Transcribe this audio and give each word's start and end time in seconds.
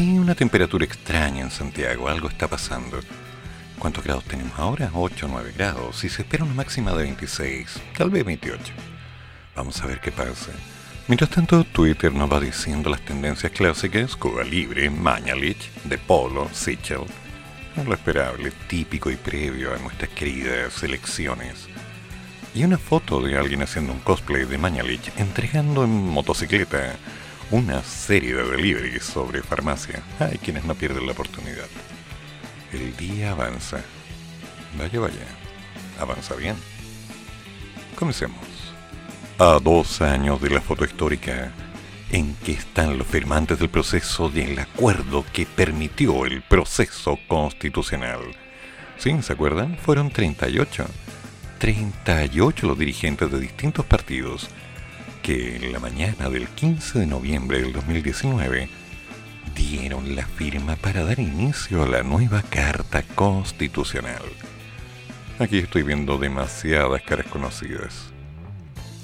Sí, 0.00 0.18
una 0.18 0.34
temperatura 0.34 0.86
extraña 0.86 1.42
en 1.42 1.50
Santiago, 1.50 2.08
algo 2.08 2.30
está 2.30 2.48
pasando. 2.48 3.00
¿Cuántos 3.78 4.02
grados 4.02 4.24
tenemos 4.24 4.58
ahora? 4.58 4.90
8 4.94 5.26
o 5.26 5.28
9 5.28 5.52
grados 5.54 6.02
y 6.04 6.08
se 6.08 6.22
espera 6.22 6.42
una 6.42 6.54
máxima 6.54 6.92
de 6.92 7.02
26, 7.02 7.78
tal 7.98 8.08
vez 8.08 8.24
28. 8.24 8.72
Vamos 9.54 9.78
a 9.82 9.86
ver 9.86 10.00
qué 10.00 10.10
pasa. 10.10 10.52
Mientras 11.06 11.28
tanto, 11.28 11.64
Twitter 11.64 12.14
nos 12.14 12.32
va 12.32 12.40
diciendo 12.40 12.88
las 12.88 13.02
tendencias 13.02 13.52
clásicas, 13.52 14.16
Cuba 14.16 14.42
Libre, 14.42 14.88
Mañalich, 14.88 15.70
De 15.84 15.98
Polo, 15.98 16.48
Sichel. 16.50 17.04
Lo 17.84 17.92
esperable, 17.92 18.52
típico 18.68 19.10
y 19.10 19.16
previo 19.16 19.74
a 19.74 19.78
nuestras 19.80 20.08
queridas 20.12 20.82
elecciones. 20.82 21.68
Y 22.54 22.64
una 22.64 22.78
foto 22.78 23.20
de 23.20 23.36
alguien 23.36 23.60
haciendo 23.60 23.92
un 23.92 24.00
cosplay 24.00 24.46
de 24.46 24.56
Mañalich 24.56 25.12
entregando 25.18 25.84
en 25.84 25.90
motocicleta 26.08 26.96
una 27.50 27.82
serie 27.82 28.34
de 28.34 28.44
deliveries 28.44 29.04
sobre 29.04 29.42
farmacia. 29.42 30.02
Hay 30.20 30.38
quienes 30.38 30.64
no 30.64 30.74
pierden 30.74 31.06
la 31.06 31.12
oportunidad. 31.12 31.66
El 32.72 32.96
día 32.96 33.32
avanza. 33.32 33.80
Vaya, 34.78 35.00
vaya. 35.00 35.26
Avanza 35.98 36.36
bien. 36.36 36.56
Comencemos 37.96 38.40
a 39.38 39.58
dos 39.60 40.00
años 40.00 40.40
de 40.40 40.50
la 40.50 40.60
foto 40.60 40.84
histórica 40.84 41.52
en 42.10 42.34
que 42.36 42.52
están 42.52 42.96
los 42.98 43.06
firmantes 43.06 43.58
del 43.58 43.68
proceso 43.68 44.28
del 44.28 44.58
acuerdo 44.58 45.24
que 45.32 45.46
permitió 45.46 46.26
el 46.26 46.42
proceso 46.42 47.18
constitucional. 47.26 48.20
¿Sí? 48.96 49.14
¿Se 49.22 49.32
acuerdan? 49.32 49.76
Fueron 49.76 50.10
38. 50.10 50.86
38 51.58 52.66
los 52.66 52.78
dirigentes 52.78 53.30
de 53.30 53.40
distintos 53.40 53.84
partidos 53.86 54.48
que 55.30 55.54
en 55.54 55.72
la 55.72 55.78
mañana 55.78 56.28
del 56.28 56.48
15 56.48 56.98
de 56.98 57.06
noviembre 57.06 57.62
del 57.62 57.72
2019 57.72 58.68
dieron 59.54 60.16
la 60.16 60.26
firma 60.26 60.74
para 60.74 61.04
dar 61.04 61.20
inicio 61.20 61.84
a 61.84 61.86
la 61.86 62.02
nueva 62.02 62.42
Carta 62.42 63.04
Constitucional. 63.14 64.24
Aquí 65.38 65.58
estoy 65.58 65.84
viendo 65.84 66.18
demasiadas 66.18 67.02
caras 67.02 67.26
conocidas. 67.26 68.06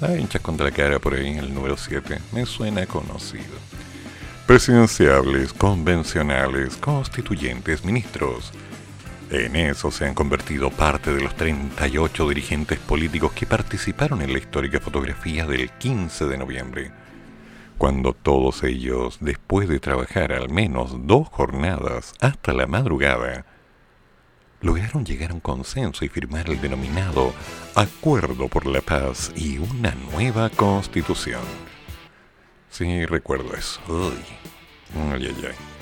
Hay 0.01 0.19
hinchas 0.19 0.41
contra 0.41 0.65
la 0.65 0.71
cara 0.73 0.99
por 0.99 1.13
ahí, 1.13 1.37
el 1.37 1.53
número 1.53 1.77
7. 1.77 2.19
Me 2.33 2.45
suena 2.45 2.85
conocido. 2.87 3.55
Presidenciables, 4.47 5.53
convencionales, 5.53 6.75
constituyentes, 6.75 7.85
ministros. 7.85 8.51
En 9.29 9.57
eso 9.57 9.91
se 9.91 10.05
han 10.05 10.13
convertido 10.13 10.69
parte 10.69 11.13
de 11.13 11.21
los 11.21 11.35
38 11.35 12.29
dirigentes 12.29 12.79
políticos 12.79 13.33
que 13.33 13.45
participaron 13.45 14.21
en 14.21 14.31
la 14.31 14.39
histórica 14.39 14.79
fotografía 14.79 15.45
del 15.45 15.69
15 15.69 16.27
de 16.27 16.37
noviembre, 16.37 16.91
cuando 17.77 18.13
todos 18.13 18.63
ellos, 18.63 19.17
después 19.19 19.67
de 19.67 19.81
trabajar 19.81 20.31
al 20.31 20.49
menos 20.49 21.05
dos 21.05 21.27
jornadas 21.27 22.13
hasta 22.21 22.53
la 22.53 22.67
madrugada, 22.67 23.45
lograron 24.61 25.05
llegar 25.05 25.31
a 25.31 25.33
un 25.33 25.41
consenso 25.41 26.05
y 26.05 26.09
firmar 26.09 26.49
el 26.49 26.61
denominado 26.61 27.33
Acuerdo 27.75 28.47
por 28.47 28.65
la 28.65 28.79
Paz 28.79 29.33
y 29.35 29.57
una 29.57 29.93
nueva 30.11 30.49
constitución. 30.49 31.43
Sí, 32.69 33.05
recuerdo 33.05 33.53
eso. 33.55 33.81
Ay, 33.89 35.13
ay, 35.13 35.35
ay. 35.47 35.76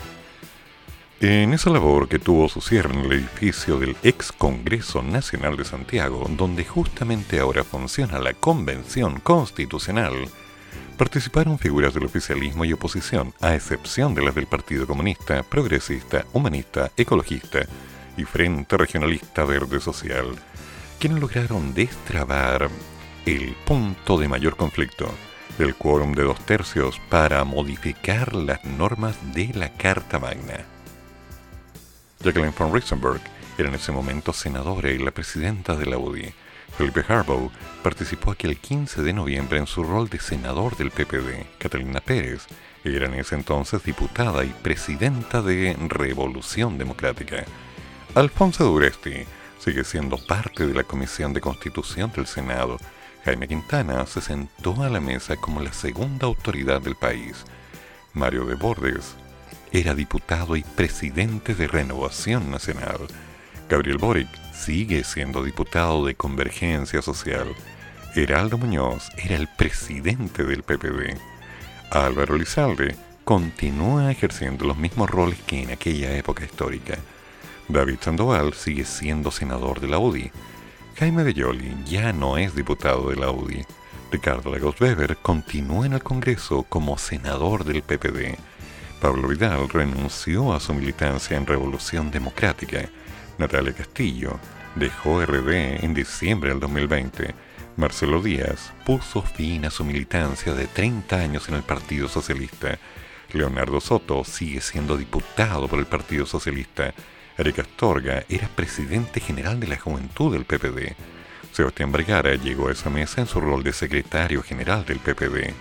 En 1.22 1.54
esa 1.54 1.70
labor 1.70 2.10
que 2.10 2.20
tuvo 2.20 2.50
su 2.50 2.60
cierre 2.60 2.94
en 2.94 3.06
el 3.06 3.12
edificio 3.14 3.80
del 3.80 3.96
ex 4.04 4.34
Congreso 4.34 5.02
Nacional 5.02 5.56
de 5.56 5.64
Santiago, 5.64 6.26
donde 6.30 6.66
justamente 6.66 7.40
ahora 7.40 7.64
funciona 7.64 8.20
la 8.20 8.34
Convención 8.34 9.22
Constitucional, 9.22 10.14
participaron 10.98 11.58
figuras 11.58 11.94
del 11.94 12.04
oficialismo 12.04 12.66
y 12.66 12.74
oposición, 12.74 13.34
a 13.40 13.56
excepción 13.56 14.14
de 14.14 14.24
las 14.24 14.36
del 14.36 14.48
Partido 14.48 14.86
Comunista, 14.86 15.42
Progresista, 15.44 16.26
Humanista, 16.34 16.92
Ecologista, 16.98 17.66
y 18.18 18.24
Frente 18.24 18.78
Regionalista 18.78 19.46
Verde 19.46 19.80
Social, 19.80 20.28
quienes 21.00 21.20
lograron 21.20 21.74
destrabar 21.74 22.70
el 23.26 23.56
punto 23.66 24.18
de 24.18 24.28
mayor 24.28 24.56
conflicto, 24.56 25.10
el 25.60 25.76
quórum 25.76 26.14
de 26.14 26.24
dos 26.24 26.40
tercios 26.46 27.00
para 27.10 27.44
modificar 27.44 28.34
las 28.36 28.64
normas 28.66 29.16
de 29.34 29.52
la 29.54 29.70
Carta 29.70 30.20
Magna. 30.20 30.75
Jacqueline 32.22 32.54
von 32.58 32.74
Riesenberg 32.74 33.22
era 33.58 33.70
en 33.70 33.76
ese 33.76 33.92
momento 33.92 34.34
senadora 34.34 34.92
y 34.92 34.98
la 34.98 35.12
presidenta 35.12 35.76
de 35.76 35.86
la 35.86 35.98
UDI. 35.98 36.34
Felipe 36.78 37.06
Harbaugh 37.08 37.52
participó 37.84 38.32
aquel 38.32 38.58
15 38.58 39.02
de 39.02 39.14
noviembre 39.14 39.60
en 39.60 39.68
su 39.68 39.84
rol 39.84 40.10
de 40.10 40.20
senador 40.20 40.76
del 40.76 40.92
PPD. 40.92 41.46
Catalina 41.58 42.02
Pérez 42.02 42.48
era 42.84 43.06
en 43.06 43.14
ese 43.14 43.36
entonces 43.36 43.84
diputada 43.84 44.44
y 44.44 44.50
presidenta 44.62 45.42
de 45.42 45.76
Revolución 45.88 46.78
Democrática. 46.78 47.46
Alfonso 48.14 48.66
Duresti 48.66 49.26
sigue 49.60 49.84
siendo 49.84 50.18
parte 50.18 50.68
de 50.68 50.74
la 50.74 50.84
Comisión 50.84 51.34
de 51.34 51.42
Constitución 51.42 52.12
del 52.14 52.28
Senado. 52.28 52.78
Jaime 53.24 53.48
Quintana 53.48 54.06
se 54.06 54.22
sentó 54.22 54.84
a 54.84 54.90
la 54.90 55.00
mesa 55.00 55.38
como 55.38 55.62
la 55.62 55.74
segunda 55.74 56.28
autoridad 56.28 56.82
del 56.82 56.96
país. 56.96 57.46
Mario 58.14 58.46
de 58.46 58.56
Bordes 58.56 59.16
era 59.80 59.94
diputado 59.94 60.56
y 60.56 60.64
presidente 60.64 61.54
de 61.54 61.68
Renovación 61.68 62.50
Nacional. 62.50 62.98
Gabriel 63.70 63.98
Boric 63.98 64.30
sigue 64.54 65.04
siendo 65.04 65.44
diputado 65.44 66.06
de 66.06 66.16
Convergencia 66.16 67.02
Social. 67.02 67.48
Heraldo 68.16 68.58
Muñoz 68.58 69.10
era 69.18 69.36
el 69.36 69.50
presidente 69.50 70.46
del 70.46 70.64
PPD. 70.64 71.18
Álvaro 71.92 72.38
Lizalde 72.38 72.96
continúa 73.26 74.10
ejerciendo 74.10 74.66
los 74.66 74.78
mismos 74.78 75.10
roles 75.10 75.40
que 75.46 75.64
en 75.64 75.72
aquella 75.72 76.16
época 76.16 76.46
histórica. 76.46 76.98
David 77.68 77.98
Sandoval 78.00 78.54
sigue 78.54 78.86
siendo 78.86 79.30
senador 79.30 79.82
de 79.82 79.90
la 79.90 80.00
UDI. 80.00 80.32
Jaime 80.96 81.24
Belloli 81.24 81.76
ya 81.86 82.14
no 82.14 82.38
es 82.38 82.56
diputado 82.56 83.10
de 83.10 83.18
la 83.18 83.30
UDI. 83.30 83.66
Ricardo 84.10 84.54
Lagos 84.54 84.80
Weber 84.80 85.18
continúa 85.18 85.86
en 85.86 85.92
el 85.94 86.02
Congreso 86.02 86.64
como 86.64 86.98
senador 86.98 87.66
del 87.66 87.82
PPD. 87.82 88.38
Pablo 89.00 89.28
Vidal 89.28 89.70
renunció 89.70 90.54
a 90.54 90.60
su 90.60 90.74
militancia 90.74 91.38
en 91.38 91.46
Revolución 91.46 92.12
Democrática. 92.12 92.90
Natalia 93.38 93.74
Castillo 93.74 94.40
dejó 94.76 95.24
RD 95.26 95.84
en 95.84 95.94
diciembre 95.94 96.50
del 96.50 96.60
2020. 96.60 97.36
Marcelo 97.78 98.22
Díaz 98.22 98.74
puso 98.86 99.22
fin 99.22 99.66
a 99.66 99.70
su 99.70 99.84
militancia 99.84 100.54
de 100.54 100.68
30 100.68 101.16
años 101.16 101.50
en 101.50 101.56
el 101.56 101.64
Partido 101.64 102.08
Socialista. 102.08 102.80
Leonardo 103.34 103.82
Soto 103.82 104.24
sigue 104.24 104.62
siendo 104.62 104.98
diputado 104.98 105.68
por 105.68 105.80
el 105.80 105.86
Partido 105.86 106.26
Socialista 106.26 106.94
Eric 107.38 107.60
Astorga 107.60 108.24
era 108.30 108.48
presidente 108.48 109.20
general 109.20 109.60
de 109.60 109.68
la 109.68 109.78
juventud 109.78 110.32
del 110.32 110.46
PPD. 110.46 110.96
Sebastián 111.52 111.92
Vergara 111.92 112.36
llegó 112.36 112.70
a 112.70 112.72
esa 112.72 112.90
mesa 112.90 113.20
en 113.22 113.28
su 113.28 113.42
rol 113.42 113.62
de 113.62 113.74
secretario 113.74 114.42
general 114.42 114.86
del 114.86 115.00
PPD. 115.00 115.54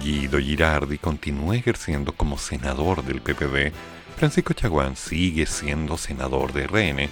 Guido 0.00 0.38
Girardi 0.38 0.98
continúa 0.98 1.56
ejerciendo 1.56 2.12
como 2.12 2.38
senador 2.38 3.04
del 3.04 3.20
PPD. 3.20 3.72
Francisco 4.16 4.54
Chaguán 4.54 4.96
sigue 4.96 5.46
siendo 5.46 5.98
senador 5.98 6.52
de 6.52 6.66
RN. 6.66 7.08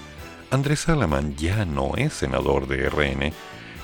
Andrés 0.50 0.80
Salaman 0.80 1.36
ya 1.36 1.64
no 1.64 1.96
es 1.96 2.14
senador 2.14 2.66
de 2.66 2.88
RN. 2.88 3.32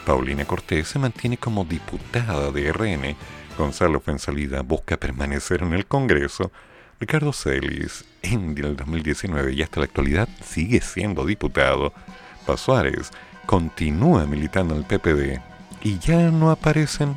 Paulina 0.06 0.44
Cortés 0.46 0.88
se 0.88 0.98
mantiene 0.98 1.36
como 1.36 1.64
diputada 1.64 2.50
de 2.50 2.72
RN. 2.72 3.16
Gonzalo 3.58 4.00
Fuensalida 4.00 4.62
busca 4.62 4.96
permanecer 4.96 5.62
en 5.62 5.74
el 5.74 5.86
Congreso 5.86 6.50
Ricardo 6.98 7.34
Celis, 7.34 8.06
en 8.22 8.56
el 8.56 8.74
2019 8.76 9.52
y 9.52 9.62
hasta 9.62 9.80
la 9.80 9.86
actualidad 9.86 10.28
sigue 10.42 10.80
siendo 10.80 11.26
diputado. 11.26 11.92
Paz 12.46 12.60
Suárez 12.60 13.10
continúa 13.44 14.26
militando 14.26 14.74
en 14.74 14.80
el 14.80 14.86
PPD 14.86 15.40
y 15.82 15.98
ya 15.98 16.30
no 16.30 16.50
aparecen 16.50 17.14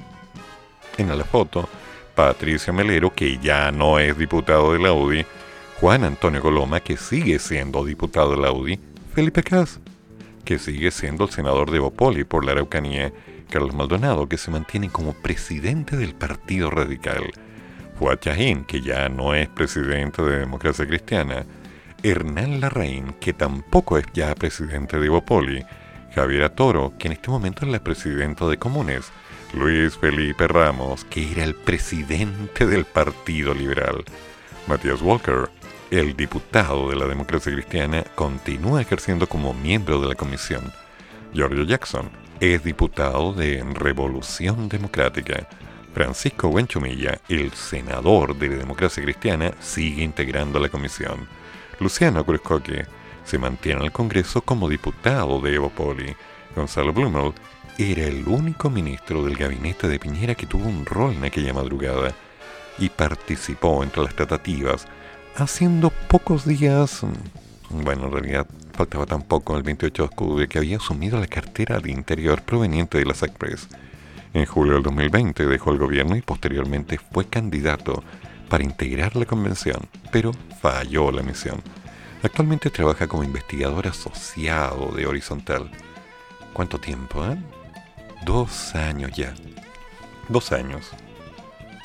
en 1.08 1.18
la 1.18 1.24
foto 1.24 1.70
Patricia 2.16 2.74
Melero, 2.74 3.14
que 3.14 3.38
ya 3.38 3.72
no 3.72 4.00
es 4.00 4.18
diputado 4.18 4.74
de 4.74 4.80
la 4.80 4.92
UDI, 4.92 5.26
Juan 5.80 6.04
Antonio 6.04 6.42
Coloma, 6.42 6.82
que 6.82 6.98
sigue 6.98 7.40
siendo 7.40 7.86
diputado 7.86 8.32
de 8.32 8.42
la 8.42 8.52
UDI, 8.52 8.80
Felipe 9.14 9.42
Cas, 9.44 9.80
que 10.44 10.60
sigue 10.60 10.92
siendo 10.92 11.24
el 11.26 11.32
senador 11.32 11.72
de 11.72 11.80
Bopoli 11.80 12.26
por 12.26 12.44
la 12.44 12.52
Araucanía, 12.52 13.14
Carlos 13.50 13.74
Maldonado, 13.74 14.28
que 14.28 14.38
se 14.38 14.52
mantiene 14.52 14.90
como 14.90 15.14
presidente 15.14 15.96
del 15.96 16.14
Partido 16.14 16.70
Radical, 16.70 17.32
Fuad 17.98 18.20
que 18.20 18.82
ya 18.82 19.10
no 19.10 19.34
es 19.34 19.48
presidente 19.50 20.22
de 20.22 20.40
Democracia 20.40 20.88
Cristiana, 20.88 21.46
Hernán 22.04 22.62
Larraín, 22.62 23.14
que 23.20 23.34
tampoco 23.34 23.98
es 23.98 24.06
ya 24.14 24.34
presidente 24.36 25.00
de 25.00 25.06
Ivopoli, 25.06 25.66
Javier 26.14 26.50
Toro, 26.50 26.94
que 26.98 27.08
en 27.08 27.14
este 27.14 27.30
momento 27.30 27.66
es 27.66 27.72
la 27.72 27.84
presidenta 27.84 28.48
de 28.48 28.58
Comunes, 28.58 29.12
Luis 29.54 29.98
Felipe 29.98 30.48
Ramos, 30.48 31.04
que 31.06 31.32
era 31.32 31.44
el 31.44 31.56
presidente 31.56 32.68
del 32.68 32.86
Partido 32.86 33.54
Liberal, 33.54 34.04
Matías 34.68 35.02
Walker, 35.02 35.50
el 35.90 36.16
diputado 36.16 36.88
de 36.88 36.96
la 36.96 37.08
democracia 37.08 37.52
cristiana, 37.52 38.04
continúa 38.14 38.82
ejerciendo 38.82 39.28
como 39.28 39.56
miembro 39.56 40.00
de 40.00 40.08
la 40.08 40.16
comisión. 40.16 40.72
Giorgio 41.34 41.64
Jackson 41.64 42.12
es 42.40 42.64
diputado 42.64 43.34
de 43.34 43.64
Revolución 43.74 44.70
Democrática. 44.70 45.48
Francisco 45.96 46.50
Buenchumilla, 46.50 47.20
el 47.28 47.52
senador 47.54 48.38
de 48.38 48.50
la 48.50 48.58
democracia 48.58 49.02
cristiana, 49.02 49.52
sigue 49.60 50.04
integrando 50.04 50.60
la 50.60 50.70
comisión. 50.70 51.28
Luciano 51.80 52.24
Cruzcoque 52.24 52.86
se 53.26 53.40
mantiene 53.40 53.80
en 53.80 53.86
el 53.86 53.92
Congreso 53.92 54.42
como 54.42 54.70
diputado 54.70 55.42
de 55.42 55.56
Evopoli. 55.56 56.16
Gonzalo 56.56 56.94
Blumel 56.94 57.34
era 57.80 58.04
el 58.04 58.28
único 58.28 58.70
ministro 58.70 59.24
del 59.24 59.38
gabinete 59.38 59.88
de 59.88 60.00
Piñera 60.00 60.36
que 60.36 60.46
tuvo 60.46 60.68
un 60.68 60.86
rol 60.86 61.14
en 61.14 61.24
aquella 61.24 61.54
madrugada 61.54 62.14
y 62.78 62.90
participó 62.90 63.82
entre 63.84 64.04
las 64.04 64.14
tratativas 64.14 64.86
haciendo 65.38 65.90
pocos 66.10 66.46
días, 66.46 67.04
mm, 67.04 67.84
bueno, 67.84 68.08
en 68.08 68.12
realidad 68.12 68.48
faltaba 68.74 69.06
tan 69.06 69.22
poco, 69.22 69.56
el 69.56 69.64
28 69.64 70.04
de 70.04 70.08
octubre, 70.08 70.48
que 70.50 70.58
había 70.58 70.76
asumido 70.76 71.18
la 71.22 71.28
cartera 71.28 71.80
de 71.80 71.92
Interior 71.92 72.42
proveniente 72.42 72.98
de 72.98 73.06
la 73.06 73.14
SACPRES. 73.14 73.70
En 74.34 74.46
julio 74.46 74.74
del 74.74 74.84
2020 74.84 75.46
dejó 75.46 75.72
el 75.72 75.78
gobierno 75.78 76.18
y 76.18 76.22
posteriormente 76.22 77.00
fue 77.14 77.28
candidato 77.28 78.04
para 78.50 78.66
integrar 78.66 79.16
la 79.16 79.26
convención, 79.26 79.88
pero 80.12 80.34
falló 80.62 81.12
la 81.12 81.24
misión. 81.24 81.62
Actualmente 82.24 82.70
trabaja 82.70 83.08
como 83.08 83.24
investigador 83.24 83.88
asociado 83.88 84.92
de 84.92 85.08
Horizontal. 85.08 85.72
¿Cuánto 86.52 86.78
tiempo, 86.78 87.26
eh? 87.26 87.38
Dos 88.26 88.76
años 88.76 89.12
ya. 89.16 89.34
Dos 90.28 90.52
años. 90.52 90.92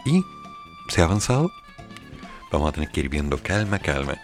¿Y 0.04 0.22
se 0.88 1.00
ha 1.00 1.04
avanzado? 1.04 1.50
vamos 2.54 2.68
a 2.68 2.72
tener 2.72 2.90
que 2.90 3.00
ir 3.00 3.08
viendo 3.08 3.38
calma, 3.38 3.80
calma, 3.80 4.14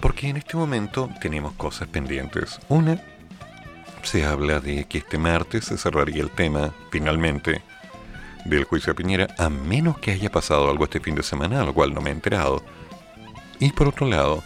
porque 0.00 0.28
en 0.28 0.36
este 0.36 0.56
momento 0.56 1.10
tenemos 1.20 1.52
cosas 1.54 1.88
pendientes. 1.88 2.60
Una, 2.68 3.02
se 4.04 4.24
habla 4.24 4.60
de 4.60 4.84
que 4.84 4.98
este 4.98 5.18
martes 5.18 5.64
se 5.64 5.76
cerraría 5.76 6.22
el 6.22 6.30
tema, 6.30 6.72
finalmente, 6.90 7.62
del 8.44 8.64
juicio 8.64 8.92
a 8.92 8.96
Piñera, 8.96 9.34
a 9.36 9.48
menos 9.48 9.98
que 9.98 10.12
haya 10.12 10.30
pasado 10.30 10.70
algo 10.70 10.84
este 10.84 11.00
fin 11.00 11.16
de 11.16 11.24
semana, 11.24 11.64
lo 11.64 11.74
cual 11.74 11.92
no 11.92 12.00
me 12.00 12.10
he 12.10 12.12
enterado. 12.12 12.62
Y 13.58 13.72
por 13.72 13.88
otro 13.88 14.06
lado, 14.06 14.44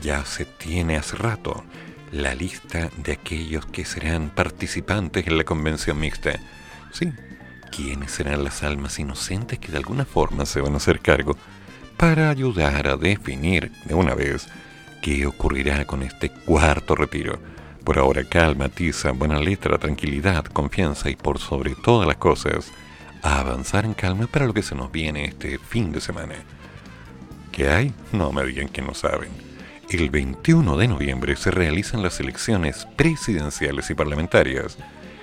ya 0.00 0.24
se 0.24 0.44
tiene 0.44 0.96
hace 0.96 1.16
rato 1.16 1.64
la 2.12 2.34
lista 2.34 2.90
de 2.96 3.12
aquellos 3.12 3.66
que 3.66 3.84
serán 3.84 4.30
participantes 4.30 5.26
en 5.26 5.38
la 5.38 5.44
convención 5.44 5.98
mixta. 5.98 6.38
Sí, 6.92 7.12
¿quiénes 7.70 8.12
serán 8.12 8.44
las 8.44 8.62
almas 8.62 8.98
inocentes 8.98 9.58
que 9.58 9.72
de 9.72 9.78
alguna 9.78 10.04
forma 10.04 10.46
se 10.46 10.60
van 10.60 10.74
a 10.74 10.78
hacer 10.78 11.00
cargo 11.00 11.36
para 11.96 12.30
ayudar 12.30 12.86
a 12.86 12.96
definir 12.96 13.72
de 13.84 13.94
una 13.94 14.14
vez 14.14 14.48
qué 15.02 15.26
ocurrirá 15.26 15.84
con 15.84 16.02
este 16.02 16.30
cuarto 16.30 16.94
retiro. 16.94 17.38
Por 17.84 17.98
ahora 17.98 18.22
calma, 18.24 18.68
tiza, 18.68 19.12
buena 19.12 19.40
letra, 19.40 19.78
tranquilidad, 19.78 20.44
confianza 20.44 21.10
y 21.10 21.16
por 21.16 21.38
sobre 21.38 21.74
todas 21.74 22.06
las 22.06 22.16
cosas, 22.16 22.70
a 23.22 23.40
avanzar 23.40 23.84
en 23.84 23.94
calma 23.94 24.26
para 24.26 24.46
lo 24.46 24.54
que 24.54 24.62
se 24.62 24.74
nos 24.74 24.92
viene 24.92 25.24
este 25.24 25.58
fin 25.58 25.90
de 25.90 26.00
semana. 26.00 26.34
¿Qué 27.50 27.68
hay? 27.68 27.92
No 28.12 28.32
me 28.32 28.44
digan 28.44 28.68
que 28.68 28.82
no 28.82 28.94
saben. 28.94 29.47
El 29.90 30.10
21 30.10 30.76
de 30.76 30.88
noviembre 30.88 31.34
se 31.36 31.50
realizan 31.50 32.02
las 32.02 32.20
elecciones 32.20 32.86
presidenciales 32.96 33.90
y 33.90 33.94
parlamentarias, 33.94 34.76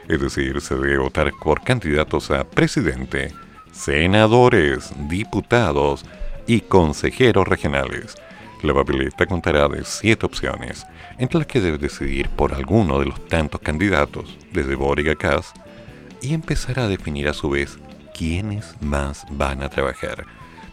es 0.07 0.19
decir, 0.19 0.59
se 0.61 0.75
debe 0.75 0.97
votar 0.97 1.31
por 1.43 1.63
candidatos 1.63 2.31
a 2.31 2.43
presidente, 2.43 3.31
senadores, 3.71 4.91
diputados, 5.07 6.03
y 6.47 6.61
consejeros 6.61 7.47
regionales. 7.47 8.15
La 8.61 8.73
papeleta 8.73 9.25
contará 9.25 9.67
de 9.67 9.83
siete 9.83 10.25
opciones, 10.25 10.85
entre 11.17 11.39
las 11.39 11.47
que 11.47 11.61
debe 11.61 11.77
decidir 11.77 12.29
por 12.29 12.53
alguno 12.53 12.99
de 12.99 13.05
los 13.05 13.27
tantos 13.27 13.61
candidatos, 13.61 14.37
desde 14.51 14.75
Boric 14.75 15.17
Kass, 15.17 15.53
y 16.21 16.33
empezar 16.33 16.79
a 16.79 16.87
definir 16.87 17.27
a 17.27 17.33
su 17.33 17.49
vez 17.49 17.77
quiénes 18.17 18.75
más 18.81 19.25
van 19.29 19.61
a 19.61 19.69
trabajar. 19.69 20.25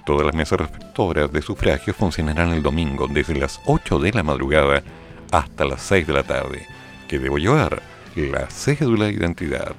Todas 0.04 0.26
las 0.26 0.34
mesas 0.34 0.58
reflectoras 0.58 1.32
de 1.32 1.42
sufragio 1.42 1.94
funcionarán 1.94 2.52
el 2.52 2.62
domingo 2.62 3.06
desde 3.08 3.34
las 3.34 3.60
8 3.66 3.98
de 3.98 4.12
la 4.12 4.22
madrugada 4.22 4.82
hasta 5.30 5.64
las 5.64 5.82
6 5.82 6.06
de 6.06 6.12
la 6.12 6.22
tarde, 6.22 6.66
que 7.08 7.18
debo 7.18 7.38
llevar 7.38 7.82
la 8.16 8.50
cédula 8.50 9.06
de 9.06 9.12
identidad 9.12 9.74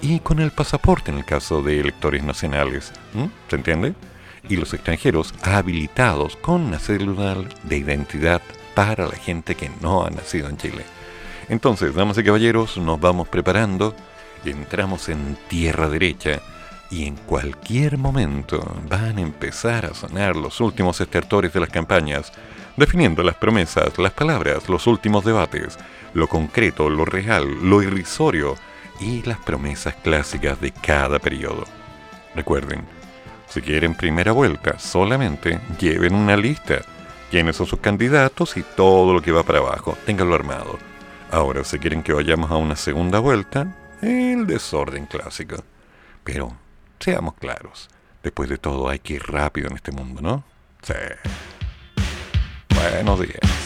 y 0.00 0.20
con 0.20 0.40
el 0.40 0.50
pasaporte 0.50 1.10
en 1.10 1.18
el 1.18 1.24
caso 1.24 1.62
de 1.62 1.80
electores 1.80 2.22
nacionales. 2.22 2.92
¿Se 3.48 3.56
entiende? 3.56 3.94
y 4.48 4.56
los 4.56 4.72
extranjeros 4.74 5.34
habilitados 5.42 6.36
con 6.36 6.62
una 6.62 6.78
cédula 6.78 7.36
de 7.64 7.76
identidad 7.76 8.42
para 8.74 9.06
la 9.06 9.16
gente 9.16 9.54
que 9.54 9.70
no 9.80 10.04
ha 10.04 10.10
nacido 10.10 10.48
en 10.48 10.56
Chile. 10.56 10.84
Entonces, 11.48 11.94
damas 11.94 12.18
y 12.18 12.24
caballeros, 12.24 12.76
nos 12.76 13.00
vamos 13.00 13.28
preparando, 13.28 13.94
entramos 14.44 15.08
en 15.08 15.36
tierra 15.48 15.88
derecha 15.88 16.40
y 16.90 17.06
en 17.06 17.16
cualquier 17.16 17.98
momento 17.98 18.60
van 18.88 19.18
a 19.18 19.20
empezar 19.20 19.86
a 19.86 19.94
sonar 19.94 20.36
los 20.36 20.60
últimos 20.60 21.00
estertores 21.00 21.52
de 21.52 21.60
las 21.60 21.70
campañas, 21.70 22.32
definiendo 22.76 23.22
las 23.22 23.34
promesas, 23.34 23.98
las 23.98 24.12
palabras, 24.12 24.68
los 24.68 24.86
últimos 24.86 25.24
debates, 25.24 25.78
lo 26.14 26.28
concreto, 26.28 26.88
lo 26.88 27.04
real, 27.04 27.68
lo 27.68 27.82
irrisorio 27.82 28.54
y 29.00 29.22
las 29.22 29.38
promesas 29.38 29.94
clásicas 29.96 30.60
de 30.60 30.70
cada 30.70 31.18
periodo. 31.18 31.64
Recuerden, 32.34 32.84
si 33.48 33.62
quieren 33.62 33.94
primera 33.94 34.32
vuelta, 34.32 34.78
solamente 34.78 35.58
lleven 35.78 36.14
una 36.14 36.36
lista. 36.36 36.82
Quiénes 37.30 37.56
son 37.56 37.66
sus 37.66 37.80
candidatos 37.80 38.56
y 38.56 38.62
todo 38.62 39.12
lo 39.12 39.22
que 39.22 39.32
va 39.32 39.42
para 39.42 39.58
abajo. 39.58 39.96
Ténganlo 40.04 40.34
armado. 40.34 40.78
Ahora, 41.30 41.64
si 41.64 41.78
quieren 41.78 42.02
que 42.02 42.12
vayamos 42.12 42.50
a 42.50 42.56
una 42.56 42.76
segunda 42.76 43.18
vuelta, 43.18 43.74
el 44.02 44.46
desorden 44.46 45.06
clásico. 45.06 45.56
Pero, 46.22 46.56
seamos 47.00 47.34
claros. 47.34 47.88
Después 48.22 48.48
de 48.48 48.58
todo, 48.58 48.88
hay 48.88 48.98
que 48.98 49.14
ir 49.14 49.22
rápido 49.22 49.68
en 49.68 49.76
este 49.76 49.92
mundo, 49.92 50.20
¿no? 50.20 50.44
Sí. 50.82 50.94
Buenos 52.74 53.20
días. 53.20 53.65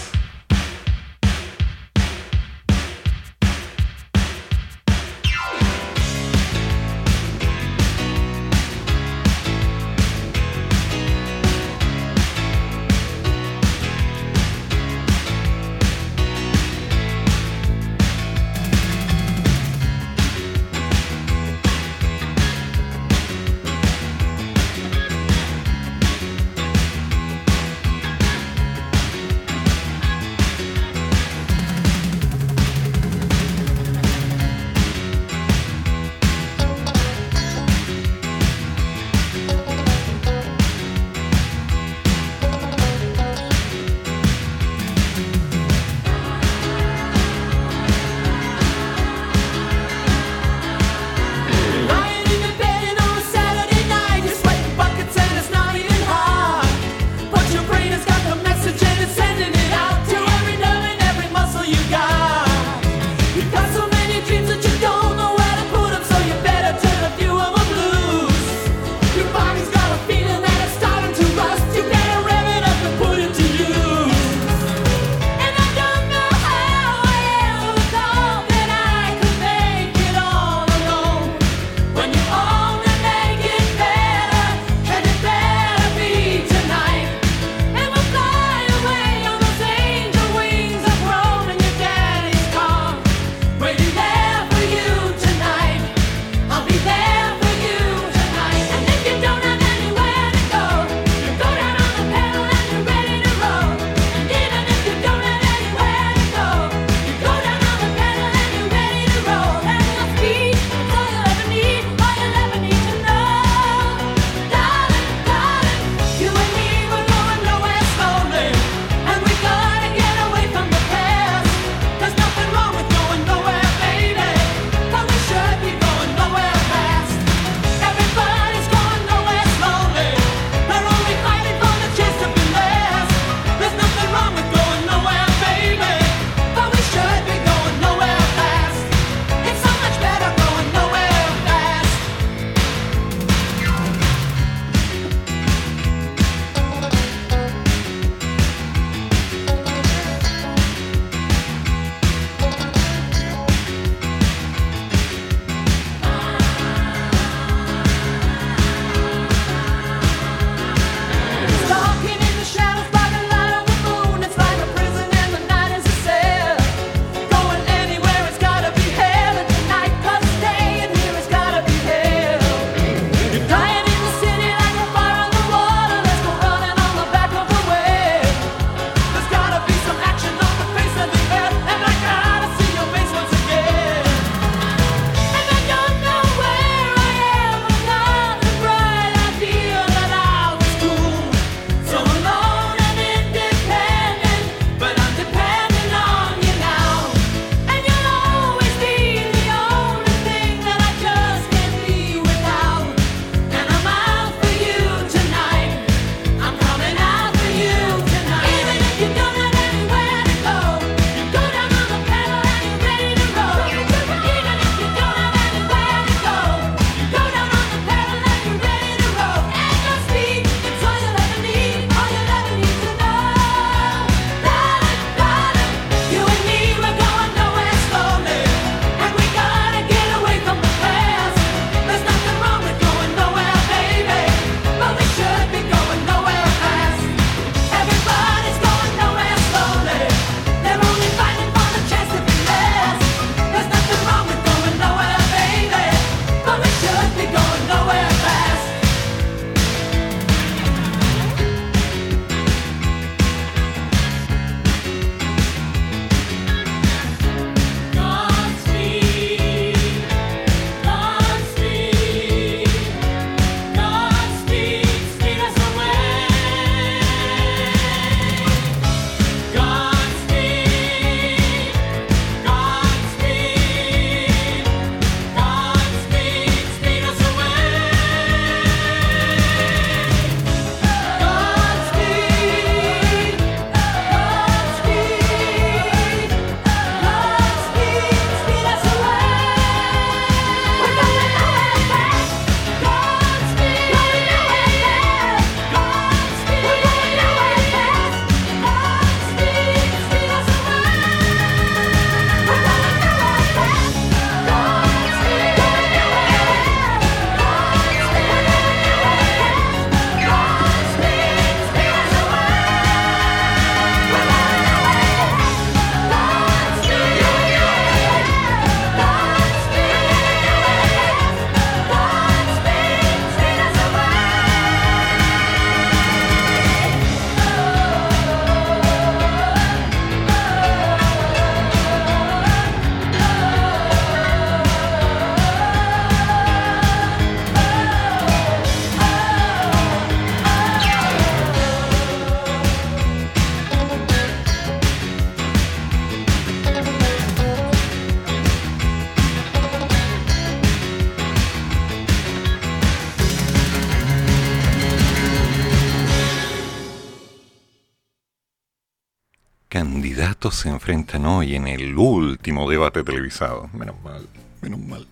Candidatos 360.11 360.57
se 360.57 360.69
enfrentan 360.69 361.25
hoy 361.25 361.55
en 361.55 361.69
el 361.69 361.97
último 361.97 362.69
debate 362.69 363.05
televisado. 363.05 363.71
Menos 363.73 363.95
mal, 364.02 364.26
menos 364.61 364.81
mal. 364.81 365.07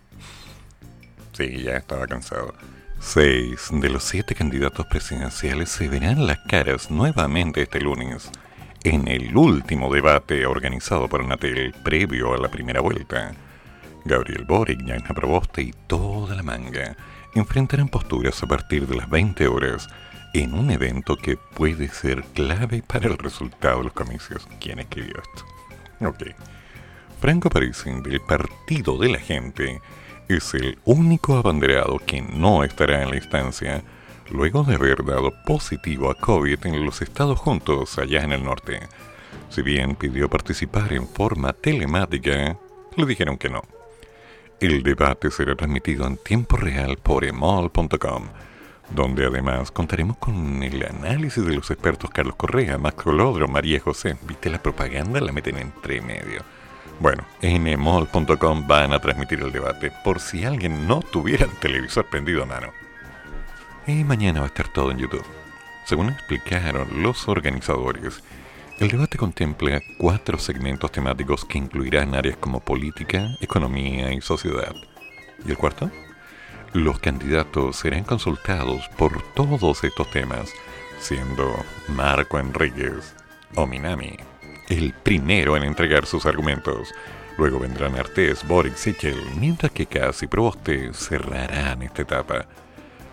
Sí, 1.35 1.63
ya 1.63 1.77
estaba 1.77 2.09
cansado. 2.09 2.53
Seis 2.99 3.69
de 3.71 3.91
los 3.91 4.03
siete 4.03 4.35
candidatos 4.35 4.87
presidenciales 4.87 5.69
se 5.69 5.89
verán 5.89 6.27
las 6.27 6.41
caras 6.49 6.91
nuevamente 6.91 7.63
este 7.63 7.81
lunes 7.81 8.29
en 8.83 9.07
el 9.07 9.37
último 9.37 9.95
debate 9.95 10.45
organizado 10.47 11.07
por 11.07 11.21
Anatel 11.21 11.73
previo 11.85 12.35
a 12.35 12.39
la 12.39 12.49
primera 12.49 12.81
vuelta. 12.81 13.31
Gabriel 14.05 14.47
Boric, 14.47 14.85
Jaina 14.85 15.15
Proboste 15.15 15.63
y 15.63 15.73
toda 15.87 16.35
la 16.35 16.43
manga 16.43 16.97
enfrentarán 17.37 17.89
posturas 17.89 18.43
a 18.43 18.49
partir 18.49 18.89
de 18.89 18.97
las 18.97 19.09
20 19.09 19.47
horas 19.47 19.89
en 20.35 20.55
un 20.55 20.71
evento 20.71 21.17
que 21.17 21.37
puede 21.37 21.89
ser 21.89 22.25
clave 22.35 22.83
para 22.87 23.09
el 23.09 23.19
resultado 23.19 23.79
de 23.79 23.85
los 23.85 23.93
comicios. 23.93 24.47
¿Quién 24.61 24.79
escribió 24.79 25.15
esto? 25.23 26.07
Ok. 26.07 26.35
Franco 27.21 27.51
Parisi, 27.51 27.91
del 28.03 28.21
Partido 28.21 28.97
de 28.99 29.09
la 29.09 29.19
Gente, 29.19 29.81
es 30.29 30.55
el 30.55 30.79
único 30.85 31.37
abanderado 31.37 31.99
que 31.99 32.23
no 32.23 32.63
estará 32.63 33.03
en 33.03 33.11
la 33.11 33.17
instancia 33.17 33.83
luego 34.31 34.63
de 34.63 34.75
haber 34.75 35.05
dado 35.05 35.33
positivo 35.45 36.11
a 36.11 36.15
COVID 36.15 36.67
en 36.67 36.85
los 36.85 37.03
Estados 37.03 37.39
Juntos 37.39 37.99
allá 37.99 38.23
en 38.23 38.33
el 38.33 38.45
norte. 38.45 38.81
Si 39.49 39.63
bien 39.63 39.97
pidió 39.97 40.29
participar 40.29 40.93
en 40.93 41.09
forma 41.09 41.53
telemática, 41.55 42.59
le 42.97 43.07
dijeron 43.07 43.39
que 43.39 43.49
no. 43.49 43.63
El 44.61 44.83
debate 44.83 45.31
será 45.31 45.55
transmitido 45.55 46.07
en 46.07 46.17
tiempo 46.19 46.57
real 46.57 46.99
por 46.99 47.25
emol.com 47.25 48.29
donde 48.91 49.27
además 49.27 49.71
contaremos 49.71 50.17
con 50.17 50.63
el 50.63 50.85
análisis 50.85 51.45
de 51.45 51.55
los 51.55 51.71
expertos 51.71 52.11
Carlos 52.11 52.37
Correa, 52.37 52.79
Max 52.79 53.03
Colodro, 53.03 53.49
María 53.49 53.81
José. 53.81 54.17
¿Viste 54.27 54.51
la 54.51 54.63
propaganda? 54.63 55.21
La 55.21 55.33
meten 55.33 55.59
entre 55.59 56.01
medio. 56.01 56.43
Bueno, 57.01 57.25
en 57.43 57.65
van 58.67 58.93
a 58.93 58.99
transmitir 58.99 59.41
el 59.41 59.53
debate 59.53 59.93
por 60.03 60.19
si 60.19 60.45
alguien 60.45 60.89
no 60.89 61.01
tuviera 61.01 61.45
el 61.45 61.53
televisor 61.53 62.07
prendido 62.07 62.43
a 62.43 62.47
mano. 62.47 62.73
Y 63.87 64.05
mañana 64.05 64.41
va 64.41 64.47
a 64.47 64.49
estar 64.49 64.69
todo 64.69 64.91
en 64.91 64.99
YouTube. 64.99 65.25
Según 65.85 66.09
explicaron 66.09 67.03
los 67.03 67.29
organizadores, 67.29 68.23
el 68.81 68.89
debate 68.89 69.17
contempla 69.17 69.81
cuatro 69.99 70.39
segmentos 70.39 70.93
temáticos 70.93 71.45
que 71.45 71.59
incluirán 71.59 72.15
áreas 72.15 72.37
como 72.37 72.61
política, 72.61 73.37
economía 73.41 74.13
y 74.13 74.21
sociedad. 74.21 74.75
¿Y 75.47 75.51
el 75.51 75.57
cuarto? 75.57 75.91
Los 76.73 76.99
candidatos 76.99 77.77
serán 77.77 78.05
consultados 78.05 78.89
por 78.97 79.23
todos 79.35 79.85
estos 79.85 80.11
temas, 80.11 80.53
siendo 81.01 81.55
Marco 81.89 82.39
Enríquez 82.39 83.15
o 83.55 83.67
Minami 83.67 84.17
el 84.69 84.93
primero 84.93 85.57
en 85.57 85.65
entregar 85.65 86.07
sus 86.07 86.27
argumentos. 86.27 86.95
Luego 87.37 87.59
vendrán 87.59 87.97
Artés, 87.97 88.47
Boric, 88.47 88.75
Sichel, 88.75 89.21
mientras 89.39 89.73
que 89.73 89.87
Casi 89.87 90.27
y 90.27 90.29
Proboste 90.29 90.93
cerrarán 90.93 91.83
esta 91.83 92.03
etapa. 92.03 92.47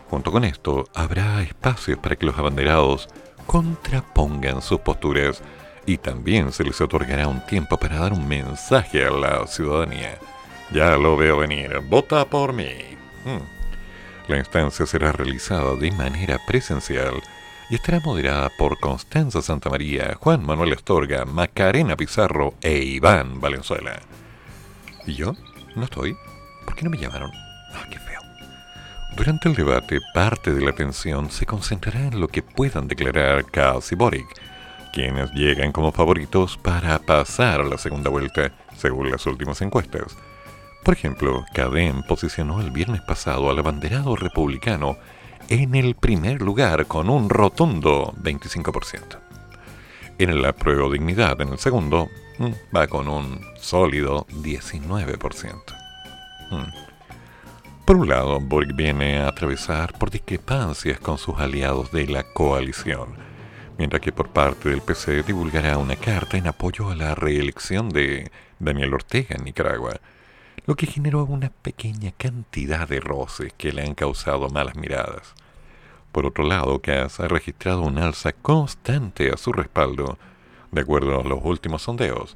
Junto 0.10 0.32
con 0.32 0.44
esto, 0.44 0.86
habrá 0.94 1.42
espacios 1.42 1.98
para 2.00 2.16
que 2.16 2.26
los 2.26 2.38
abanderados 2.38 3.08
contrapongan 3.46 4.62
sus 4.62 4.80
posturas 4.80 5.42
y 5.86 5.98
también 5.98 6.52
se 6.52 6.64
les 6.64 6.82
otorgará 6.82 7.28
un 7.28 7.46
tiempo 7.46 7.78
para 7.78 8.00
dar 8.00 8.14
un 8.14 8.28
mensaje 8.28 9.06
a 9.06 9.12
la 9.12 9.48
ciudadanía. 9.48 10.18
Ya 10.72 10.98
lo 10.98 11.16
veo 11.16 11.38
venir, 11.38 11.80
vota 11.88 12.26
por 12.26 12.54
mí. 12.54 12.98
Hmm. 13.26 13.42
La 14.28 14.38
instancia 14.38 14.86
será 14.86 15.12
realizada 15.12 15.76
de 15.76 15.92
manera 15.92 16.40
presencial 16.48 17.22
y 17.70 17.76
estará 17.76 18.00
moderada 18.00 18.50
por 18.58 18.80
Constanza 18.80 19.42
Santamaría, 19.42 20.16
Juan 20.20 20.46
Manuel 20.46 20.74
Estorga, 20.74 21.26
Macarena 21.26 21.98
Pizarro 21.98 22.54
e 22.62 22.78
Iván 22.78 23.42
Valenzuela. 23.42 24.00
¿Y 25.06 25.16
yo? 25.16 25.34
¿No 25.76 25.86
estoy? 25.86 26.16
¿Por 26.66 26.76
qué 26.76 26.84
no 26.84 26.92
me 26.92 26.98
llamaron? 26.98 27.32
Ah, 27.74 27.86
qué 27.90 28.00
feo. 28.00 28.22
Durante 29.16 29.50
el 29.50 29.56
debate, 29.56 30.00
parte 30.14 30.54
de 30.54 30.62
la 30.62 30.72
atención 30.72 31.32
se 31.32 31.46
concentrará 31.46 32.02
en 32.02 32.20
lo 32.20 32.28
que 32.28 32.44
puedan 32.44 32.88
declarar 32.88 33.46
Kass 33.46 33.92
y 33.92 33.96
Boric, 33.96 34.28
quienes 34.94 35.32
llegan 35.34 35.72
como 35.72 35.92
favoritos 35.92 36.58
para 36.58 37.00
pasar 37.00 37.62
a 37.62 37.66
la 37.66 37.78
segunda 37.78 38.10
vuelta, 38.10 38.52
según 38.76 39.10
las 39.10 39.26
últimas 39.26 39.62
encuestas. 39.62 40.16
Por 40.86 40.94
ejemplo, 40.94 41.44
Cadem 41.52 42.04
posicionó 42.04 42.62
el 42.62 42.70
viernes 42.70 43.02
pasado 43.02 43.50
al 43.50 43.58
abanderado 43.58 44.16
republicano 44.16 44.98
en 45.50 45.74
el 45.74 45.96
primer 45.96 46.44
lugar 46.44 46.86
con 46.86 47.10
un 47.10 47.28
rotundo 47.28 48.14
25%. 48.22 49.18
En 50.20 50.44
la 50.44 50.54
prueba 50.54 50.88
dignidad 50.94 51.42
en 51.42 51.50
el 51.50 51.58
segundo 51.58 52.08
mm, 52.38 52.76
va 52.76 52.86
con 52.86 53.08
un 53.08 53.42
sólido 53.58 54.28
19%. 54.28 55.56
Mm. 56.52 56.64
Por 57.84 57.96
un 57.96 58.08
lado, 58.08 58.40
Boric 58.40 58.76
viene 58.76 59.18
a 59.18 59.30
atravesar 59.30 59.92
por 59.94 60.12
discrepancias 60.12 61.00
con 61.00 61.18
sus 61.18 61.40
aliados 61.40 61.92
de 61.92 62.06
la 62.06 62.22
coalición, 62.22 63.16
mientras 63.80 64.04
que 64.04 64.12
por 64.12 64.30
parte 64.30 64.70
del 64.70 64.82
PC 64.82 65.24
divulgará 65.24 65.80
una 65.80 65.96
carta 65.96 66.38
en 66.38 66.46
apoyo 66.46 66.92
a 66.92 66.96
la 66.96 67.16
reelección 67.16 67.90
de 67.90 68.30
Daniel 68.60 68.94
Ortega 68.94 69.36
en 69.36 69.46
Nicaragua, 69.46 70.00
lo 70.66 70.76
que 70.76 70.88
generó 70.88 71.24
una 71.26 71.50
pequeña 71.50 72.12
cantidad 72.18 72.88
de 72.88 73.00
roces 73.00 73.54
que 73.58 73.72
le 73.72 73.84
han 73.84 73.94
causado 73.94 74.50
malas 74.50 74.76
miradas. 74.76 75.34
Por 76.12 76.26
otro 76.26 76.46
lado, 76.46 76.80
Cass 76.80 77.20
ha 77.20 77.28
registrado 77.28 77.82
un 77.82 77.98
alza 77.98 78.32
constante 78.34 79.30
a 79.32 79.38
su 79.38 79.54
respaldo, 79.54 80.18
de 80.72 80.82
acuerdo 80.82 81.20
a 81.20 81.24
los 81.24 81.40
últimos 81.44 81.84
sondeos, 81.84 82.36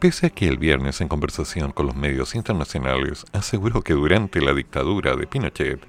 pese 0.00 0.26
a 0.26 0.30
que 0.30 0.48
el 0.48 0.58
viernes 0.58 1.00
en 1.00 1.08
conversación 1.08 1.70
con 1.72 1.86
los 1.86 1.94
medios 1.94 2.34
internacionales 2.34 3.24
aseguró 3.32 3.82
que 3.82 3.92
durante 3.92 4.40
la 4.40 4.54
dictadura 4.54 5.14
de 5.14 5.26
Pinochet 5.26 5.80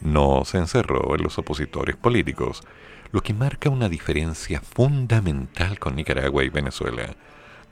no 0.00 0.44
se 0.44 0.58
encerró 0.58 1.14
en 1.14 1.22
los 1.22 1.38
opositores 1.38 1.96
políticos, 1.96 2.62
lo 3.12 3.20
que 3.22 3.34
marca 3.34 3.68
una 3.68 3.88
diferencia 3.88 4.60
fundamental 4.60 5.78
con 5.78 5.96
Nicaragua 5.96 6.44
y 6.44 6.48
Venezuela 6.48 7.14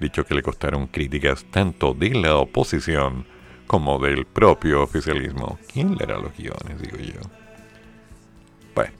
dicho 0.02 0.24
que 0.26 0.34
le 0.34 0.42
costaron 0.42 0.88
críticas 0.88 1.46
tanto 1.50 1.94
de 1.94 2.10
la 2.10 2.36
oposición 2.36 3.24
como 3.66 3.98
del 3.98 4.26
propio 4.26 4.82
oficialismo. 4.82 5.58
¿Quién 5.72 5.96
le 5.96 6.04
hará 6.04 6.18
los 6.18 6.36
guiones, 6.36 6.82
digo 6.82 6.98
yo? 6.98 7.20
Bueno, 8.74 8.92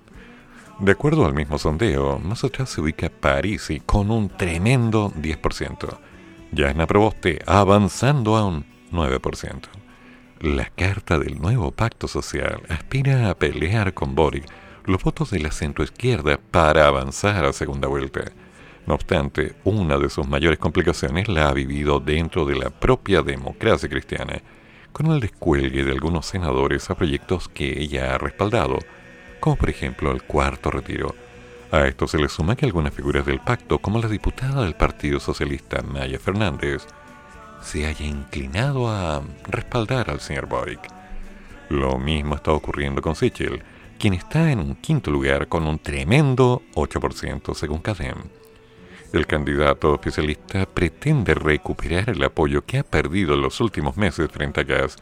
de 0.78 0.92
acuerdo 0.92 1.26
al 1.26 1.34
mismo 1.34 1.58
sondeo, 1.58 2.18
más 2.18 2.42
atrás 2.44 2.70
se 2.70 2.80
ubica 2.80 3.10
Parisi 3.10 3.80
con 3.80 4.10
un 4.10 4.30
tremendo 4.30 5.10
10%. 5.10 5.98
Yasna 6.52 6.86
Proboste 6.86 7.42
avanzando 7.46 8.36
a 8.36 8.46
un 8.46 8.64
9%. 8.90 9.60
La 10.40 10.70
carta 10.70 11.18
del 11.18 11.40
nuevo 11.40 11.70
pacto 11.72 12.08
social 12.08 12.62
aspira 12.68 13.30
a 13.30 13.34
pelear 13.34 13.94
con 13.94 14.14
Boric 14.14 14.46
los 14.84 15.02
votos 15.02 15.30
de 15.30 15.40
la 15.40 15.52
centroizquierda 15.52 16.38
para 16.38 16.86
avanzar 16.86 17.44
a 17.44 17.52
segunda 17.52 17.88
vuelta 17.88 18.32
no 18.86 18.94
obstante, 18.94 19.54
una 19.64 19.96
de 19.96 20.10
sus 20.10 20.26
mayores 20.26 20.58
complicaciones 20.58 21.28
la 21.28 21.48
ha 21.48 21.52
vivido 21.52 22.00
dentro 22.00 22.44
de 22.44 22.56
la 22.56 22.70
propia 22.70 23.22
democracia 23.22 23.88
cristiana, 23.88 24.42
con 24.92 25.06
el 25.06 25.20
descuelgue 25.20 25.84
de 25.84 25.92
algunos 25.92 26.26
senadores 26.26 26.90
a 26.90 26.96
proyectos 26.96 27.48
que 27.48 27.80
ella 27.80 28.14
ha 28.14 28.18
respaldado, 28.18 28.78
como 29.40 29.56
por 29.56 29.70
ejemplo 29.70 30.10
el 30.10 30.22
cuarto 30.22 30.70
retiro. 30.70 31.14
A 31.70 31.86
esto 31.86 32.06
se 32.06 32.18
le 32.18 32.28
suma 32.28 32.56
que 32.56 32.66
algunas 32.66 32.92
figuras 32.92 33.24
del 33.24 33.40
pacto, 33.40 33.78
como 33.78 34.00
la 34.00 34.08
diputada 34.08 34.62
del 34.62 34.74
Partido 34.74 35.20
Socialista 35.20 35.80
Maya 35.82 36.18
Fernández, 36.18 36.86
se 37.62 37.86
haya 37.86 38.04
inclinado 38.04 38.90
a 38.90 39.22
respaldar 39.48 40.10
al 40.10 40.20
señor 40.20 40.46
Boric. 40.46 40.80
Lo 41.70 41.98
mismo 41.98 42.34
está 42.34 42.52
ocurriendo 42.52 43.00
con 43.00 43.14
Sichel, 43.14 43.62
quien 43.98 44.14
está 44.14 44.50
en 44.50 44.58
un 44.58 44.74
quinto 44.74 45.10
lugar 45.10 45.46
con 45.48 45.66
un 45.66 45.78
tremendo 45.78 46.62
8% 46.74 47.54
según 47.54 47.78
CADEM. 47.78 48.41
El 49.12 49.26
candidato 49.26 49.92
oficialista 49.92 50.64
pretende 50.64 51.34
recuperar 51.34 52.08
el 52.08 52.24
apoyo 52.24 52.64
que 52.64 52.78
ha 52.78 52.82
perdido 52.82 53.34
en 53.34 53.42
los 53.42 53.60
últimos 53.60 53.98
meses 53.98 54.30
frente 54.30 54.60
a 54.60 54.64
Gas 54.64 54.96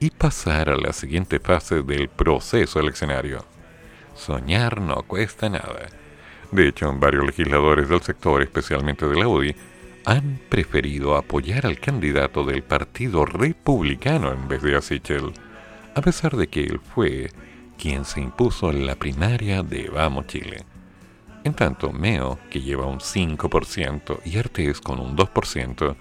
y 0.00 0.10
pasar 0.10 0.70
a 0.70 0.76
la 0.76 0.94
siguiente 0.94 1.38
fase 1.38 1.82
del 1.82 2.08
proceso 2.08 2.80
eleccionario. 2.80 3.44
Soñar 4.14 4.80
no 4.80 5.02
cuesta 5.02 5.50
nada. 5.50 5.86
De 6.50 6.66
hecho, 6.66 6.90
varios 6.94 7.26
legisladores 7.26 7.90
del 7.90 8.00
sector, 8.00 8.42
especialmente 8.42 9.06
de 9.06 9.16
la 9.16 9.28
UDI, 9.28 9.54
han 10.06 10.40
preferido 10.48 11.16
apoyar 11.16 11.66
al 11.66 11.78
candidato 11.78 12.44
del 12.44 12.62
Partido 12.62 13.26
Republicano 13.26 14.32
en 14.32 14.48
vez 14.48 14.62
de 14.62 14.76
a 14.76 14.80
Sichel, 14.80 15.32
a 15.94 16.00
pesar 16.00 16.36
de 16.36 16.48
que 16.48 16.64
él 16.64 16.80
fue 16.80 17.30
quien 17.78 18.04
se 18.04 18.20
impuso 18.20 18.70
en 18.70 18.86
la 18.86 18.96
primaria 18.96 19.62
de 19.62 19.88
Vamos 19.88 20.26
Chile. 20.26 20.64
En 21.44 21.54
tanto, 21.54 21.92
Meo, 21.92 22.38
que 22.50 22.60
lleva 22.60 22.86
un 22.86 23.00
5%, 23.00 24.20
y 24.24 24.38
Artes 24.38 24.80
con 24.80 25.00
un 25.00 25.16
2%, 25.16 25.96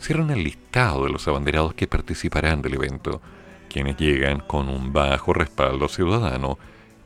cierran 0.00 0.30
el 0.30 0.42
listado 0.42 1.04
de 1.04 1.10
los 1.10 1.28
abanderados 1.28 1.74
que 1.74 1.86
participarán 1.86 2.62
del 2.62 2.74
evento, 2.74 3.20
quienes 3.68 3.96
llegan 3.96 4.40
con 4.40 4.68
un 4.68 4.92
bajo 4.92 5.32
respaldo 5.32 5.88
ciudadano 5.88 6.58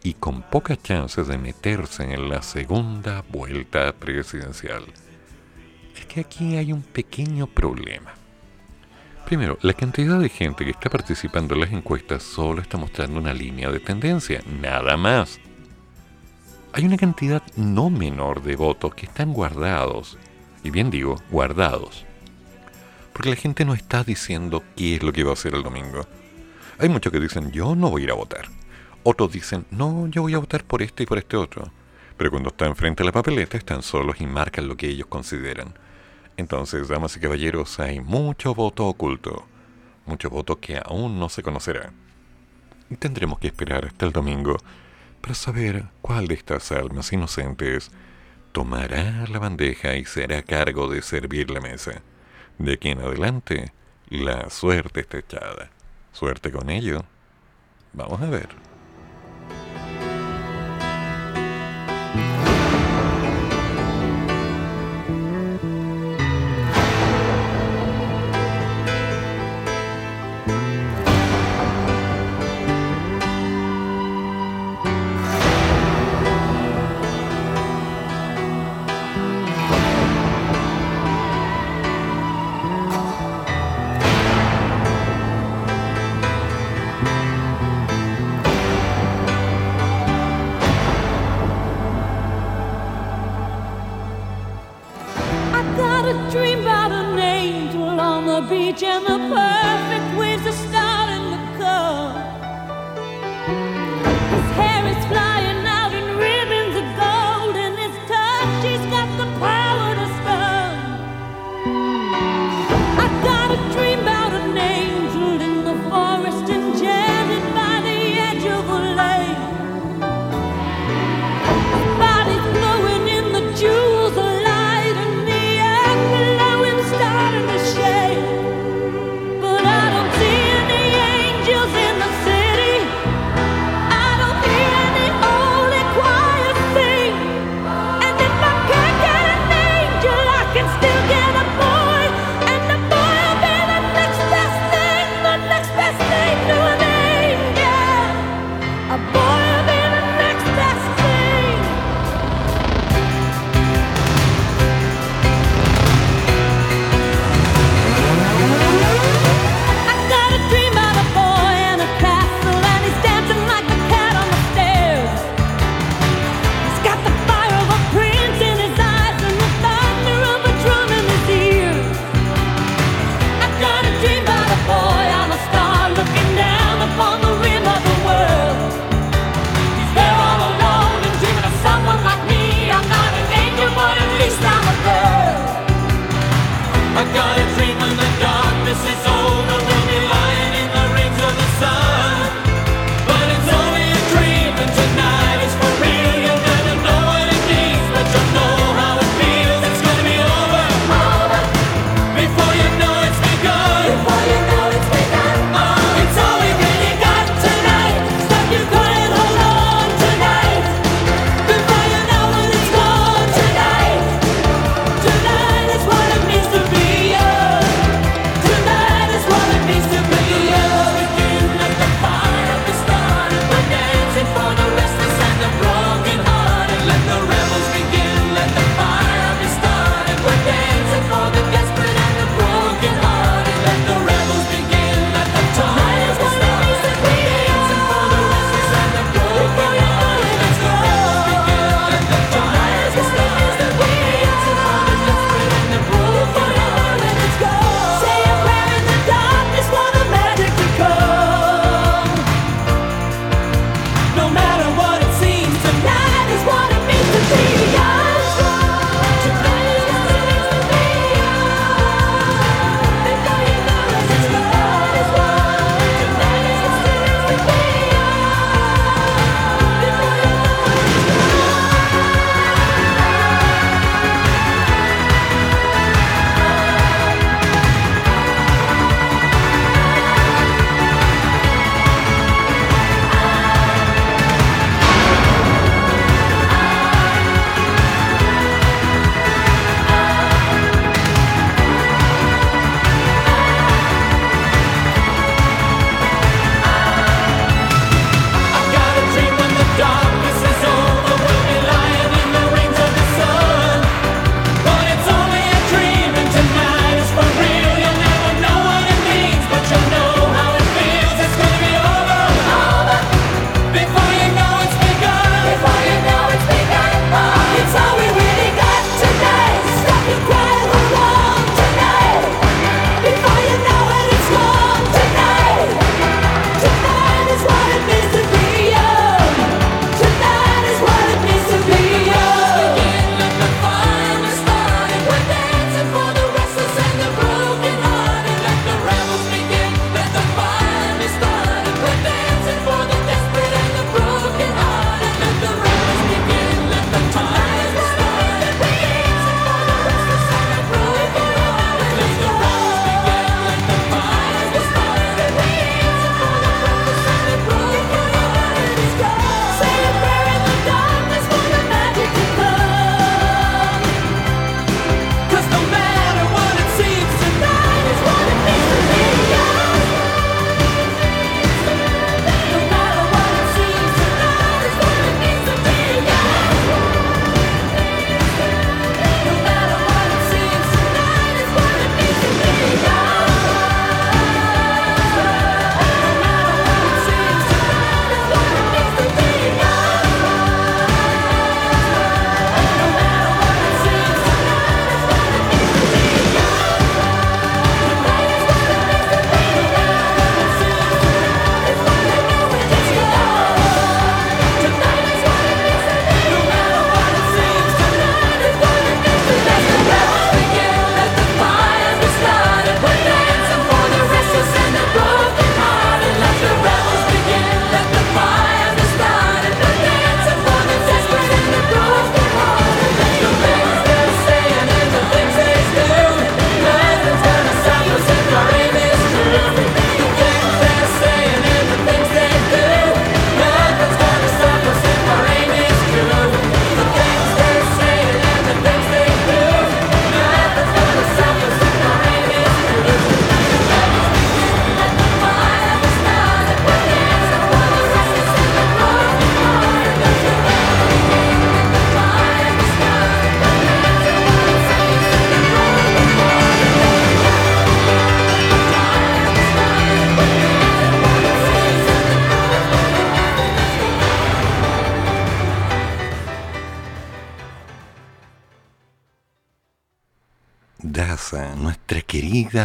y 0.02 0.14
con 0.14 0.42
pocas 0.42 0.82
chances 0.82 1.26
de 1.28 1.36
meterse 1.36 2.14
en 2.14 2.28
la 2.30 2.40
segunda 2.40 3.22
vuelta 3.28 3.92
presidencial. 3.92 4.84
Es 5.94 6.06
que 6.06 6.20
aquí 6.20 6.56
hay 6.56 6.72
un 6.72 6.82
pequeño 6.82 7.46
problema. 7.46 8.14
Primero, 9.26 9.58
la 9.62 9.72
cantidad 9.72 10.18
de 10.20 10.28
gente 10.28 10.64
que 10.64 10.70
está 10.70 10.88
participando 10.88 11.54
en 11.54 11.60
las 11.60 11.72
encuestas 11.72 12.22
solo 12.22 12.62
está 12.62 12.78
mostrando 12.78 13.18
una 13.18 13.34
línea 13.34 13.70
de 13.70 13.80
tendencia, 13.80 14.40
nada 14.62 14.96
más. 14.96 15.40
Hay 16.72 16.84
una 16.84 16.96
cantidad 16.96 17.42
no 17.56 17.90
menor 17.90 18.42
de 18.42 18.56
votos 18.56 18.94
que 18.94 19.06
están 19.06 19.32
guardados, 19.32 20.18
y 20.62 20.70
bien 20.70 20.90
digo, 20.90 21.16
guardados, 21.30 22.04
porque 23.12 23.30
la 23.30 23.36
gente 23.36 23.64
no 23.64 23.72
está 23.72 24.04
diciendo 24.04 24.62
qué 24.76 24.96
es 24.96 25.02
lo 25.02 25.10
que 25.10 25.24
va 25.24 25.30
a 25.30 25.32
hacer 25.32 25.54
el 25.54 25.62
domingo. 25.62 26.06
Hay 26.78 26.90
muchos 26.90 27.10
que 27.10 27.18
dicen, 27.18 27.50
yo 27.50 27.74
no 27.74 27.88
voy 27.88 28.02
a 28.02 28.04
ir 28.04 28.10
a 28.10 28.14
votar. 28.14 28.46
Otros 29.04 29.32
dicen, 29.32 29.64
no, 29.70 30.06
yo 30.08 30.20
voy 30.20 30.34
a 30.34 30.38
votar 30.38 30.64
por 30.64 30.82
este 30.82 31.04
y 31.04 31.06
por 31.06 31.16
este 31.16 31.38
otro. 31.38 31.70
Pero 32.18 32.30
cuando 32.30 32.50
están 32.50 32.76
frente 32.76 33.02
a 33.02 33.06
la 33.06 33.12
papeleta 33.12 33.56
están 33.56 33.82
solos 33.82 34.20
y 34.20 34.26
marcan 34.26 34.68
lo 34.68 34.76
que 34.76 34.88
ellos 34.88 35.06
consideran. 35.06 35.72
Entonces, 36.36 36.88
damas 36.88 37.16
y 37.16 37.20
caballeros, 37.20 37.80
hay 37.80 38.00
mucho 38.00 38.54
voto 38.54 38.86
oculto. 38.86 39.46
Mucho 40.04 40.28
voto 40.28 40.60
que 40.60 40.76
aún 40.76 41.18
no 41.18 41.30
se 41.30 41.42
conocerá. 41.42 41.92
Y 42.90 42.96
tendremos 42.96 43.38
que 43.38 43.46
esperar 43.46 43.86
hasta 43.86 44.04
el 44.04 44.12
domingo 44.12 44.58
para 45.26 45.34
saber 45.34 45.86
cuál 46.02 46.28
de 46.28 46.34
estas 46.34 46.70
almas 46.70 47.12
inocentes 47.12 47.90
tomará 48.52 49.26
la 49.26 49.40
bandeja 49.40 49.96
y 49.96 50.04
será 50.04 50.40
cargo 50.44 50.88
de 50.88 51.02
servir 51.02 51.50
la 51.50 51.60
mesa. 51.60 52.00
De 52.58 52.74
aquí 52.74 52.90
en 52.90 53.00
adelante, 53.00 53.72
la 54.08 54.48
suerte 54.50 55.00
está 55.00 55.18
echada. 55.18 55.68
Suerte 56.12 56.52
con 56.52 56.70
ello. 56.70 57.04
Vamos 57.92 58.22
a 58.22 58.26
ver. 58.26 58.50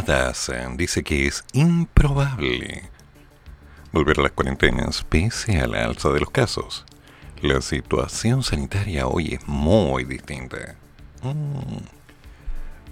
Querida 0.01 0.25
Daza, 0.25 0.69
dice 0.75 1.03
que 1.03 1.27
es 1.27 1.43
improbable 1.53 2.83
volver 3.91 4.19
a 4.19 4.23
las 4.23 4.31
cuarentenas 4.31 5.03
pese 5.03 5.59
a 5.59 5.67
la 5.67 5.85
alza 5.85 6.09
de 6.09 6.19
los 6.19 6.29
casos. 6.29 6.85
La 7.41 7.61
situación 7.61 8.43
sanitaria 8.43 9.07
hoy 9.07 9.33
es 9.33 9.47
muy 9.47 10.03
distinta. 10.03 10.75
Mm. 11.23 11.77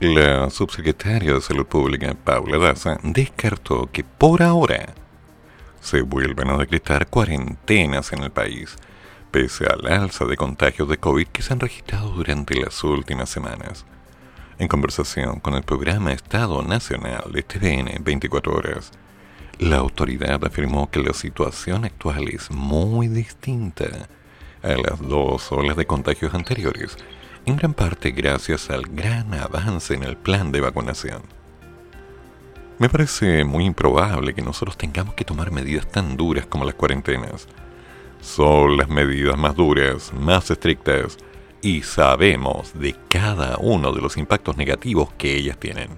La 0.02 0.50
subsecretaria 0.50 1.34
de 1.34 1.42
Salud 1.42 1.66
Pública, 1.66 2.16
Paula 2.24 2.58
Daza, 2.58 3.00
descartó 3.04 3.90
que 3.92 4.04
por 4.04 4.42
ahora 4.42 4.94
se 5.82 6.02
vuelvan 6.02 6.50
a 6.50 6.58
decretar 6.58 7.08
cuarentenas 7.08 8.12
en 8.14 8.24
el 8.24 8.32
país, 8.32 8.76
pese 9.32 9.66
al 9.66 9.86
alza 9.88 10.26
de 10.26 10.38
contagios 10.38 10.90
de 10.90 10.98
COVID 10.98 11.28
que 11.28 11.42
se 11.42 11.54
han 11.54 11.60
registrado 11.60 12.10
durante 12.12 12.56
las 12.56 12.84
últimas 12.84 13.30
semanas. 13.30 13.86
En 14.60 14.68
conversación 14.68 15.40
con 15.40 15.54
el 15.54 15.64
programa 15.64 16.12
Estado 16.12 16.62
Nacional 16.62 17.32
de 17.32 17.44
TVN 17.44 18.04
24 18.04 18.54
Horas, 18.54 18.92
la 19.58 19.78
autoridad 19.78 20.44
afirmó 20.44 20.92
que 20.92 21.00
la 21.00 21.14
situación 21.14 21.86
actual 21.86 22.28
es 22.28 22.52
muy 22.52 23.08
distinta 23.08 23.86
a 24.62 24.68
las 24.68 25.00
dos 25.00 25.50
olas 25.54 25.78
de 25.78 25.86
contagios 25.86 26.34
anteriores 26.34 26.98
en 27.46 27.56
gran 27.56 27.74
parte 27.74 28.12
gracias 28.12 28.70
al 28.70 28.82
gran 28.82 29.34
avance 29.34 29.94
en 29.94 30.04
el 30.04 30.18
plan 30.18 30.52
de 30.52 30.60
vacunación. 30.60 31.22
Me 32.80 32.90
parece 32.90 33.46
muy 33.46 33.64
improbable 33.64 34.34
que 34.34 34.42
nosotros 34.42 34.78
tengamos 34.78 35.14
que 35.14 35.24
tomar 35.24 35.52
medidas 35.52 35.88
tan 35.88 36.18
duras 36.18 36.46
como 36.46 36.66
las 36.66 36.76
cuarentenas. 36.76 37.48
Son 38.20 38.76
las 38.76 38.90
medidas 38.90 39.38
más 39.38 39.56
duras, 39.56 40.12
más 40.14 40.52
estrictas, 40.52 41.18
y 41.62 41.82
sabemos 41.82 42.78
de 42.80 42.96
cada 43.10 43.58
uno 43.58 43.92
de 43.92 44.02
los 44.02 44.18
impactos 44.18 44.58
negativos 44.58 45.12
que 45.18 45.36
ellas 45.36 45.58
tienen. 45.58 45.90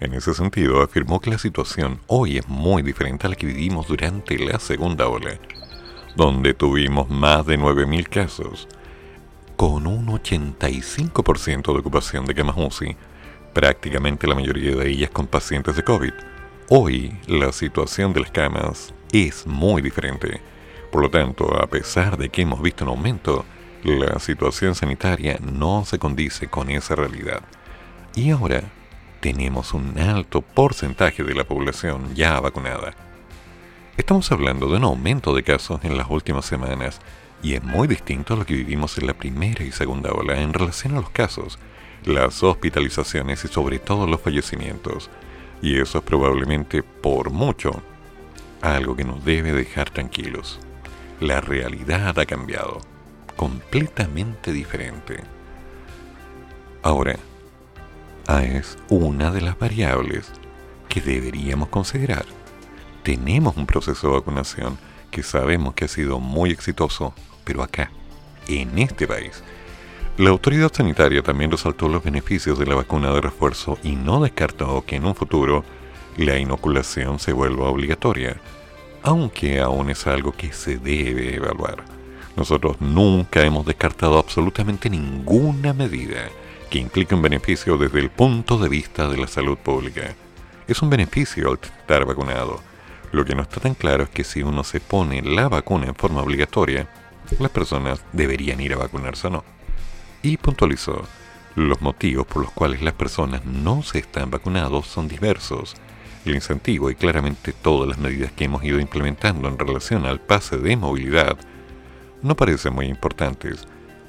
En 0.00 0.14
ese 0.14 0.34
sentido, 0.34 0.82
afirmó 0.82 1.20
que 1.20 1.30
la 1.30 1.38
situación 1.38 2.00
hoy 2.06 2.38
es 2.38 2.48
muy 2.48 2.82
diferente 2.82 3.26
a 3.26 3.30
la 3.30 3.36
que 3.36 3.46
vivimos 3.46 3.88
durante 3.88 4.38
la 4.38 4.60
segunda 4.60 5.08
ola, 5.08 5.38
donde 6.14 6.54
tuvimos 6.54 7.10
más 7.10 7.44
de 7.46 7.58
9.000 7.58 8.08
casos, 8.08 8.68
con 9.56 9.88
un 9.88 10.06
85% 10.06 11.72
de 11.72 11.78
ocupación 11.80 12.26
de 12.26 12.34
camas 12.34 12.56
UCI, 12.56 12.96
prácticamente 13.52 14.28
la 14.28 14.36
mayoría 14.36 14.76
de 14.76 14.88
ellas 14.88 15.10
con 15.10 15.26
pacientes 15.26 15.74
de 15.74 15.82
COVID. 15.82 16.12
Hoy 16.68 17.18
la 17.26 17.50
situación 17.50 18.12
de 18.12 18.20
las 18.20 18.30
camas 18.30 18.94
es 19.10 19.46
muy 19.48 19.82
diferente. 19.82 20.40
Por 20.92 21.02
lo 21.02 21.10
tanto, 21.10 21.60
a 21.60 21.66
pesar 21.66 22.16
de 22.16 22.28
que 22.28 22.42
hemos 22.42 22.62
visto 22.62 22.84
un 22.84 22.90
aumento, 22.90 23.44
la 23.84 24.18
situación 24.18 24.74
sanitaria 24.74 25.38
no 25.40 25.84
se 25.84 25.98
condice 25.98 26.48
con 26.48 26.70
esa 26.70 26.94
realidad. 26.94 27.42
Y 28.14 28.30
ahora 28.30 28.62
tenemos 29.20 29.72
un 29.74 29.98
alto 29.98 30.42
porcentaje 30.42 31.22
de 31.22 31.34
la 31.34 31.44
población 31.44 32.14
ya 32.14 32.40
vacunada. 32.40 32.94
Estamos 33.96 34.30
hablando 34.32 34.68
de 34.68 34.76
un 34.76 34.84
aumento 34.84 35.34
de 35.34 35.42
casos 35.42 35.80
en 35.84 35.96
las 35.96 36.08
últimas 36.08 36.44
semanas 36.44 37.00
y 37.42 37.54
es 37.54 37.62
muy 37.62 37.86
distinto 37.88 38.34
a 38.34 38.36
lo 38.36 38.46
que 38.46 38.54
vivimos 38.54 38.98
en 38.98 39.06
la 39.06 39.14
primera 39.14 39.64
y 39.64 39.72
segunda 39.72 40.12
ola 40.12 40.40
en 40.40 40.52
relación 40.52 40.94
a 40.96 41.00
los 41.00 41.10
casos, 41.10 41.58
las 42.04 42.42
hospitalizaciones 42.42 43.44
y 43.44 43.48
sobre 43.48 43.78
todo 43.78 44.06
los 44.06 44.20
fallecimientos. 44.20 45.10
Y 45.62 45.80
eso 45.80 45.98
es 45.98 46.04
probablemente 46.04 46.82
por 46.82 47.30
mucho 47.30 47.82
algo 48.62 48.96
que 48.96 49.04
nos 49.04 49.24
debe 49.24 49.52
dejar 49.52 49.90
tranquilos. 49.90 50.60
La 51.20 51.40
realidad 51.40 52.18
ha 52.18 52.26
cambiado, 52.26 52.80
completamente 53.38 54.52
diferente. 54.52 55.22
Ahora, 56.82 57.16
es 58.42 58.76
una 58.88 59.30
de 59.30 59.40
las 59.40 59.56
variables 59.56 60.32
que 60.88 61.00
deberíamos 61.00 61.68
considerar. 61.68 62.26
Tenemos 63.04 63.56
un 63.56 63.64
proceso 63.64 64.08
de 64.08 64.14
vacunación 64.14 64.76
que 65.12 65.22
sabemos 65.22 65.74
que 65.74 65.84
ha 65.84 65.88
sido 65.88 66.18
muy 66.18 66.50
exitoso 66.50 67.14
pero 67.44 67.62
acá, 67.62 67.92
en 68.48 68.76
este 68.78 69.06
país. 69.06 69.42
La 70.18 70.30
autoridad 70.30 70.72
sanitaria 70.72 71.22
también 71.22 71.52
resaltó 71.52 71.88
los 71.88 72.02
beneficios 72.02 72.58
de 72.58 72.66
la 72.66 72.74
vacuna 72.74 73.12
de 73.12 73.20
refuerzo 73.20 73.78
y 73.84 73.94
no 73.94 74.20
descartó 74.20 74.84
que 74.84 74.96
en 74.96 75.04
un 75.04 75.14
futuro 75.14 75.64
la 76.16 76.38
inoculación 76.38 77.20
se 77.20 77.32
vuelva 77.32 77.70
obligatoria, 77.70 78.40
aunque 79.02 79.60
aún 79.60 79.90
es 79.90 80.08
algo 80.08 80.32
que 80.32 80.52
se 80.52 80.76
debe 80.76 81.36
evaluar. 81.36 81.97
Nosotros 82.38 82.80
nunca 82.80 83.42
hemos 83.42 83.66
descartado 83.66 84.16
absolutamente 84.16 84.88
ninguna 84.88 85.72
medida 85.72 86.28
que 86.70 86.78
implique 86.78 87.12
un 87.12 87.20
beneficio 87.20 87.76
desde 87.76 87.98
el 87.98 88.10
punto 88.10 88.58
de 88.58 88.68
vista 88.68 89.08
de 89.08 89.16
la 89.16 89.26
salud 89.26 89.58
pública. 89.58 90.14
Es 90.68 90.80
un 90.80 90.88
beneficio 90.88 91.54
estar 91.54 92.04
vacunado. 92.04 92.60
Lo 93.10 93.24
que 93.24 93.34
no 93.34 93.42
está 93.42 93.58
tan 93.58 93.74
claro 93.74 94.04
es 94.04 94.10
que 94.10 94.22
si 94.22 94.44
uno 94.44 94.62
se 94.62 94.78
pone 94.78 95.20
la 95.20 95.48
vacuna 95.48 95.86
en 95.86 95.96
forma 95.96 96.22
obligatoria, 96.22 96.88
las 97.40 97.50
personas 97.50 98.04
deberían 98.12 98.60
ir 98.60 98.74
a 98.74 98.78
vacunarse 98.78 99.26
o 99.26 99.30
no. 99.30 99.44
Y 100.22 100.36
puntualizó, 100.36 101.02
los 101.56 101.80
motivos 101.82 102.24
por 102.28 102.42
los 102.42 102.52
cuales 102.52 102.82
las 102.82 102.94
personas 102.94 103.44
no 103.46 103.82
se 103.82 103.98
están 103.98 104.30
vacunados 104.30 104.86
son 104.86 105.08
diversos. 105.08 105.74
El 106.24 106.36
incentivo 106.36 106.88
y 106.88 106.94
claramente 106.94 107.52
todas 107.52 107.88
las 107.88 107.98
medidas 107.98 108.30
que 108.30 108.44
hemos 108.44 108.62
ido 108.62 108.78
implementando 108.78 109.48
en 109.48 109.58
relación 109.58 110.06
al 110.06 110.20
pase 110.20 110.56
de 110.56 110.76
movilidad 110.76 111.36
no 112.22 112.36
parecen 112.36 112.74
muy 112.74 112.86
importantes, 112.86 113.66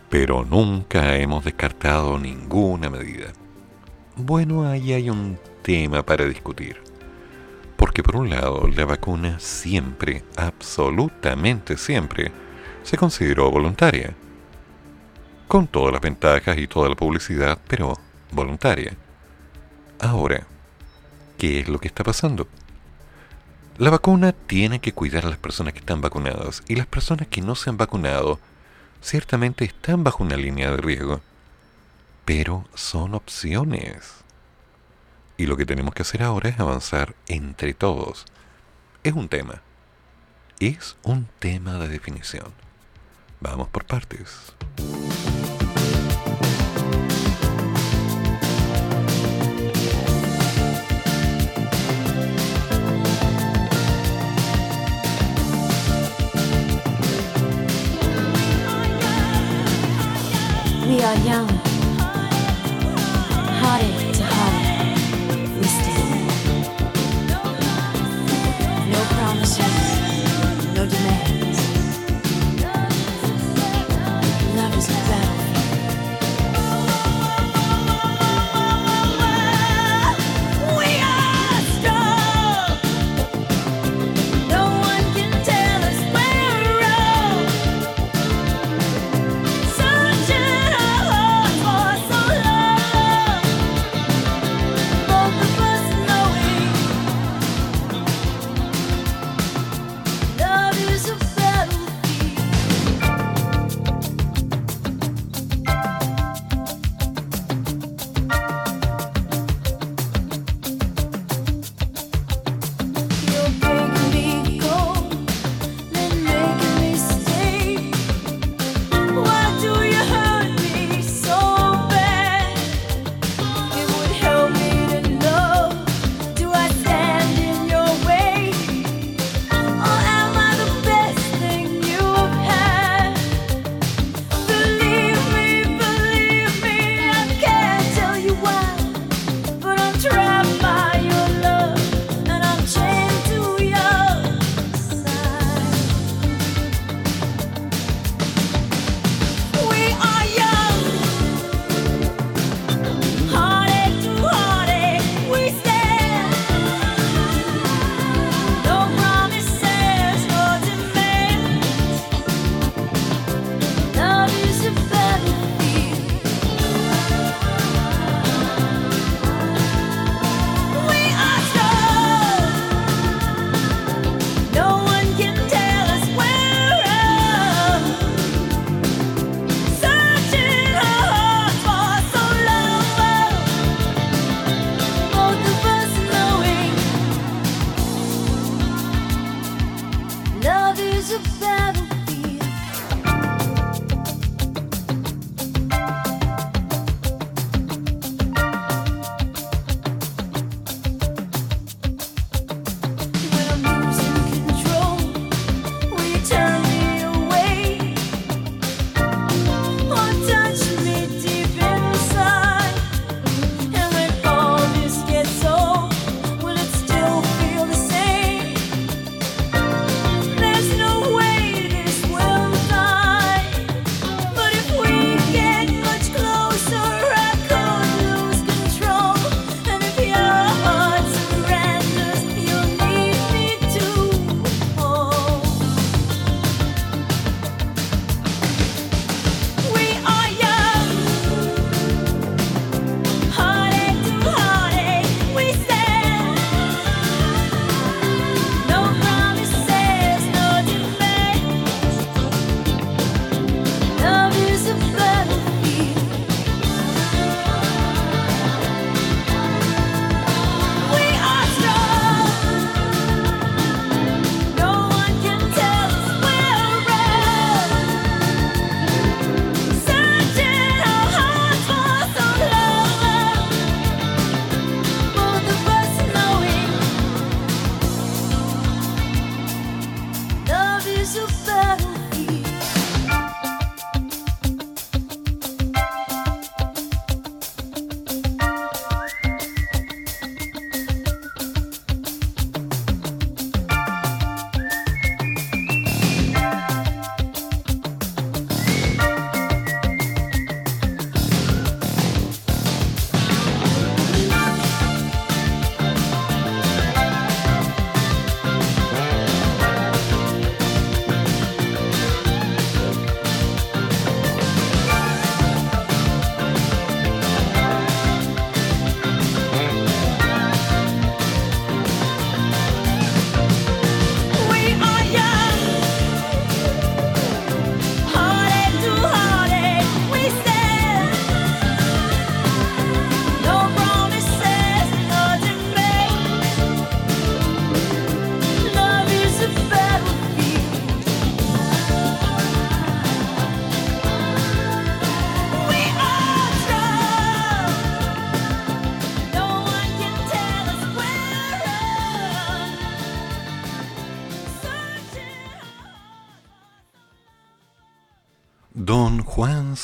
pero 0.09 0.43
nunca 0.43 1.15
hemos 1.17 1.43
descartado 1.45 2.17
ninguna 2.17 2.89
medida. 2.89 3.31
Bueno, 4.15 4.67
ahí 4.67 4.93
hay 4.93 5.09
un 5.09 5.37
tema 5.61 6.03
para 6.03 6.25
discutir. 6.25 6.81
Porque 7.77 8.03
por 8.03 8.17
un 8.17 8.29
lado, 8.29 8.67
la 8.67 8.85
vacuna 8.85 9.39
siempre, 9.39 10.23
absolutamente 10.35 11.77
siempre, 11.77 12.31
se 12.83 12.97
consideró 12.97 13.49
voluntaria, 13.49 14.13
con 15.47 15.67
todas 15.67 15.93
las 15.93 16.01
ventajas 16.01 16.57
y 16.57 16.67
toda 16.67 16.89
la 16.89 16.95
publicidad, 16.95 17.57
pero 17.67 17.93
voluntaria. 18.31 18.93
Ahora, 19.99 20.45
¿qué 21.37 21.61
es 21.61 21.69
lo 21.69 21.79
que 21.79 21.87
está 21.87 22.03
pasando? 22.03 22.47
La 23.79 23.91
vacuna 23.91 24.33
tiene 24.33 24.81
que 24.81 24.91
cuidar 24.91 25.25
a 25.25 25.29
las 25.29 25.37
personas 25.37 25.71
que 25.71 25.79
están 25.79 26.01
vacunadas 26.01 26.63
y 26.67 26.75
las 26.75 26.85
personas 26.85 27.29
que 27.29 27.39
no 27.39 27.55
se 27.55 27.69
han 27.69 27.77
vacunado 27.77 28.37
ciertamente 29.01 29.63
están 29.63 30.03
bajo 30.03 30.21
una 30.21 30.35
línea 30.35 30.69
de 30.69 30.75
riesgo, 30.75 31.21
pero 32.25 32.65
son 32.73 33.15
opciones. 33.15 34.15
Y 35.37 35.45
lo 35.45 35.55
que 35.55 35.65
tenemos 35.65 35.93
que 35.93 36.01
hacer 36.01 36.23
ahora 36.23 36.49
es 36.49 36.59
avanzar 36.59 37.15
entre 37.29 37.73
todos. 37.73 38.25
Es 39.05 39.13
un 39.13 39.29
tema. 39.29 39.61
Es 40.59 40.97
un 41.03 41.29
tema 41.39 41.77
de 41.77 41.87
definición. 41.87 42.51
Vamos 43.39 43.69
por 43.69 43.85
partes. 43.85 44.53
Young, 61.17 61.58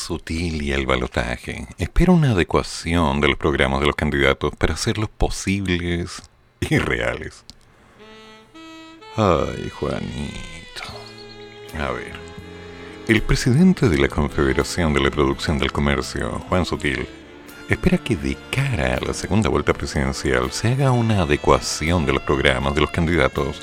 Sutil 0.06 0.62
y 0.62 0.72
el 0.72 0.86
balotaje 0.86 1.68
espera 1.80 2.12
una 2.12 2.34
adecuación 2.34 3.22
de 3.22 3.28
los 3.28 3.38
programas 3.38 3.80
de 3.80 3.88
los 3.88 3.96
candidatos 3.96 4.56
para 4.56 4.76
hacerlos 4.76 5.10
posibles 5.10 6.22
y 6.60 6.78
reales. 6.78 7.44
Ay, 9.16 9.72
Juanito. 9.74 10.84
A 11.80 11.90
ver. 11.90 12.14
El 13.08 13.24
presidente 13.24 13.90
de 13.90 13.98
la 13.98 14.08
Confederación 14.08 14.94
de 14.94 15.00
la 15.00 15.10
Producción 15.10 15.58
del 15.58 15.72
Comercio, 15.72 16.40
Juan 16.50 16.68
Sutil, 16.68 17.08
espera 17.68 17.98
que 17.98 18.16
de 18.16 18.38
cara 18.52 18.98
a 18.98 19.04
la 19.04 19.14
segunda 19.16 19.50
vuelta 19.50 19.74
presidencial 19.74 20.52
se 20.52 20.68
haga 20.68 20.92
una 20.92 21.24
adecuación 21.24 22.06
de 22.06 22.14
los 22.14 22.22
programas 22.22 22.76
de 22.76 22.82
los 22.82 22.92
candidatos 22.92 23.60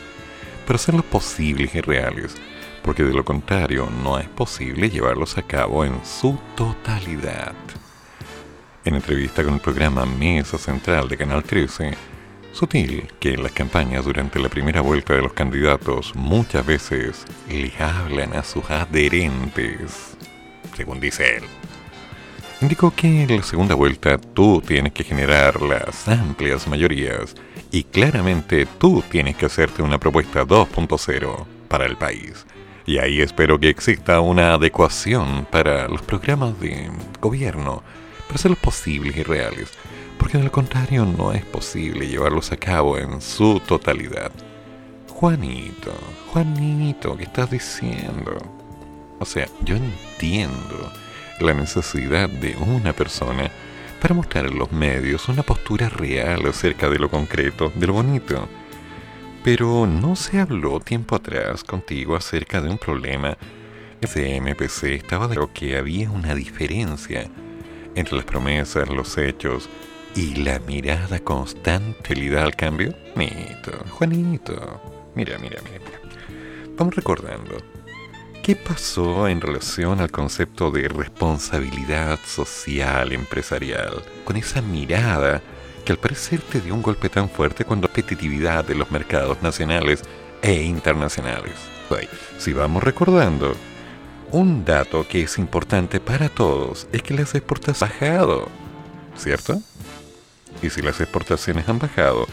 para 0.66 0.74
hacerlos 0.74 1.04
posibles 1.04 1.72
y 1.72 1.80
reales, 1.80 2.34
porque 2.82 3.04
de 3.04 3.12
lo 3.12 3.24
contrario 3.24 3.88
no 4.02 4.18
es 4.18 4.28
posible 4.28 4.90
llevarlos 4.90 5.38
a 5.38 5.42
cabo 5.42 5.84
en 5.84 6.04
su 6.04 6.38
totalidad. 6.56 7.54
En 8.84 8.94
entrevista 8.94 9.44
con 9.44 9.54
el 9.54 9.60
programa 9.60 10.04
Mesa 10.04 10.58
Central 10.58 11.08
de 11.08 11.16
Canal 11.16 11.44
13, 11.44 11.92
Sutil, 12.52 13.08
que 13.18 13.34
en 13.34 13.42
las 13.42 13.52
campañas 13.52 14.04
durante 14.04 14.38
la 14.38 14.48
primera 14.48 14.80
vuelta 14.80 15.14
de 15.14 15.22
los 15.22 15.32
candidatos 15.32 16.14
muchas 16.14 16.66
veces 16.66 17.24
le 17.48 17.72
hablan 17.78 18.34
a 18.34 18.42
sus 18.42 18.68
adherentes, 18.70 20.16
según 20.76 21.00
dice 21.00 21.36
él. 21.36 21.44
Indicó 22.60 22.94
que 22.94 23.22
en 23.22 23.36
la 23.36 23.42
segunda 23.42 23.74
vuelta 23.74 24.18
tú 24.18 24.62
tienes 24.64 24.92
que 24.92 25.02
generar 25.02 25.62
las 25.62 26.06
amplias 26.06 26.68
mayorías 26.68 27.34
y 27.72 27.84
claramente 27.84 28.66
tú 28.78 29.02
tienes 29.10 29.36
que 29.36 29.46
hacerte 29.46 29.82
una 29.82 29.98
propuesta 29.98 30.44
2.0 30.44 31.46
para 31.68 31.86
el 31.86 31.96
país. 31.96 32.46
Y 32.84 32.98
ahí 32.98 33.20
espero 33.20 33.60
que 33.60 33.68
exista 33.68 34.20
una 34.20 34.54
adecuación 34.54 35.46
para 35.50 35.88
los 35.88 36.02
programas 36.02 36.58
de 36.60 36.90
gobierno, 37.20 37.82
para 38.26 38.34
hacerlos 38.34 38.58
posibles 38.58 39.16
y 39.16 39.22
reales, 39.22 39.70
porque 40.18 40.38
de 40.38 40.44
lo 40.44 40.52
contrario 40.52 41.04
no 41.04 41.32
es 41.32 41.44
posible 41.44 42.08
llevarlos 42.08 42.50
a 42.50 42.56
cabo 42.56 42.98
en 42.98 43.20
su 43.20 43.60
totalidad. 43.60 44.32
Juanito, 45.08 45.92
Juanito, 46.32 47.16
¿qué 47.16 47.24
estás 47.24 47.50
diciendo? 47.50 48.36
O 49.20 49.24
sea, 49.24 49.46
yo 49.64 49.76
entiendo 49.76 50.92
la 51.38 51.54
necesidad 51.54 52.28
de 52.28 52.56
una 52.56 52.92
persona 52.92 53.50
para 54.00 54.14
mostrar 54.14 54.46
en 54.46 54.58
los 54.58 54.72
medios 54.72 55.28
una 55.28 55.44
postura 55.44 55.88
real 55.88 56.44
acerca 56.46 56.88
de 56.90 56.98
lo 56.98 57.08
concreto, 57.08 57.70
de 57.76 57.86
lo 57.86 57.92
bonito. 57.92 58.48
Pero 59.44 59.86
no 59.86 60.14
se 60.14 60.38
habló 60.38 60.78
tiempo 60.78 61.16
atrás 61.16 61.64
contigo 61.64 62.14
acerca 62.14 62.60
de 62.60 62.70
un 62.70 62.78
problema. 62.78 63.36
Ese 64.00 64.40
MPC 64.40 64.84
estaba 64.94 65.26
de 65.26 65.34
lo 65.34 65.52
que 65.52 65.76
había 65.76 66.10
una 66.10 66.34
diferencia 66.34 67.28
entre 67.96 68.16
las 68.16 68.24
promesas, 68.24 68.88
los 68.88 69.18
hechos 69.18 69.68
y 70.14 70.36
la 70.36 70.60
mirada 70.60 71.18
constante 71.18 72.14
le 72.14 72.30
da 72.30 72.44
al 72.44 72.54
cambio. 72.54 72.94
Juanito, 73.14 73.72
Juanito, 73.90 75.10
mira, 75.16 75.38
mira, 75.38 75.60
mira. 75.64 76.00
Vamos 76.76 76.94
recordando. 76.94 77.56
¿Qué 78.42 78.54
pasó 78.56 79.28
en 79.28 79.40
relación 79.40 80.00
al 80.00 80.10
concepto 80.10 80.70
de 80.70 80.88
responsabilidad 80.88 82.18
social 82.26 83.12
empresarial? 83.12 84.02
Con 84.24 84.36
esa 84.36 84.62
mirada 84.62 85.42
que 85.82 85.92
al 85.92 85.98
parecer 85.98 86.40
te 86.40 86.60
dio 86.60 86.74
un 86.74 86.82
golpe 86.82 87.08
tan 87.08 87.28
fuerte 87.28 87.64
cuando 87.64 87.88
la 87.88 87.92
competitividad 87.92 88.64
de 88.64 88.74
los 88.74 88.90
mercados 88.90 89.42
nacionales 89.42 90.02
e 90.40 90.62
internacionales. 90.62 91.54
Si 92.38 92.52
vamos 92.52 92.82
recordando, 92.82 93.54
un 94.30 94.64
dato 94.64 95.06
que 95.06 95.22
es 95.22 95.38
importante 95.38 96.00
para 96.00 96.28
todos 96.28 96.86
es 96.90 97.02
que 97.02 97.14
las 97.14 97.34
exportaciones 97.34 97.82
han 97.82 98.08
bajado, 98.08 98.48
¿cierto? 99.16 99.60
Y 100.62 100.70
si 100.70 100.80
las 100.80 101.00
exportaciones 101.00 101.68
han 101.68 101.78
bajado, 101.78 102.26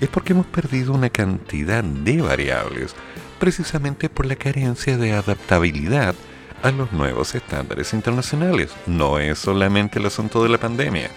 es 0.00 0.08
porque 0.08 0.34
hemos 0.34 0.46
perdido 0.46 0.92
una 0.92 1.08
cantidad 1.08 1.82
de 1.82 2.20
variables 2.20 2.94
precisamente 3.38 4.10
por 4.10 4.26
la 4.26 4.36
carencia 4.36 4.98
de 4.98 5.12
adaptabilidad 5.12 6.14
a 6.62 6.70
los 6.70 6.92
nuevos 6.92 7.34
estándares 7.34 7.94
internacionales. 7.94 8.70
No 8.86 9.18
es 9.18 9.38
solamente 9.38 9.98
el 9.98 10.06
asunto 10.06 10.42
de 10.42 10.50
la 10.50 10.58
pandemia. 10.58 11.10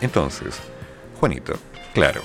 Entonces, 0.00 0.60
Juanito, 1.18 1.54
claro, 1.94 2.20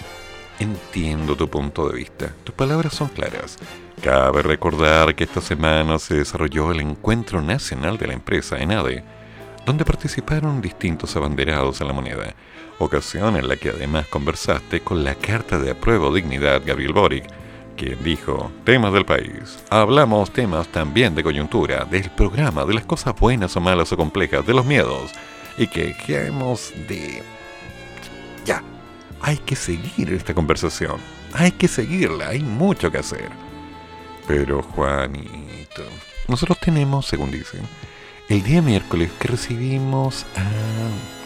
entiendo 0.60 1.36
tu 1.36 1.50
punto 1.50 1.90
de 1.90 1.96
vista. 1.96 2.32
Tus 2.44 2.54
palabras 2.54 2.94
son 2.94 3.08
claras. 3.10 3.58
Cabe 4.04 4.44
recordar 4.44 5.16
que 5.16 5.24
esta 5.24 5.42
semana 5.42 5.98
se 5.98 6.16
desarrolló 6.16 6.72
el 6.72 6.82
Encuentro 6.82 7.42
Nacional 7.42 7.98
de 7.98 8.08
la 8.08 8.14
Empresa, 8.14 8.60
ENADE, 8.60 9.04
donde 9.66 9.86
participaron 9.86 10.62
distintos 10.62 11.16
abanderados 11.16 11.82
a 11.82 11.86
la 11.86 11.94
moneda, 11.94 12.36
ocasión 12.80 13.36
en 13.36 13.48
la 13.48 13.56
que 13.56 13.70
además 13.70 14.08
conversaste 14.08 14.82
con 14.82 15.04
la 15.04 15.16
Carta 15.16 15.58
de 15.58 15.72
Apruebo 15.72 16.14
Dignidad 16.14 16.62
Gabriel 16.64 16.94
Boric, 16.94 17.26
quien 17.76 18.04
dijo, 18.04 18.52
temas 18.64 18.94
del 18.94 19.06
país, 19.06 19.58
hablamos 19.70 20.32
temas 20.32 20.68
también 20.68 21.16
de 21.16 21.24
coyuntura, 21.24 21.86
del 21.86 22.12
programa, 22.12 22.66
de 22.66 22.76
las 22.76 22.86
cosas 22.86 23.16
buenas 23.20 23.56
o 23.56 23.62
malas 23.62 23.92
o 23.92 23.98
complejas, 23.98 24.46
de 24.46 24.54
los 24.54 24.66
miedos, 24.66 25.12
y 25.58 25.66
que 25.66 25.96
de... 26.88 27.24
Ya, 28.46 28.62
hay 29.24 29.38
que 29.38 29.56
seguir 29.56 30.12
esta 30.14 30.34
conversación, 30.34 30.98
hay 31.32 31.52
que 31.54 31.70
seguirla, 31.70 32.28
hay 32.28 32.42
mucho 32.42 32.92
que 32.92 32.98
hacer. 32.98 33.30
Pero 34.28 34.62
Juanito, 34.62 35.84
nosotros 36.28 36.60
tenemos, 36.60 37.08
según 37.08 37.32
dicen, 37.32 37.62
el 38.28 38.44
día 38.44 38.62
miércoles 38.62 39.10
que 39.20 39.30
recibimos 39.30 40.26
a... 40.36 40.44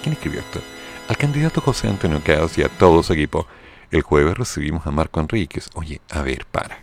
¿Quién 0.03 0.13
escribió 0.13 0.41
esto? 0.41 0.61
Al 1.09 1.17
candidato 1.17 1.59
José 1.59 1.87
Antonio 1.87 2.21
Cas 2.23 2.57
y 2.59 2.63
a 2.63 2.69
todo 2.69 3.01
su 3.01 3.13
equipo 3.13 3.47
el 3.89 4.03
jueves 4.03 4.37
recibimos 4.37 4.85
a 4.85 4.91
Marco 4.91 5.19
Enríquez. 5.19 5.69
Oye, 5.73 5.99
a 6.11 6.21
ver, 6.21 6.45
para. 6.45 6.79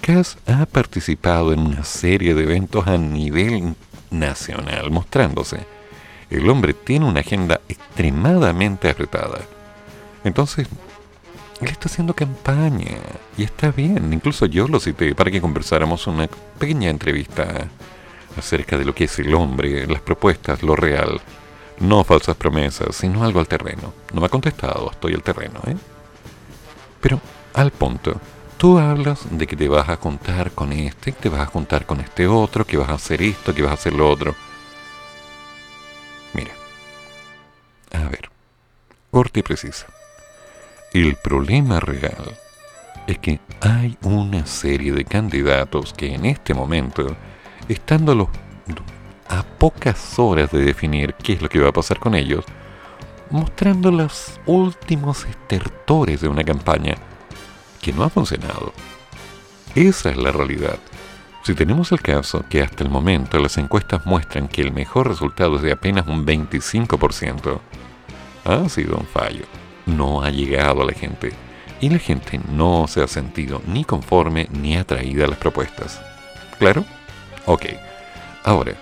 Cass 0.00 0.38
ha 0.46 0.66
participado 0.66 1.52
en 1.52 1.60
una 1.60 1.84
serie 1.84 2.34
de 2.34 2.42
eventos 2.42 2.88
a 2.88 2.98
nivel 2.98 3.76
nacional, 4.10 4.90
mostrándose. 4.90 5.66
El 6.32 6.48
hombre 6.48 6.72
tiene 6.72 7.04
una 7.04 7.20
agenda 7.20 7.60
extremadamente 7.68 8.88
apretada. 8.88 9.40
Entonces, 10.24 10.66
él 11.60 11.68
está 11.68 11.90
haciendo 11.90 12.14
campaña 12.14 12.96
y 13.36 13.42
está 13.42 13.70
bien. 13.70 14.10
Incluso 14.14 14.46
yo 14.46 14.66
lo 14.66 14.80
cité 14.80 15.14
para 15.14 15.30
que 15.30 15.42
conversáramos 15.42 16.06
una 16.06 16.30
pequeña 16.58 16.88
entrevista 16.88 17.68
acerca 18.34 18.78
de 18.78 18.86
lo 18.86 18.94
que 18.94 19.04
es 19.04 19.18
el 19.18 19.34
hombre, 19.34 19.86
las 19.86 20.00
propuestas, 20.00 20.62
lo 20.62 20.74
real. 20.74 21.20
No 21.80 22.02
falsas 22.02 22.34
promesas, 22.34 22.96
sino 22.96 23.24
algo 23.24 23.38
al 23.38 23.46
terreno. 23.46 23.92
No 24.14 24.20
me 24.22 24.26
ha 24.26 24.30
contestado, 24.30 24.90
estoy 24.90 25.12
al 25.12 25.22
terreno, 25.22 25.60
¿eh? 25.66 25.76
Pero, 27.02 27.20
al 27.52 27.72
punto, 27.72 28.18
tú 28.56 28.78
hablas 28.78 29.26
de 29.30 29.46
que 29.46 29.56
te 29.56 29.68
vas 29.68 29.90
a 29.90 29.98
contar 29.98 30.52
con 30.52 30.72
este, 30.72 31.12
que 31.12 31.20
te 31.20 31.28
vas 31.28 31.40
a 31.42 31.46
juntar 31.46 31.84
con 31.84 32.00
este 32.00 32.26
otro, 32.26 32.64
que 32.64 32.78
vas 32.78 32.88
a 32.88 32.94
hacer 32.94 33.20
esto, 33.20 33.54
que 33.54 33.60
vas 33.60 33.72
a 33.72 33.74
hacer 33.74 33.92
lo 33.92 34.08
otro. 34.08 34.34
A 37.92 38.08
ver, 38.08 38.30
corte 39.10 39.40
y 39.40 39.42
precisa. 39.42 39.86
El 40.92 41.16
problema 41.16 41.80
real 41.80 42.38
es 43.06 43.18
que 43.18 43.40
hay 43.60 43.96
una 44.02 44.46
serie 44.46 44.92
de 44.92 45.04
candidatos 45.04 45.92
que 45.92 46.14
en 46.14 46.26
este 46.26 46.54
momento, 46.54 47.16
estando 47.68 48.30
a 49.28 49.42
pocas 49.42 50.18
horas 50.18 50.50
de 50.50 50.64
definir 50.64 51.14
qué 51.14 51.34
es 51.34 51.42
lo 51.42 51.48
que 51.48 51.60
va 51.60 51.70
a 51.70 51.72
pasar 51.72 51.98
con 51.98 52.14
ellos, 52.14 52.44
mostrando 53.30 53.90
los 53.90 54.38
últimos 54.46 55.24
estertores 55.24 56.20
de 56.20 56.28
una 56.28 56.44
campaña 56.44 56.96
que 57.80 57.92
no 57.92 58.04
ha 58.04 58.10
funcionado. 58.10 58.72
Esa 59.74 60.10
es 60.10 60.16
la 60.18 60.30
realidad. 60.32 60.78
Si 61.42 61.54
tenemos 61.54 61.90
el 61.90 62.00
caso 62.00 62.44
que 62.48 62.62
hasta 62.62 62.84
el 62.84 62.90
momento 62.90 63.38
las 63.38 63.58
encuestas 63.58 64.06
muestran 64.06 64.46
que 64.46 64.62
el 64.62 64.72
mejor 64.72 65.08
resultado 65.08 65.56
es 65.56 65.62
de 65.62 65.72
apenas 65.72 66.06
un 66.06 66.24
25%, 66.24 67.58
ha 68.44 68.68
sido 68.68 68.96
un 68.96 69.06
fallo. 69.06 69.44
No 69.86 70.22
ha 70.22 70.30
llegado 70.30 70.82
a 70.82 70.86
la 70.86 70.92
gente. 70.92 71.32
Y 71.80 71.88
la 71.88 71.98
gente 71.98 72.40
no 72.50 72.86
se 72.86 73.02
ha 73.02 73.08
sentido 73.08 73.60
ni 73.66 73.84
conforme 73.84 74.48
ni 74.52 74.76
atraída 74.76 75.24
a 75.24 75.28
las 75.28 75.38
propuestas. 75.38 76.00
¿Claro? 76.58 76.84
Ok. 77.46 77.66
Ahora, 78.44 78.74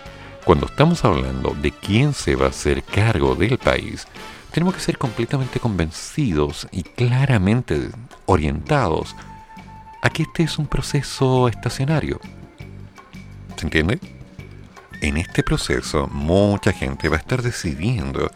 cuando 0.45 0.67
estamos 0.67 1.05
hablando 1.05 1.55
de 1.61 1.71
quién 1.71 2.13
se 2.13 2.35
va 2.35 2.47
a 2.47 2.51
hacer 2.51 2.83
cargo 2.83 3.35
del 3.35 3.57
país, 3.57 4.07
tenemos 4.51 4.75
que 4.75 4.81
ser 4.81 4.99
completamente 4.99 5.61
convencidos 5.61 6.67
y 6.73 6.83
claramente 6.83 7.91
orientados 8.27 9.15
a 10.03 10.11
que 10.11 10.25
este 10.25 10.43
es 10.43 10.59
un 10.59 10.67
proceso 10.67 11.49
estacionario. 11.49 12.21
¿Se 13.57 13.67
entiende? 13.67 13.99
En 15.01 15.17
este 15.17 15.43
proceso 15.43 16.07
mucha 16.09 16.73
gente 16.73 17.09
va 17.09 17.17
a 17.17 17.21
estar 17.21 17.43
decidiendo 17.43 18.31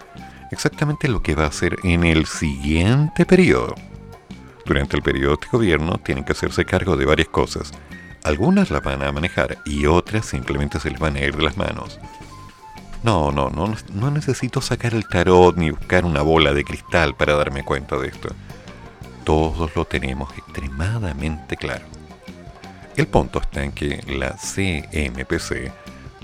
exactamente 0.54 1.08
lo 1.08 1.22
que 1.22 1.34
va 1.34 1.44
a 1.44 1.48
hacer 1.48 1.76
en 1.82 2.04
el 2.04 2.26
siguiente 2.26 3.26
periodo. 3.26 3.74
Durante 4.64 4.96
el 4.96 5.02
periodo 5.02 5.36
de 5.36 5.48
gobierno 5.52 5.98
tienen 5.98 6.24
que 6.24 6.32
hacerse 6.32 6.64
cargo 6.64 6.96
de 6.96 7.04
varias 7.04 7.28
cosas. 7.28 7.72
Algunas 8.22 8.70
las 8.70 8.82
van 8.82 9.02
a 9.02 9.12
manejar 9.12 9.58
y 9.66 9.84
otras 9.84 10.24
simplemente 10.24 10.80
se 10.80 10.90
les 10.90 10.98
van 10.98 11.16
a 11.16 11.20
ir 11.20 11.36
de 11.36 11.42
las 11.42 11.58
manos. 11.58 12.00
No, 13.02 13.30
no, 13.30 13.50
no, 13.50 13.74
no 13.92 14.10
necesito 14.10 14.62
sacar 14.62 14.94
el 14.94 15.06
tarot 15.06 15.56
ni 15.58 15.70
buscar 15.70 16.06
una 16.06 16.22
bola 16.22 16.54
de 16.54 16.64
cristal 16.64 17.14
para 17.14 17.34
darme 17.34 17.62
cuenta 17.62 17.98
de 17.98 18.08
esto. 18.08 18.30
Todos 19.24 19.76
lo 19.76 19.84
tenemos 19.84 20.32
extremadamente 20.38 21.58
claro. 21.58 21.84
El 22.96 23.06
punto 23.08 23.40
está 23.40 23.62
en 23.62 23.72
que 23.72 24.02
la 24.06 24.36
CMPC 24.36 25.72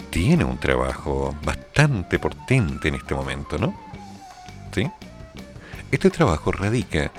tiene 0.09 0.45
un 0.45 0.59
trabajo 0.59 1.35
bastante 1.45 2.18
potente 2.18 2.89
en 2.89 2.95
este 2.95 3.14
momento, 3.14 3.59
¿no? 3.59 3.89
Este 5.91 6.11
trabajo 6.11 6.53
radica 6.53 7.11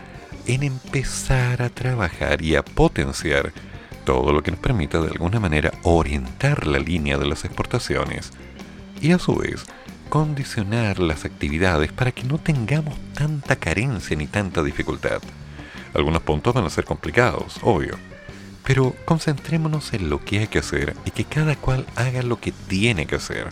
en 0.47 0.64
empezar 0.64 1.62
a 1.62 1.70
trabajar 1.70 2.41
y 2.41 2.56
a 2.56 2.64
potenciar 2.64 3.52
todo 4.06 4.32
lo 4.34 4.41
que 4.41 4.52
nos 4.52 4.60
permita 4.60 4.99
de 5.02 5.10
alguna 5.10 5.39
manera 5.39 5.72
orientar 5.84 6.66
la 6.66 6.80
línea 6.80 7.18
de 7.18 7.28
las 7.28 7.45
exportaciones 7.45 8.32
y 9.02 9.12
a 9.12 9.20
su 9.20 9.36
vez 9.36 9.66
condicionar 10.10 10.99
las 10.99 11.26
actividades 11.26 11.91
para 11.91 12.12
que 12.12 12.24
no 12.24 12.38
tengamos 12.38 12.95
tanta 13.14 13.56
carencia 13.56 14.16
ni 14.18 14.28
tanta 14.28 14.64
dificultad. 14.64 15.22
Algunos 15.93 16.22
puntos 16.22 16.54
van 16.54 16.66
a 16.66 16.70
ser 16.70 16.86
complicados, 16.86 17.60
obvio, 17.62 17.97
pero 18.66 18.95
concentrémonos 19.06 19.93
en 19.93 20.10
lo 20.10 20.24
que 20.24 20.39
hay 20.39 20.47
que 20.47 20.60
hacer 20.60 20.95
y 21.06 21.12
que 21.12 21.26
cada 21.26 21.56
cual 21.56 21.86
haga 21.95 22.24
lo 22.24 22.39
que 22.39 22.52
tiene 22.52 23.06
que 23.06 23.16
hacer. 23.16 23.47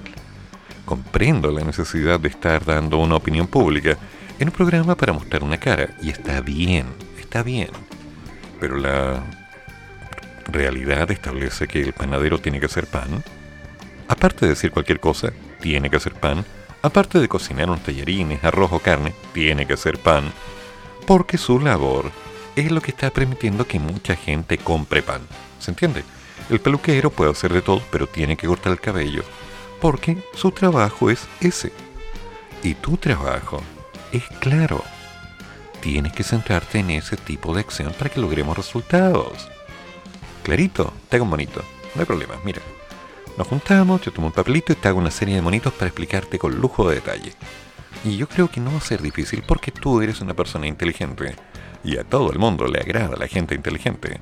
Comprendo 0.90 1.52
la 1.52 1.64
necesidad 1.64 2.20
de 2.20 2.30
estar 2.30 2.66
dando 2.66 2.98
una 2.98 3.18
opinión 3.18 3.46
pública 3.46 3.96
en 4.40 4.48
un 4.48 4.52
programa 4.52 4.96
para 4.96 5.14
mostrar 5.14 5.44
una 5.44 5.60
cara, 5.60 5.92
y 6.02 6.10
está 6.10 6.42
bien, 6.42 6.88
está 7.20 7.44
bien. 7.44 7.70
Pero 8.60 8.76
la 8.76 9.24
realidad 10.48 11.12
establece 11.12 11.68
que 11.68 11.80
el 11.80 11.94
panadero 11.94 12.40
tiene 12.40 12.60
que 12.60 12.66
hacer 12.66 12.88
pan. 12.88 13.24
Aparte 14.08 14.48
de 14.48 14.54
decir 14.54 14.72
cualquier 14.72 15.00
cosa, 15.00 15.32
tiene 15.62 15.92
que 15.92 15.98
hacer 15.98 16.16
pan. 16.16 16.44
Aparte 16.82 17.20
de 17.20 17.28
cocinar 17.28 17.70
unos 17.70 17.84
tallarines, 17.84 18.44
arroz 18.44 18.72
o 18.72 18.80
carne, 18.80 19.14
tiene 19.32 19.68
que 19.68 19.74
hacer 19.74 20.00
pan. 20.00 20.34
Porque 21.06 21.38
su 21.38 21.60
labor 21.60 22.12
es 22.56 22.72
lo 22.72 22.82
que 22.82 22.90
está 22.90 23.12
permitiendo 23.12 23.68
que 23.68 23.78
mucha 23.78 24.16
gente 24.16 24.58
compre 24.58 25.04
pan. 25.04 25.22
¿Se 25.60 25.70
entiende? 25.70 26.04
El 26.50 26.60
peluquero 26.60 27.12
puede 27.12 27.30
hacer 27.30 27.54
de 27.54 27.62
todo, 27.62 27.84
pero 27.92 28.08
tiene 28.08 28.36
que 28.36 28.48
cortar 28.48 28.72
el 28.72 28.80
cabello. 28.80 29.24
Porque 29.82 30.18
su 30.34 30.52
trabajo 30.52 31.10
es 31.10 31.28
ese. 31.40 31.72
Y 32.64 32.74
tu 32.74 32.98
trabajo 32.98 33.62
es 34.12 34.24
claro. 34.40 34.84
Tienes 35.82 36.12
que 36.12 36.24
centrarte 36.24 36.80
en 36.80 36.90
ese 36.92 37.16
tipo 37.16 37.54
de 37.54 37.62
acción 37.62 37.94
para 37.94 38.10
que 38.10 38.20
logremos 38.20 38.58
resultados. 38.58 39.48
Clarito, 40.44 40.94
te 41.08 41.16
hago 41.16 41.24
un 41.24 41.30
monito. 41.30 41.64
No 41.96 42.02
hay 42.02 42.06
problema, 42.06 42.36
mira. 42.44 42.62
Nos 43.38 43.48
juntamos, 43.48 44.02
yo 44.02 44.12
tomo 44.12 44.28
un 44.28 44.34
papelito 44.34 44.74
y 44.74 44.76
te 44.76 44.90
hago 44.90 45.00
una 45.00 45.12
serie 45.12 45.36
de 45.36 45.42
monitos 45.42 45.72
para 45.72 45.88
explicarte 45.88 46.38
con 46.38 46.60
lujo 46.60 46.90
de 46.90 46.96
detalle. 46.96 47.34
Y 48.04 48.18
yo 48.18 48.28
creo 48.28 48.50
que 48.50 48.60
no 48.60 48.72
va 48.72 48.78
a 48.78 48.82
ser 48.82 49.02
difícil 49.02 49.44
porque 49.48 49.72
tú 49.72 50.02
eres 50.02 50.20
una 50.20 50.34
persona 50.34 50.68
inteligente. 50.68 51.36
Y 51.84 51.98
a 51.98 52.04
todo 52.04 52.32
el 52.32 52.40
mundo 52.40 52.68
le 52.68 52.80
agrada 52.80 53.16
la 53.16 53.28
gente 53.28 53.56
inteligente. 53.56 54.20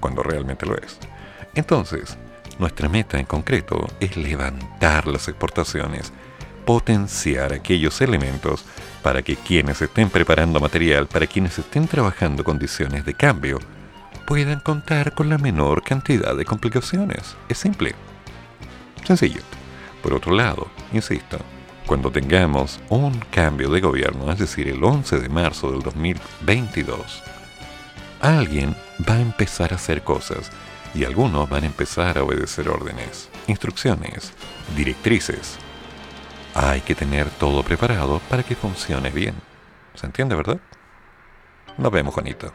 Cuando 0.00 0.22
realmente 0.22 0.64
lo 0.64 0.76
es. 0.78 0.98
Entonces, 1.54 2.16
nuestra 2.58 2.88
meta 2.88 3.18
en 3.18 3.26
concreto 3.26 3.86
es 4.00 4.16
levantar 4.16 5.06
las 5.06 5.28
exportaciones, 5.28 6.12
potenciar 6.64 7.52
aquellos 7.52 8.00
elementos 8.00 8.64
para 9.02 9.22
que 9.22 9.36
quienes 9.36 9.80
estén 9.82 10.10
preparando 10.10 10.60
material, 10.60 11.06
para 11.06 11.26
quienes 11.26 11.58
estén 11.58 11.86
trabajando 11.86 12.44
condiciones 12.44 13.04
de 13.04 13.14
cambio, 13.14 13.58
puedan 14.26 14.60
contar 14.60 15.14
con 15.14 15.28
la 15.28 15.38
menor 15.38 15.82
cantidad 15.82 16.34
de 16.36 16.44
complicaciones. 16.44 17.36
Es 17.48 17.58
simple. 17.58 17.94
Sencillo. 19.04 19.40
Por 20.02 20.14
otro 20.14 20.32
lado, 20.32 20.68
insisto, 20.92 21.38
cuando 21.86 22.10
tengamos 22.10 22.80
un 22.88 23.18
cambio 23.30 23.70
de 23.70 23.80
gobierno, 23.80 24.30
es 24.32 24.38
decir, 24.38 24.68
el 24.68 24.82
11 24.82 25.20
de 25.20 25.28
marzo 25.28 25.70
del 25.70 25.82
2022, 25.82 27.22
alguien 28.20 28.74
va 29.08 29.14
a 29.14 29.20
empezar 29.20 29.72
a 29.72 29.76
hacer 29.76 30.02
cosas 30.02 30.50
y 30.96 31.04
algunos 31.04 31.48
van 31.48 31.64
a 31.64 31.66
empezar 31.66 32.16
a 32.16 32.22
obedecer 32.22 32.70
órdenes, 32.70 33.28
instrucciones, 33.48 34.32
directrices. 34.74 35.58
Hay 36.54 36.80
que 36.80 36.94
tener 36.94 37.28
todo 37.28 37.62
preparado 37.62 38.20
para 38.30 38.42
que 38.42 38.56
funcione 38.56 39.10
bien. 39.10 39.34
¿Se 39.94 40.06
entiende, 40.06 40.34
verdad? 40.34 40.58
Nos 41.76 41.92
vemos, 41.92 42.14
Juanito. 42.14 42.50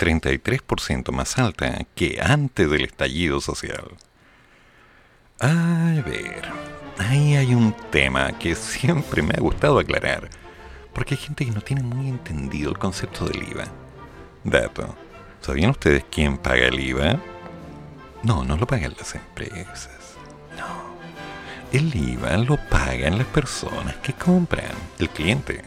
33% 0.00 1.12
más 1.12 1.38
alta 1.38 1.84
que 1.94 2.18
antes 2.22 2.70
del 2.70 2.86
estallido 2.86 3.40
social. 3.42 3.90
A 5.38 6.02
ver, 6.06 6.42
ahí 6.98 7.36
hay 7.36 7.54
un 7.54 7.74
tema 7.90 8.38
que 8.38 8.54
siempre 8.54 9.22
me 9.22 9.34
ha 9.34 9.40
gustado 9.40 9.78
aclarar, 9.78 10.30
porque 10.94 11.14
hay 11.14 11.20
gente 11.20 11.44
que 11.44 11.50
no 11.50 11.60
tiene 11.60 11.82
muy 11.82 12.08
entendido 12.08 12.70
el 12.70 12.78
concepto 12.78 13.26
del 13.26 13.42
IVA. 13.42 13.64
Dato, 14.42 14.96
¿sabían 15.42 15.70
ustedes 15.70 16.04
quién 16.10 16.38
paga 16.38 16.66
el 16.66 16.80
IVA? 16.80 17.20
No, 18.22 18.42
no 18.42 18.56
lo 18.56 18.66
pagan 18.66 18.94
las 18.98 19.14
empresas. 19.14 20.16
No. 20.56 21.78
El 21.78 21.94
IVA 21.94 22.38
lo 22.38 22.56
pagan 22.68 23.18
las 23.18 23.26
personas 23.26 23.96
que 23.96 24.14
compran, 24.14 24.72
el 24.98 25.10
cliente. 25.10 25.62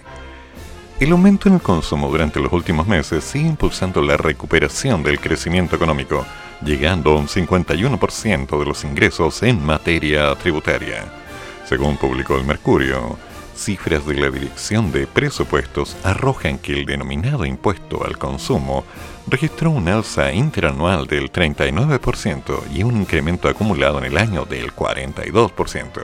El 0.99 1.11
aumento 1.11 1.49
en 1.49 1.55
el 1.55 1.61
consumo 1.61 2.09
durante 2.09 2.39
los 2.39 2.53
últimos 2.53 2.87
meses 2.87 3.23
sigue 3.23 3.47
impulsando 3.47 4.01
la 4.01 4.15
recuperación 4.15 5.03
del 5.03 5.19
crecimiento 5.19 5.75
económico, 5.75 6.25
llegando 6.63 7.11
a 7.11 7.15
un 7.17 7.27
51% 7.27 8.59
de 8.59 8.65
los 8.65 8.83
ingresos 8.83 9.41
en 9.43 9.65
materia 9.65 10.33
tributaria. 10.35 11.05
Según 11.65 11.97
publicó 11.97 12.37
el 12.37 12.45
Mercurio, 12.45 13.17
cifras 13.55 14.05
de 14.05 14.15
la 14.15 14.29
Dirección 14.29 14.91
de 14.91 15.07
Presupuestos 15.07 15.97
arrojan 16.03 16.59
que 16.59 16.73
el 16.73 16.85
denominado 16.85 17.45
impuesto 17.45 18.05
al 18.05 18.17
consumo 18.17 18.85
registró 19.27 19.71
un 19.71 19.87
alza 19.89 20.31
interanual 20.31 21.07
del 21.07 21.31
39% 21.31 22.71
y 22.73 22.83
un 22.83 22.97
incremento 22.97 23.49
acumulado 23.49 23.97
en 23.97 24.05
el 24.05 24.17
año 24.17 24.45
del 24.45 24.73
42%. 24.73 26.01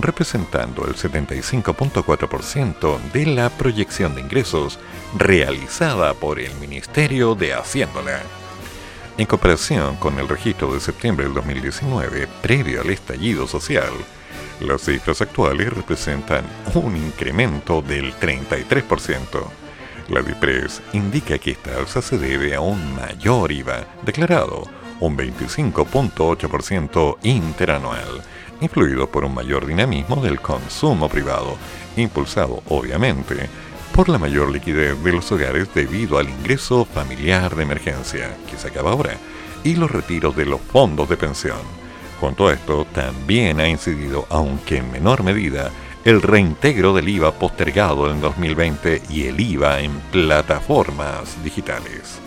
representando 0.00 0.84
el 0.86 0.96
75.4% 0.96 2.98
de 3.12 3.26
la 3.26 3.48
proyección 3.48 4.16
de 4.16 4.22
ingresos 4.22 4.80
realizada 5.16 6.14
por 6.14 6.40
el 6.40 6.52
Ministerio 6.56 7.36
de 7.36 7.54
Hacienda. 7.54 8.24
En 9.16 9.26
comparación 9.26 9.94
con 9.96 10.18
el 10.18 10.26
registro 10.26 10.74
de 10.74 10.80
septiembre 10.80 11.26
del 11.26 11.34
2019, 11.34 12.26
previo 12.42 12.80
al 12.80 12.90
estallido 12.90 13.46
social, 13.46 13.92
las 14.60 14.82
cifras 14.82 15.20
actuales 15.20 15.72
representan 15.72 16.44
un 16.74 16.96
incremento 16.96 17.82
del 17.82 18.14
33%. 18.14 19.24
La 20.08 20.22
DIPRES 20.22 20.82
indica 20.92 21.38
que 21.38 21.52
esta 21.52 21.76
alza 21.76 22.02
se 22.02 22.18
debe 22.18 22.54
a 22.54 22.60
un 22.60 22.94
mayor 22.94 23.50
IVA 23.50 23.86
declarado, 24.02 24.64
un 25.00 25.16
25.8% 25.16 27.16
interanual, 27.22 28.22
influido 28.60 29.08
por 29.08 29.24
un 29.24 29.34
mayor 29.34 29.66
dinamismo 29.66 30.16
del 30.16 30.40
consumo 30.40 31.08
privado, 31.08 31.56
impulsado 31.96 32.62
obviamente 32.68 33.48
por 33.94 34.08
la 34.08 34.18
mayor 34.18 34.50
liquidez 34.50 35.00
de 35.02 35.12
los 35.12 35.30
hogares 35.30 35.72
debido 35.72 36.18
al 36.18 36.28
ingreso 36.28 36.84
familiar 36.84 37.54
de 37.54 37.62
emergencia, 37.62 38.36
que 38.50 38.56
se 38.56 38.68
acaba 38.68 38.90
ahora, 38.90 39.16
y 39.62 39.76
los 39.76 39.90
retiros 39.90 40.36
de 40.36 40.46
los 40.46 40.60
fondos 40.60 41.08
de 41.08 41.16
pensión. 41.16 41.83
Junto 42.24 42.48
a 42.48 42.54
esto, 42.54 42.86
también 42.86 43.60
ha 43.60 43.68
incidido, 43.68 44.26
aunque 44.30 44.78
en 44.78 44.90
menor 44.90 45.22
medida, 45.22 45.70
el 46.06 46.22
reintegro 46.22 46.94
del 46.94 47.06
IVA 47.06 47.32
postergado 47.32 48.10
en 48.10 48.22
2020 48.22 49.02
y 49.10 49.26
el 49.26 49.38
IVA 49.38 49.80
en 49.80 49.92
plataformas 50.10 51.44
digitales. 51.44 52.18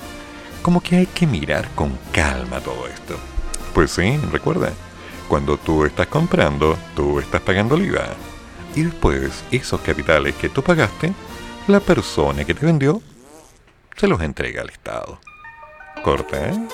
Como 0.62 0.82
que 0.82 0.98
hay 0.98 1.08
que 1.08 1.26
mirar 1.26 1.68
con 1.74 1.98
calma 2.12 2.60
todo 2.60 2.88
esto. 2.88 3.18
Pues 3.74 3.90
sí, 3.90 4.20
recuerda, 4.32 4.72
cuando 5.28 5.58
tú 5.58 5.84
estás 5.84 6.06
comprando, 6.06 6.78
tú 6.96 7.20
estás 7.20 7.42
pagando 7.42 7.74
el 7.74 7.88
IVA. 7.88 8.10
Y 8.76 8.84
después, 8.84 9.44
esos 9.50 9.82
capitales 9.82 10.36
que 10.36 10.50
tú 10.50 10.62
pagaste, 10.62 11.12
la 11.66 11.80
persona 11.80 12.46
que 12.46 12.54
te 12.54 12.68
vendió, 12.68 13.02
se 13.96 14.08
los 14.08 14.22
entrega 14.22 14.62
al 14.62 14.70
Estado. 14.70 15.20
Corta, 16.04 16.50
¿eh? 16.50 16.68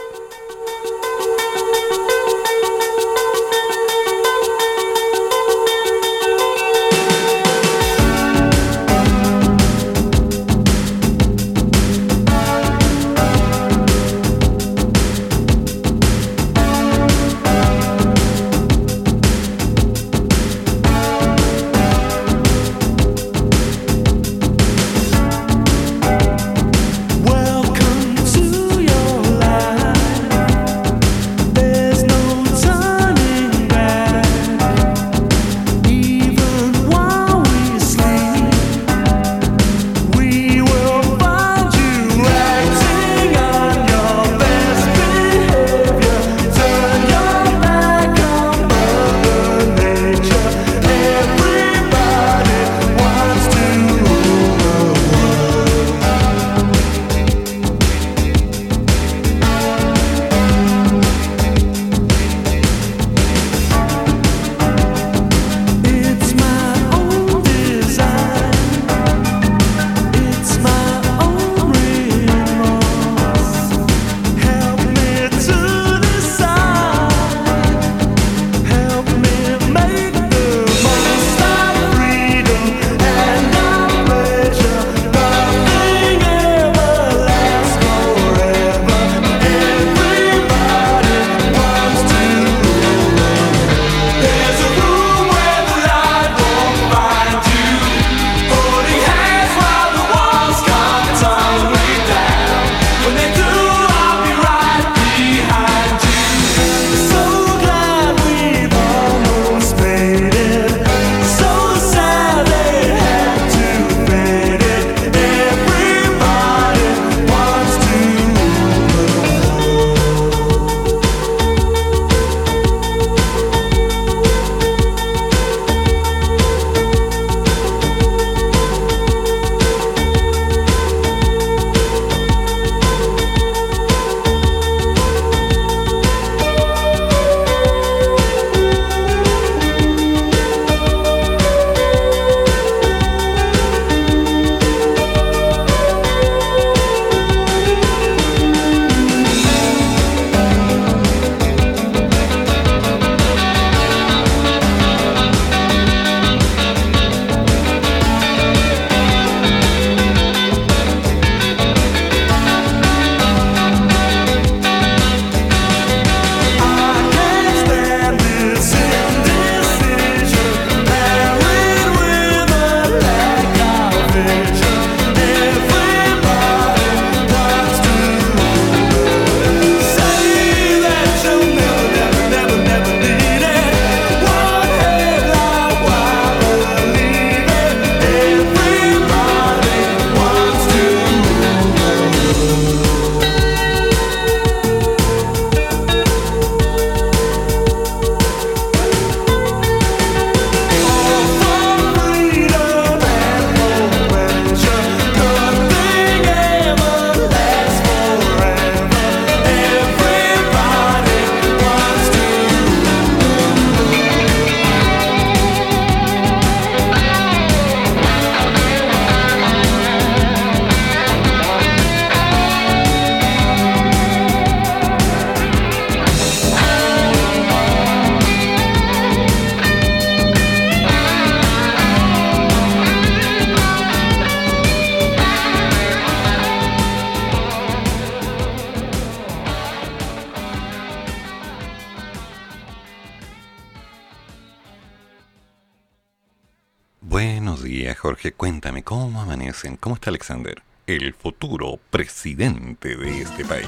Está 249.95 250.09
Alexander? 250.09 250.61
El 250.87 251.13
futuro 251.13 251.79
presidente 251.89 252.95
de 252.95 253.21
este 253.21 253.45
país. 253.45 253.67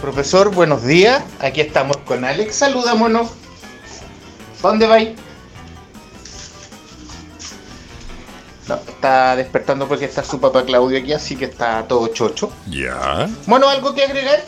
Profesor, 0.00 0.54
buenos 0.54 0.84
días. 0.84 1.22
Aquí 1.40 1.60
estamos 1.60 1.98
con 1.98 2.24
Alex. 2.24 2.54
Saludámonos. 2.54 3.30
¿Dónde 4.62 4.86
vais? 4.86 5.10
No, 8.68 8.76
está 8.76 9.36
despertando 9.36 9.88
porque 9.88 10.04
está 10.04 10.24
su 10.24 10.40
papá 10.40 10.64
Claudio 10.64 10.98
aquí, 10.98 11.12
así 11.12 11.36
que 11.36 11.46
está 11.46 11.86
todo 11.88 12.06
chocho. 12.08 12.52
¿Ya? 12.66 13.28
Bueno, 13.46 13.68
¿algo 13.68 13.94
que 13.94 14.04
agregar? 14.04 14.44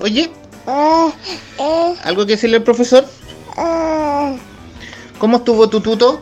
Oye. 0.00 0.30
¿Algo 2.04 2.26
que 2.26 2.32
decirle 2.32 2.56
al 2.58 2.62
profesor? 2.62 3.04
¿Cómo 5.18 5.36
estuvo 5.38 5.68
tu 5.68 5.80
tuto? 5.80 6.20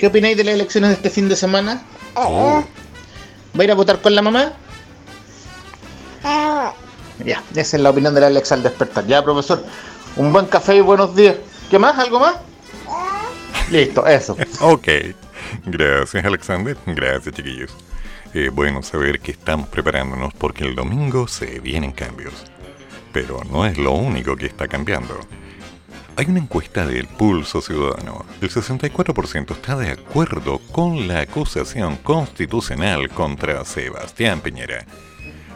¿Qué 0.00 0.06
opináis 0.06 0.34
de 0.34 0.44
las 0.44 0.54
elecciones 0.54 0.88
de 0.88 0.94
este 0.94 1.10
fin 1.10 1.28
de 1.28 1.36
semana? 1.36 1.82
Oh, 2.14 2.64
¿Va 3.54 3.60
a 3.60 3.64
ir 3.64 3.70
a 3.70 3.74
votar 3.74 4.00
con 4.00 4.14
la 4.14 4.22
mamá? 4.22 4.54
Ya, 7.22 7.42
esa 7.54 7.76
es 7.76 7.82
la 7.82 7.90
opinión 7.90 8.14
de 8.14 8.22
la 8.22 8.28
Alex 8.28 8.50
al 8.52 8.62
despertar. 8.62 9.06
Ya, 9.06 9.22
profesor, 9.22 9.62
un 10.16 10.32
buen 10.32 10.46
café 10.46 10.76
y 10.76 10.80
buenos 10.80 11.14
días. 11.14 11.36
¿Qué 11.68 11.78
más? 11.78 11.98
¿Algo 11.98 12.18
más? 12.18 12.36
Listo, 13.70 14.06
eso. 14.06 14.38
ok. 14.62 14.88
Gracias, 15.66 16.24
Alexander. 16.24 16.78
Gracias, 16.86 17.34
chiquillos. 17.34 17.70
Eh, 18.32 18.48
bueno 18.50 18.82
saber 18.82 19.20
que 19.20 19.32
estamos 19.32 19.68
preparándonos 19.68 20.32
porque 20.32 20.64
el 20.64 20.76
domingo 20.76 21.28
se 21.28 21.60
vienen 21.60 21.92
cambios. 21.92 22.32
Pero 23.12 23.42
no 23.50 23.66
es 23.66 23.76
lo 23.76 23.92
único 23.92 24.34
que 24.34 24.46
está 24.46 24.66
cambiando. 24.66 25.20
Hay 26.20 26.26
una 26.26 26.40
encuesta 26.40 26.86
del 26.86 27.06
Pulso 27.06 27.62
Ciudadano. 27.62 28.26
El 28.42 28.50
64% 28.50 29.52
está 29.52 29.74
de 29.74 29.92
acuerdo 29.92 30.58
con 30.70 31.08
la 31.08 31.20
acusación 31.20 31.96
constitucional 31.96 33.08
contra 33.08 33.64
Sebastián 33.64 34.42
Piñera. 34.42 34.84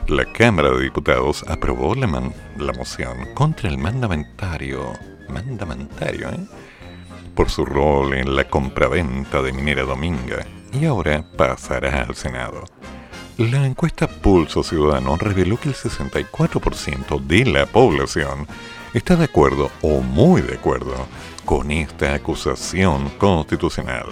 La 0.09 0.25
Cámara 0.25 0.71
de 0.71 0.85
Diputados 0.85 1.45
aprobó 1.49 1.95
la, 1.95 2.07
man- 2.07 2.33
la 2.57 2.73
moción 2.73 3.35
contra 3.35 3.69
el 3.69 3.77
mandamentario. 3.77 4.91
Mandamentario, 5.29 6.31
¿eh? 6.31 6.47
Por 7.35 7.51
su 7.51 7.67
rol 7.67 8.15
en 8.15 8.35
la 8.35 8.45
compraventa 8.49 9.43
de 9.43 9.53
Minera 9.53 9.83
Dominga 9.83 10.47
y 10.73 10.87
ahora 10.87 11.27
pasará 11.37 12.05
al 12.05 12.15
Senado. 12.15 12.65
La 13.37 13.67
encuesta 13.67 14.09
Pulso 14.09 14.63
Ciudadano 14.63 15.19
reveló 15.19 15.61
que 15.61 15.69
el 15.69 15.75
64% 15.75 17.21
de 17.21 17.45
la 17.45 17.67
población 17.67 18.47
está 18.95 19.17
de 19.17 19.25
acuerdo 19.25 19.71
o 19.83 20.01
muy 20.01 20.41
de 20.41 20.55
acuerdo 20.55 20.95
con 21.45 21.71
esta 21.71 22.15
acusación 22.15 23.11
constitucional. 23.19 24.07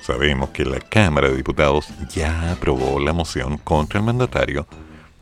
Sabemos 0.00 0.50
que 0.50 0.64
la 0.64 0.78
Cámara 0.78 1.28
de 1.28 1.36
Diputados 1.36 1.88
ya 2.08 2.52
aprobó 2.52 3.00
la 3.00 3.12
moción 3.12 3.58
contra 3.58 3.98
el 3.98 4.06
mandatario 4.06 4.66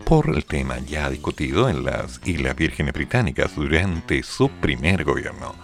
por 0.04 0.28
el 0.28 0.44
tema 0.44 0.78
ya 0.78 1.10
discutido 1.10 1.68
en 1.68 1.84
las 1.84 2.20
Islas 2.24 2.54
Vírgenes 2.54 2.92
Británicas 2.92 3.56
durante 3.56 4.22
su 4.22 4.48
primer 4.48 5.02
gobierno. 5.02 5.54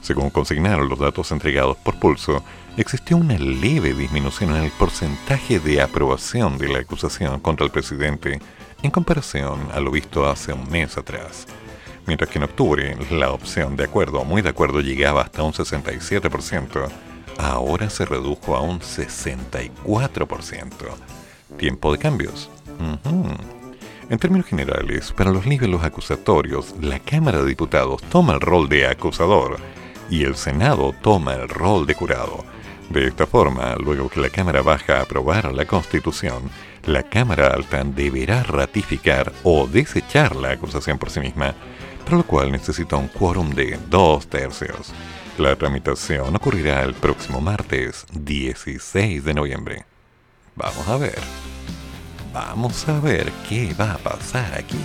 Según 0.00 0.30
consignaron 0.30 0.88
los 0.88 0.98
datos 0.98 1.32
entregados 1.32 1.76
por 1.78 1.98
Pulso, 1.98 2.44
existió 2.76 3.16
una 3.16 3.36
leve 3.38 3.92
disminución 3.92 4.54
en 4.54 4.64
el 4.64 4.70
porcentaje 4.70 5.58
de 5.58 5.82
aprobación 5.82 6.58
de 6.58 6.68
la 6.68 6.78
acusación 6.78 7.40
contra 7.40 7.66
el 7.66 7.72
presidente 7.72 8.40
en 8.82 8.90
comparación 8.90 9.68
a 9.72 9.80
lo 9.80 9.90
visto 9.90 10.26
hace 10.26 10.52
un 10.52 10.70
mes 10.70 10.96
atrás. 10.96 11.46
Mientras 12.06 12.30
que 12.30 12.38
en 12.38 12.44
octubre 12.44 12.96
la 13.10 13.30
opción 13.30 13.76
de 13.76 13.84
acuerdo 13.84 14.20
o 14.20 14.24
muy 14.24 14.42
de 14.42 14.50
acuerdo 14.50 14.80
llegaba 14.80 15.22
hasta 15.22 15.42
un 15.42 15.52
67%, 15.52 16.88
ahora 17.38 17.88
se 17.90 18.04
redujo 18.04 18.56
a 18.56 18.60
un 18.60 18.80
64%. 18.80 20.70
Tiempo 21.56 21.92
de 21.92 21.98
cambios. 21.98 22.50
En 24.10 24.18
términos 24.18 24.46
generales, 24.46 25.12
para 25.12 25.30
los 25.30 25.46
niveles 25.46 25.82
acusatorios, 25.82 26.74
la 26.80 26.98
Cámara 26.98 27.38
de 27.40 27.46
Diputados 27.46 28.02
toma 28.02 28.34
el 28.34 28.40
rol 28.40 28.68
de 28.68 28.86
acusador 28.86 29.56
y 30.10 30.24
el 30.24 30.36
Senado 30.36 30.94
toma 31.00 31.32
el 31.34 31.48
rol 31.48 31.86
de 31.86 31.94
jurado. 31.94 32.44
De 32.90 33.06
esta 33.06 33.26
forma, 33.26 33.76
luego 33.76 34.10
que 34.10 34.20
la 34.20 34.28
Cámara 34.28 34.60
Baja 34.60 35.00
aprobara 35.00 35.52
la 35.52 35.64
Constitución, 35.64 36.50
la 36.84 37.02
Cámara 37.02 37.46
Alta 37.48 37.82
deberá 37.82 38.42
ratificar 38.42 39.32
o 39.42 39.66
desechar 39.66 40.36
la 40.36 40.50
acusación 40.50 40.98
por 40.98 41.08
sí 41.10 41.20
misma, 41.20 41.54
para 42.04 42.18
lo 42.18 42.24
cual 42.24 42.52
necesita 42.52 42.96
un 42.96 43.08
quórum 43.08 43.50
de 43.50 43.78
dos 43.88 44.26
tercios. 44.26 44.92
La 45.38 45.56
tramitación 45.56 46.36
ocurrirá 46.36 46.82
el 46.82 46.94
próximo 46.94 47.40
martes 47.40 48.06
16 48.12 49.24
de 49.24 49.34
noviembre. 49.34 49.84
Vamos 50.54 50.86
a 50.86 50.96
ver. 50.96 51.18
Vamos 52.32 52.88
a 52.88 53.00
ver 53.00 53.32
qué 53.48 53.74
va 53.74 53.94
a 53.94 53.98
pasar 53.98 54.54
aquí. 54.54 54.78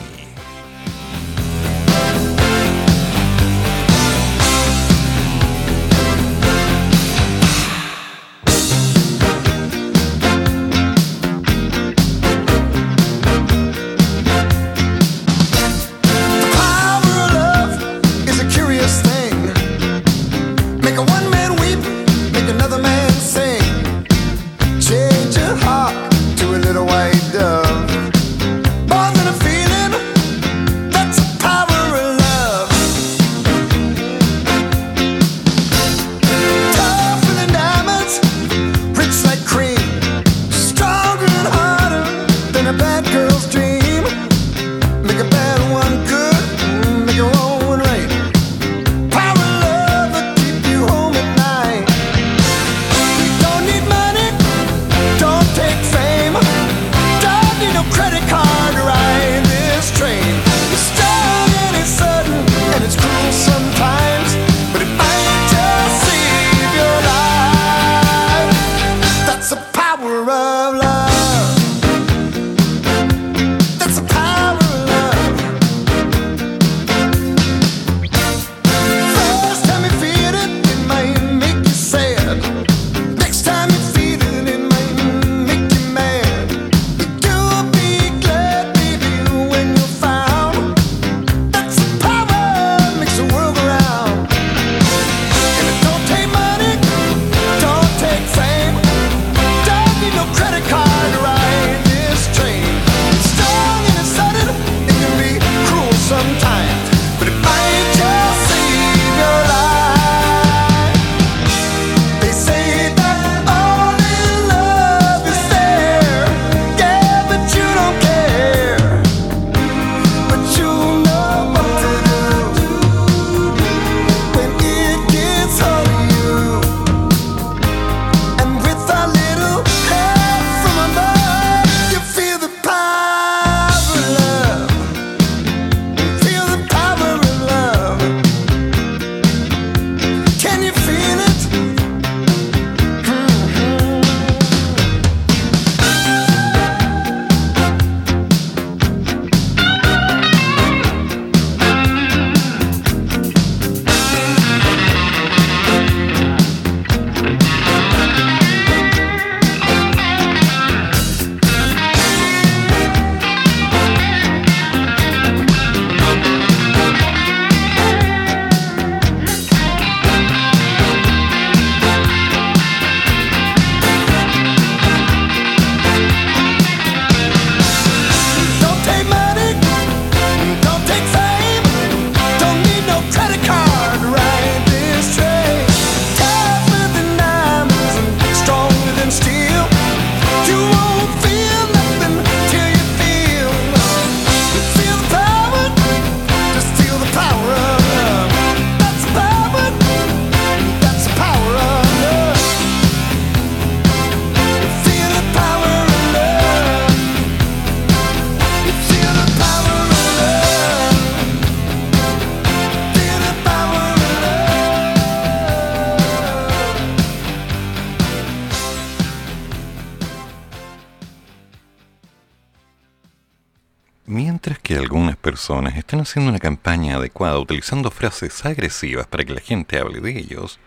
Personas 225.49 225.77
están 225.77 226.01
haciendo 226.01 226.29
una 226.29 226.37
campaña 226.37 226.97
adecuada 226.97 227.39
utilizando 227.39 227.89
frases 227.89 228.45
agresivas 228.45 229.07
para 229.07 229.23
que 229.23 229.33
la 229.33 229.41
gente 229.41 229.79
hable 229.79 229.99
de 229.99 230.19
ellos, 230.19 230.59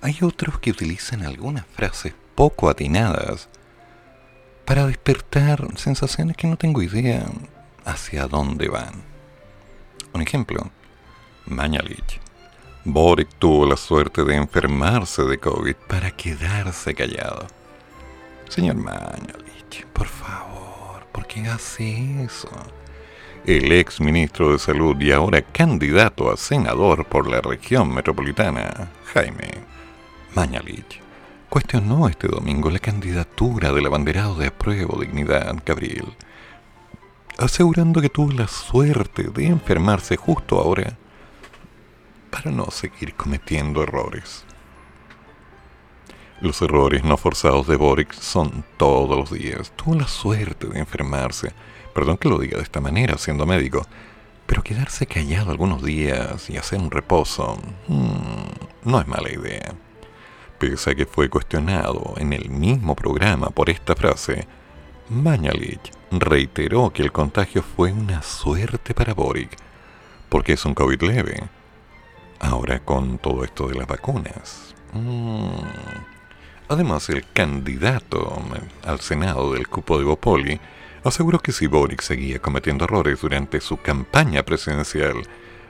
hay 0.00 0.18
otros 0.22 0.60
que 0.60 0.70
utilizan 0.70 1.24
algunas 1.24 1.66
frases 1.66 2.14
poco 2.36 2.70
atinadas 2.70 3.48
para 4.64 4.86
despertar 4.86 5.66
sensaciones 5.74 6.36
que 6.36 6.46
no 6.46 6.56
tengo 6.56 6.80
idea 6.80 7.26
hacia 7.84 8.28
dónde 8.28 8.68
van. 8.68 9.02
Un 10.12 10.22
ejemplo, 10.22 10.70
Mañalich. 11.46 12.20
Boric 12.84 13.30
tuvo 13.40 13.66
la 13.66 13.76
suerte 13.76 14.22
de 14.22 14.36
enfermarse 14.36 15.24
de 15.24 15.38
COVID 15.38 15.74
para 15.88 16.12
quedarse 16.12 16.94
callado. 16.94 17.48
Señor 18.48 18.76
Mañalich, 18.76 19.86
por 19.92 20.06
favor, 20.06 21.04
¿por 21.10 21.26
qué 21.26 21.48
hace 21.48 22.22
eso? 22.22 22.48
El 23.46 23.72
ex 23.72 24.00
ministro 24.00 24.52
de 24.52 24.58
Salud 24.58 25.00
y 25.00 25.12
ahora 25.12 25.40
candidato 25.42 26.30
a 26.30 26.36
senador 26.36 27.06
por 27.06 27.28
la 27.28 27.40
región 27.40 27.94
metropolitana, 27.94 28.90
Jaime 29.12 29.50
Mañalich, 30.34 31.00
cuestionó 31.48 32.08
este 32.08 32.28
domingo 32.28 32.70
la 32.70 32.78
candidatura 32.78 33.72
del 33.72 33.86
abanderado 33.86 34.34
de 34.34 34.48
apruebo 34.48 35.00
Dignidad, 35.00 35.56
Gabriel, 35.64 36.14
asegurando 37.38 38.02
que 38.02 38.10
tuvo 38.10 38.32
la 38.32 38.48
suerte 38.48 39.24
de 39.24 39.46
enfermarse 39.46 40.16
justo 40.16 40.58
ahora 40.58 40.98
para 42.30 42.50
no 42.50 42.70
seguir 42.70 43.14
cometiendo 43.14 43.82
errores. 43.82 44.44
Los 46.40 46.62
errores 46.62 47.02
no 47.02 47.16
forzados 47.16 47.66
de 47.66 47.76
Boric 47.76 48.12
son 48.12 48.64
todos 48.76 49.16
los 49.16 49.32
días. 49.32 49.72
Tuvo 49.74 49.96
la 49.96 50.06
suerte 50.06 50.68
de 50.68 50.78
enfermarse. 50.78 51.52
Perdón 51.98 52.16
que 52.16 52.28
lo 52.28 52.38
diga 52.38 52.58
de 52.58 52.62
esta 52.62 52.80
manera, 52.80 53.18
siendo 53.18 53.44
médico. 53.44 53.84
Pero 54.46 54.62
quedarse 54.62 55.08
callado 55.08 55.50
algunos 55.50 55.82
días 55.82 56.48
y 56.48 56.56
hacer 56.56 56.78
un 56.78 56.92
reposo 56.92 57.58
mm, 57.88 58.88
no 58.88 59.00
es 59.00 59.08
mala 59.08 59.32
idea. 59.32 59.74
Pese 60.60 60.92
a 60.92 60.94
que 60.94 61.06
fue 61.06 61.28
cuestionado 61.28 62.14
en 62.18 62.32
el 62.32 62.50
mismo 62.50 62.94
programa 62.94 63.48
por 63.50 63.68
esta 63.68 63.96
frase, 63.96 64.46
Mañalich 65.08 65.90
reiteró 66.12 66.90
que 66.92 67.02
el 67.02 67.10
contagio 67.10 67.64
fue 67.64 67.92
una 67.92 68.22
suerte 68.22 68.94
para 68.94 69.12
Boric, 69.12 69.56
porque 70.28 70.52
es 70.52 70.64
un 70.64 70.74
COVID 70.74 71.02
leve. 71.02 71.48
Ahora 72.38 72.78
con 72.78 73.18
todo 73.18 73.42
esto 73.42 73.66
de 73.66 73.74
las 73.74 73.88
vacunas. 73.88 74.72
mm, 74.92 75.48
Además, 76.68 77.08
el 77.08 77.24
candidato 77.32 78.40
al 78.84 79.00
Senado 79.00 79.54
del 79.54 79.66
cupo 79.66 79.98
de 79.98 80.04
Bopoli 80.04 80.60
aseguró 81.04 81.38
que 81.38 81.52
si 81.52 81.66
Boric 81.66 82.02
seguía 82.02 82.38
cometiendo 82.38 82.84
errores 82.84 83.20
durante 83.20 83.60
su 83.60 83.76
campaña 83.76 84.42
presidencial, 84.42 85.22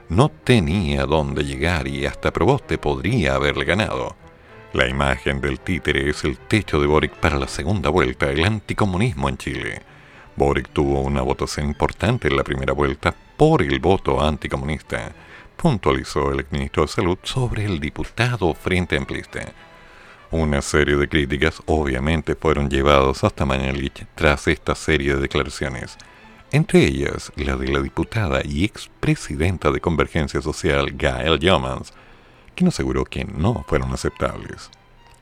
no 0.08 0.30
tenía 0.30 1.04
dónde 1.04 1.44
llegar 1.44 1.86
y 1.86 2.06
hasta 2.06 2.32
Proboste 2.32 2.78
podría 2.78 3.34
haberle 3.34 3.64
ganado. 3.64 4.16
La 4.72 4.88
imagen 4.88 5.40
del 5.40 5.60
títere 5.60 6.10
es 6.10 6.24
el 6.24 6.38
techo 6.38 6.80
de 6.80 6.86
Boric 6.86 7.12
para 7.14 7.38
la 7.38 7.48
segunda 7.48 7.90
vuelta, 7.90 8.30
el 8.30 8.44
anticomunismo 8.44 9.28
en 9.28 9.38
Chile. 9.38 9.82
Boric 10.36 10.68
tuvo 10.68 11.00
una 11.00 11.22
votación 11.22 11.66
importante 11.66 12.28
en 12.28 12.36
la 12.36 12.44
primera 12.44 12.72
vuelta 12.72 13.14
por 13.36 13.62
el 13.62 13.80
voto 13.80 14.22
anticomunista, 14.22 15.12
puntualizó 15.56 16.32
el 16.32 16.40
exministro 16.40 16.82
de 16.84 16.88
Salud 16.88 17.18
sobre 17.22 17.64
el 17.64 17.80
diputado 17.80 18.54
Frente 18.54 18.96
Amplista. 18.96 19.52
Una 20.30 20.60
serie 20.60 20.96
de 20.96 21.08
críticas 21.08 21.62
obviamente 21.64 22.34
fueron 22.34 22.68
llevadas 22.68 23.24
hasta 23.24 23.46
Mañalich 23.46 24.04
tras 24.14 24.46
esta 24.46 24.74
serie 24.74 25.14
de 25.14 25.22
declaraciones, 25.22 25.96
entre 26.52 26.84
ellas 26.84 27.32
la 27.36 27.56
de 27.56 27.68
la 27.68 27.80
diputada 27.80 28.42
y 28.44 28.62
expresidenta 28.62 29.70
de 29.70 29.80
Convergencia 29.80 30.42
Social 30.42 30.90
Gael 30.92 31.38
Yomans, 31.38 31.94
quien 32.54 32.68
aseguró 32.68 33.06
que 33.06 33.24
no 33.24 33.64
fueron 33.66 33.90
aceptables. 33.94 34.70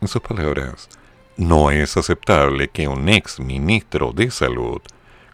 En 0.01 0.09
sus 0.09 0.21
palabras, 0.21 0.89
no 1.37 1.71
es 1.71 1.97
aceptable 1.97 2.67
que 2.67 2.89
un 2.89 3.09
ex 3.09 3.39
ministro 3.39 4.11
de 4.13 4.29
Salud 4.33 4.81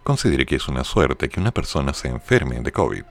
considere 0.03 0.45
que 0.45 0.57
es 0.57 0.69
una 0.69 0.85
suerte 0.85 1.31
que 1.31 1.41
una 1.41 1.51
persona 1.51 1.95
se 1.95 2.09
enferme 2.09 2.61
de 2.61 2.73
COVID. 2.73 3.05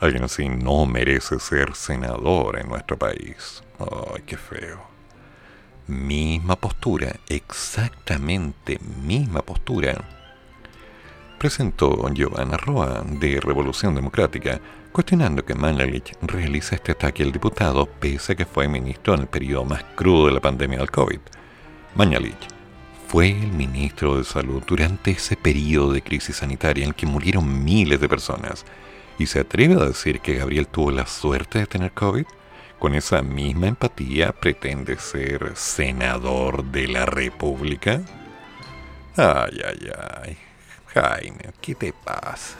Alguien 0.00 0.24
así 0.24 0.48
no 0.48 0.84
merece 0.84 1.38
ser 1.38 1.76
senador 1.76 2.58
en 2.58 2.70
nuestro 2.70 2.98
país. 2.98 3.62
Ay, 3.78 4.22
qué 4.26 4.36
feo 4.36 4.95
misma 5.86 6.56
postura, 6.56 7.16
exactamente 7.28 8.78
misma 9.04 9.42
postura, 9.42 9.96
presentó 11.38 12.08
Giovanna 12.12 12.56
Roa 12.56 13.04
de 13.06 13.40
Revolución 13.40 13.94
Democrática, 13.94 14.60
cuestionando 14.92 15.44
que 15.44 15.54
Mañalich 15.54 16.12
realiza 16.22 16.74
este 16.74 16.92
ataque 16.92 17.22
al 17.22 17.32
diputado 17.32 17.86
pese 17.86 18.32
a 18.32 18.36
que 18.36 18.46
fue 18.46 18.68
ministro 18.68 19.14
en 19.14 19.20
el 19.20 19.26
periodo 19.26 19.64
más 19.64 19.84
crudo 19.94 20.26
de 20.26 20.32
la 20.32 20.40
pandemia 20.40 20.78
del 20.78 20.90
COVID. 20.90 21.20
Mañalich 21.94 22.48
fue 23.06 23.30
el 23.30 23.52
ministro 23.52 24.16
de 24.16 24.24
Salud 24.24 24.62
durante 24.66 25.12
ese 25.12 25.36
periodo 25.36 25.92
de 25.92 26.02
crisis 26.02 26.36
sanitaria 26.36 26.84
en 26.84 26.92
que 26.92 27.06
murieron 27.06 27.64
miles 27.64 28.00
de 28.00 28.08
personas 28.08 28.64
y 29.18 29.26
se 29.26 29.40
atreve 29.40 29.74
a 29.74 29.86
decir 29.86 30.20
que 30.20 30.34
Gabriel 30.34 30.66
tuvo 30.66 30.90
la 30.90 31.06
suerte 31.06 31.60
de 31.60 31.66
tener 31.66 31.92
COVID 31.92 32.26
con 32.78 32.94
esa 32.94 33.22
misma 33.22 33.68
empatía 33.68 34.32
pretende 34.32 34.98
ser 34.98 35.52
senador 35.56 36.64
de 36.64 36.88
la 36.88 37.06
República? 37.06 38.02
Ay, 39.16 39.60
ay, 39.66 39.90
ay. 40.22 40.36
Jaime, 40.94 41.50
¿qué 41.60 41.74
te 41.74 41.92
pasa? 41.92 42.56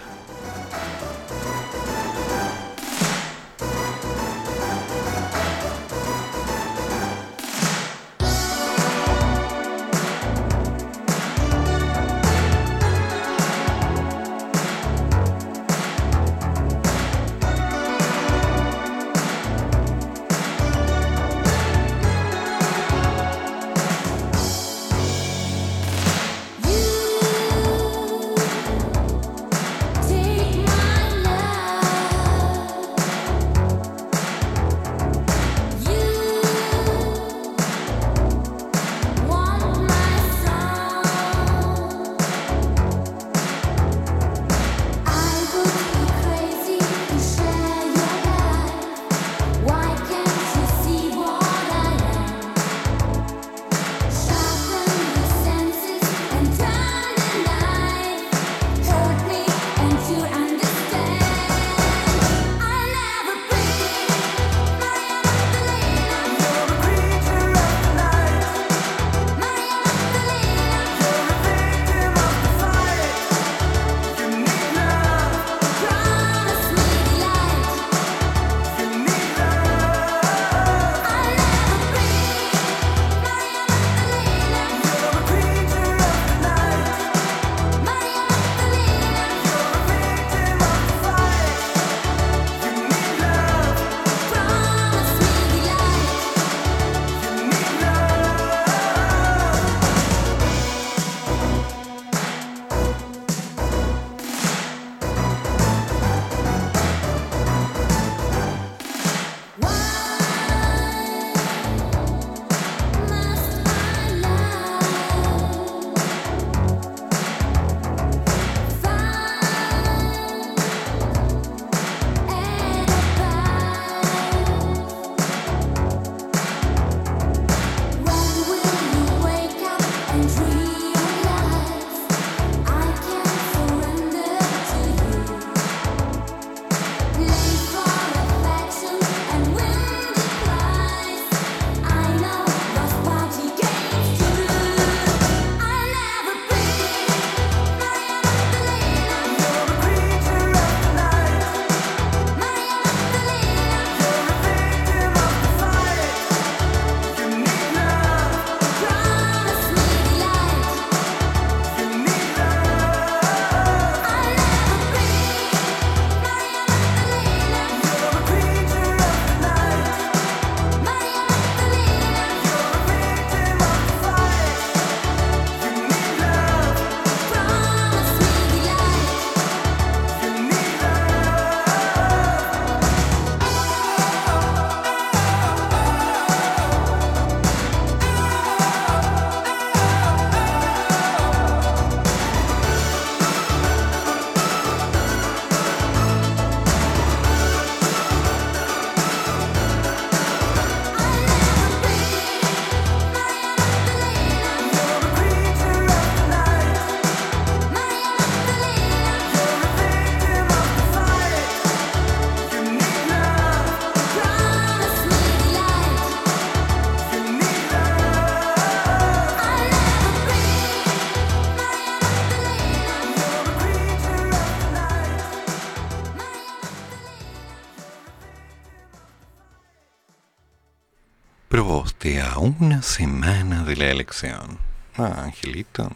Una 232.76 232.82
semana 232.82 233.64
de 233.64 233.74
la 233.74 233.90
elección. 233.90 234.58
Ah, 234.98 235.22
Angelito. 235.24 235.90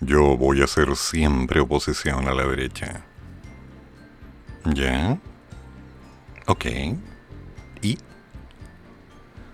Yo 0.00 0.36
voy 0.36 0.60
a 0.60 0.64
hacer 0.64 0.96
siempre 0.96 1.60
oposición 1.60 2.26
a 2.26 2.34
la 2.34 2.44
derecha. 2.44 3.02
¿Ya? 4.64 5.16
Ok. 6.46 6.66
¿Y? 7.82 7.98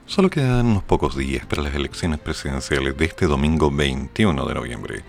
Solo 0.07 0.31
quedan 0.31 0.69
unos 0.69 0.85
pocos 0.85 1.19
días 1.19 1.45
para 1.45 1.61
las 1.61 1.75
elecciones 1.75 2.19
presidenciales 2.19 2.97
de 2.97 3.05
este 3.05 3.27
domingo 3.27 3.71
21 3.71 4.47
de 4.47 4.55
noviembre. 4.55 5.05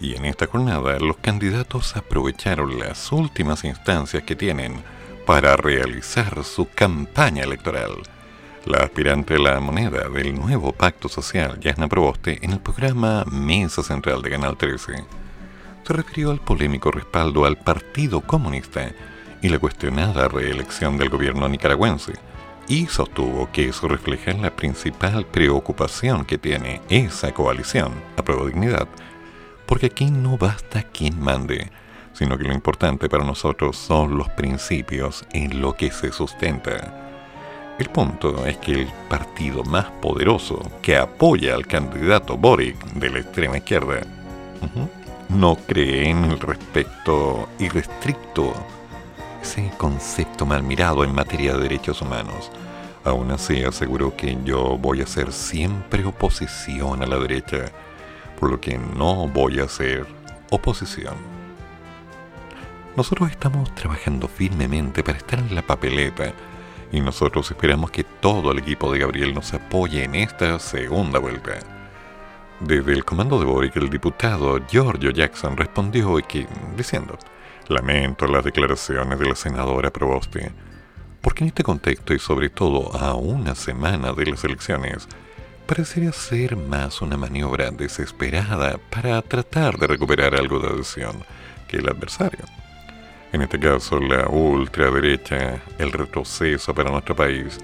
Y 0.00 0.16
en 0.16 0.26
esta 0.26 0.48
jornada 0.48 0.98
los 0.98 1.16
candidatos 1.16 1.96
aprovecharon 1.96 2.78
las 2.78 3.10
últimas 3.10 3.64
instancias 3.64 4.22
que 4.24 4.36
tienen 4.36 4.84
para 5.24 5.56
realizar 5.56 6.44
su 6.44 6.68
campaña 6.68 7.44
electoral. 7.44 8.02
La 8.66 8.78
aspirante 8.78 9.34
a 9.34 9.38
la 9.38 9.60
moneda 9.60 10.08
del 10.08 10.34
nuevo 10.34 10.72
pacto 10.72 11.10
social, 11.10 11.60
Yasna 11.60 11.86
Proboste, 11.86 12.38
en 12.40 12.52
el 12.52 12.60
programa 12.60 13.22
Mesa 13.30 13.82
Central 13.82 14.22
de 14.22 14.30
Canal 14.30 14.56
13, 14.56 15.04
se 15.86 15.92
refirió 15.92 16.30
al 16.30 16.40
polémico 16.40 16.90
respaldo 16.90 17.44
al 17.44 17.58
Partido 17.58 18.22
Comunista 18.22 18.90
y 19.42 19.50
la 19.50 19.58
cuestionada 19.58 20.28
reelección 20.28 20.96
del 20.96 21.10
gobierno 21.10 21.46
nicaragüense, 21.46 22.14
y 22.66 22.86
sostuvo 22.86 23.52
que 23.52 23.68
eso 23.68 23.86
refleja 23.86 24.32
la 24.32 24.56
principal 24.56 25.26
preocupación 25.26 26.24
que 26.24 26.38
tiene 26.38 26.80
esa 26.88 27.32
coalición, 27.32 27.92
Apruebo 28.16 28.46
Dignidad, 28.46 28.88
porque 29.66 29.86
aquí 29.86 30.10
no 30.10 30.38
basta 30.38 30.84
quien 30.84 31.20
mande, 31.20 31.70
sino 32.14 32.38
que 32.38 32.44
lo 32.44 32.54
importante 32.54 33.10
para 33.10 33.24
nosotros 33.24 33.76
son 33.76 34.16
los 34.16 34.30
principios 34.30 35.26
en 35.34 35.60
lo 35.60 35.74
que 35.74 35.90
se 35.90 36.12
sustenta. 36.12 37.03
El 37.78 37.88
punto 37.90 38.46
es 38.46 38.56
que 38.58 38.82
el 38.82 38.88
partido 39.08 39.64
más 39.64 39.86
poderoso 40.00 40.62
que 40.80 40.96
apoya 40.96 41.54
al 41.54 41.66
candidato 41.66 42.36
Boric 42.36 42.80
de 42.92 43.10
la 43.10 43.18
extrema 43.18 43.56
izquierda 43.56 44.02
no 45.28 45.56
cree 45.56 46.08
en 46.10 46.24
el 46.24 46.38
respeto 46.38 47.48
irrestricto, 47.58 48.52
ese 49.42 49.72
concepto 49.76 50.46
mal 50.46 50.62
mirado 50.62 51.02
en 51.02 51.12
materia 51.12 51.54
de 51.54 51.62
derechos 51.62 52.00
humanos. 52.00 52.52
Aún 53.02 53.32
así 53.32 53.64
aseguró 53.64 54.16
que 54.16 54.38
yo 54.44 54.78
voy 54.78 55.00
a 55.00 55.04
hacer 55.04 55.32
siempre 55.32 56.04
oposición 56.04 57.02
a 57.02 57.06
la 57.06 57.18
derecha, 57.18 57.72
por 58.38 58.50
lo 58.50 58.60
que 58.60 58.78
no 58.78 59.26
voy 59.26 59.58
a 59.58 59.64
hacer 59.64 60.06
oposición. 60.50 61.14
Nosotros 62.96 63.32
estamos 63.32 63.74
trabajando 63.74 64.28
firmemente 64.28 65.02
para 65.02 65.18
estar 65.18 65.40
en 65.40 65.54
la 65.56 65.62
papeleta 65.62 66.32
y 66.92 67.00
nosotros 67.00 67.50
esperamos 67.50 67.90
que 67.90 68.04
todo 68.04 68.52
el 68.52 68.58
equipo 68.58 68.92
de 68.92 69.00
Gabriel 69.00 69.34
nos 69.34 69.52
apoye 69.54 70.04
en 70.04 70.14
esta 70.14 70.58
segunda 70.58 71.18
vuelta. 71.18 71.58
Desde 72.60 72.92
el 72.92 73.04
comando 73.04 73.38
de 73.38 73.44
Boric, 73.44 73.76
el 73.76 73.90
diputado 73.90 74.60
Giorgio 74.68 75.10
Jackson 75.10 75.56
respondió 75.56 76.16
que, 76.26 76.46
diciendo, 76.76 77.18
lamento 77.68 78.26
las 78.26 78.44
declaraciones 78.44 79.18
de 79.18 79.28
la 79.28 79.34
senadora 79.34 79.90
Proboste, 79.90 80.52
porque 81.20 81.44
en 81.44 81.48
este 81.48 81.62
contexto 81.64 82.14
y 82.14 82.18
sobre 82.18 82.50
todo 82.50 82.94
a 82.96 83.14
una 83.14 83.54
semana 83.54 84.12
de 84.12 84.26
las 84.26 84.44
elecciones, 84.44 85.08
parecería 85.66 86.12
ser 86.12 86.56
más 86.56 87.02
una 87.02 87.16
maniobra 87.16 87.70
desesperada 87.70 88.78
para 88.90 89.20
tratar 89.22 89.78
de 89.78 89.86
recuperar 89.86 90.34
algo 90.34 90.58
de 90.60 90.68
adhesión 90.68 91.24
que 91.66 91.78
el 91.78 91.88
adversario. 91.88 92.44
En 93.34 93.42
este 93.42 93.58
caso, 93.58 93.98
la 93.98 94.28
ultraderecha, 94.28 95.60
el 95.78 95.90
retroceso 95.90 96.72
para 96.72 96.92
nuestro 96.92 97.16
país, 97.16 97.58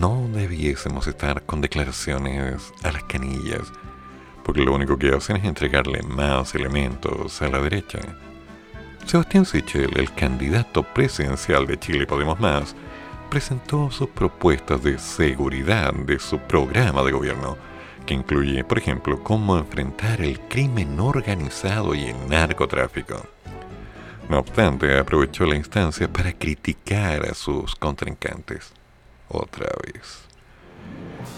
no 0.00 0.26
debiésemos 0.32 1.06
estar 1.06 1.42
con 1.42 1.60
declaraciones 1.60 2.72
a 2.82 2.92
las 2.92 3.04
canillas, 3.04 3.70
porque 4.42 4.62
lo 4.62 4.74
único 4.74 4.96
que 4.96 5.14
hacen 5.14 5.36
es 5.36 5.44
entregarle 5.44 6.00
más 6.04 6.54
elementos 6.54 7.42
a 7.42 7.48
la 7.48 7.58
derecha. 7.58 7.98
Sebastián 9.04 9.44
Sichel, 9.44 9.94
el 9.94 10.10
candidato 10.14 10.82
presidencial 10.82 11.66
de 11.66 11.78
Chile 11.78 12.06
Podemos 12.06 12.40
Más, 12.40 12.74
presentó 13.28 13.90
sus 13.90 14.08
propuestas 14.08 14.82
de 14.82 14.98
seguridad 14.98 15.92
de 15.92 16.18
su 16.18 16.38
programa 16.38 17.02
de 17.02 17.12
gobierno, 17.12 17.58
que 18.06 18.14
incluye, 18.14 18.64
por 18.64 18.78
ejemplo, 18.78 19.22
cómo 19.22 19.58
enfrentar 19.58 20.22
el 20.22 20.40
crimen 20.40 20.98
organizado 20.98 21.94
y 21.94 22.04
el 22.06 22.26
narcotráfico. 22.30 23.33
No 24.28 24.38
obstante, 24.38 24.98
aprovechó 24.98 25.44
la 25.44 25.56
instancia 25.56 26.08
para 26.08 26.32
criticar 26.32 27.26
a 27.26 27.34
sus 27.34 27.74
contrincantes. 27.74 28.72
Otra 29.28 29.68
vez. 29.84 30.24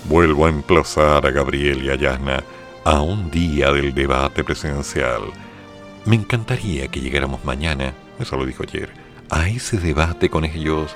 Vuelvo 0.04 0.46
a 0.46 0.50
emplazar 0.50 1.26
a 1.26 1.30
Gabriel 1.30 1.84
y 1.84 1.90
a 1.90 1.96
Yasna 1.96 2.42
a 2.84 3.00
un 3.00 3.30
día 3.30 3.72
del 3.72 3.92
debate 3.94 4.44
presidencial. 4.44 5.22
Me 6.04 6.14
encantaría 6.14 6.88
que 6.88 7.00
llegáramos 7.00 7.44
mañana, 7.44 7.92
eso 8.20 8.36
lo 8.36 8.46
dijo 8.46 8.62
ayer, 8.62 8.90
a 9.30 9.48
ese 9.48 9.78
debate 9.78 10.30
con 10.30 10.44
ellos, 10.44 10.94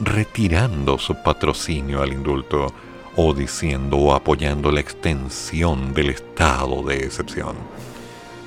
retirando 0.00 0.98
su 0.98 1.14
patrocinio 1.22 2.02
al 2.02 2.12
indulto 2.12 2.74
o 3.14 3.32
diciendo 3.34 3.98
o 3.98 4.14
apoyando 4.14 4.72
la 4.72 4.80
extensión 4.80 5.94
del 5.94 6.10
estado 6.10 6.82
de 6.82 6.96
excepción. 6.96 7.54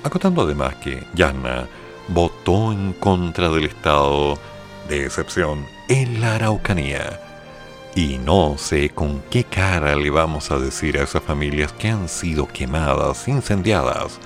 Acotando 0.03 0.41
además 0.41 0.75
que 0.75 1.05
Yasna 1.13 1.67
votó 2.07 2.71
en 2.71 2.93
contra 2.93 3.49
del 3.49 3.65
estado 3.65 4.37
de 4.87 5.05
excepción 5.05 5.65
en 5.87 6.21
la 6.21 6.35
Araucanía. 6.35 7.19
Y 7.95 8.17
no 8.17 8.57
sé 8.57 8.89
con 8.89 9.21
qué 9.29 9.43
cara 9.45 9.95
le 9.95 10.09
vamos 10.09 10.51
a 10.51 10.59
decir 10.59 10.97
a 10.97 11.03
esas 11.03 11.23
familias 11.23 11.71
que 11.73 11.89
han 11.89 12.09
sido 12.09 12.47
quemadas, 12.47 13.27
incendiadas 13.27 14.19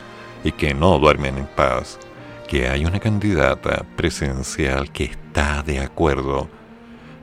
y 0.44 0.52
que 0.52 0.74
no 0.74 0.98
duermen 0.98 1.38
en 1.38 1.46
paz, 1.46 2.00
que 2.48 2.68
hay 2.68 2.86
una 2.86 3.00
candidata 3.00 3.86
presidencial 3.96 4.92
que 4.92 5.06
está 5.06 5.62
de 5.62 5.80
acuerdo. 5.80 6.50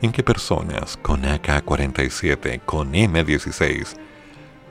En 0.03 0.13
que 0.13 0.23
personas 0.23 0.97
con 0.99 1.25
AK-47, 1.25 2.61
con 2.65 2.93
M16, 2.93 3.97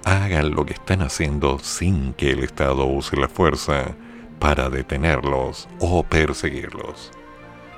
hagan 0.05 0.51
lo 0.51 0.65
que 0.65 0.73
están 0.73 1.01
haciendo 1.01 1.59
sin 1.59 2.13
que 2.13 2.31
el 2.31 2.43
Estado 2.43 2.85
use 2.85 3.17
la 3.17 3.27
fuerza 3.27 3.95
para 4.39 4.69
detenerlos 4.69 5.67
o 5.79 6.03
perseguirlos. 6.03 7.11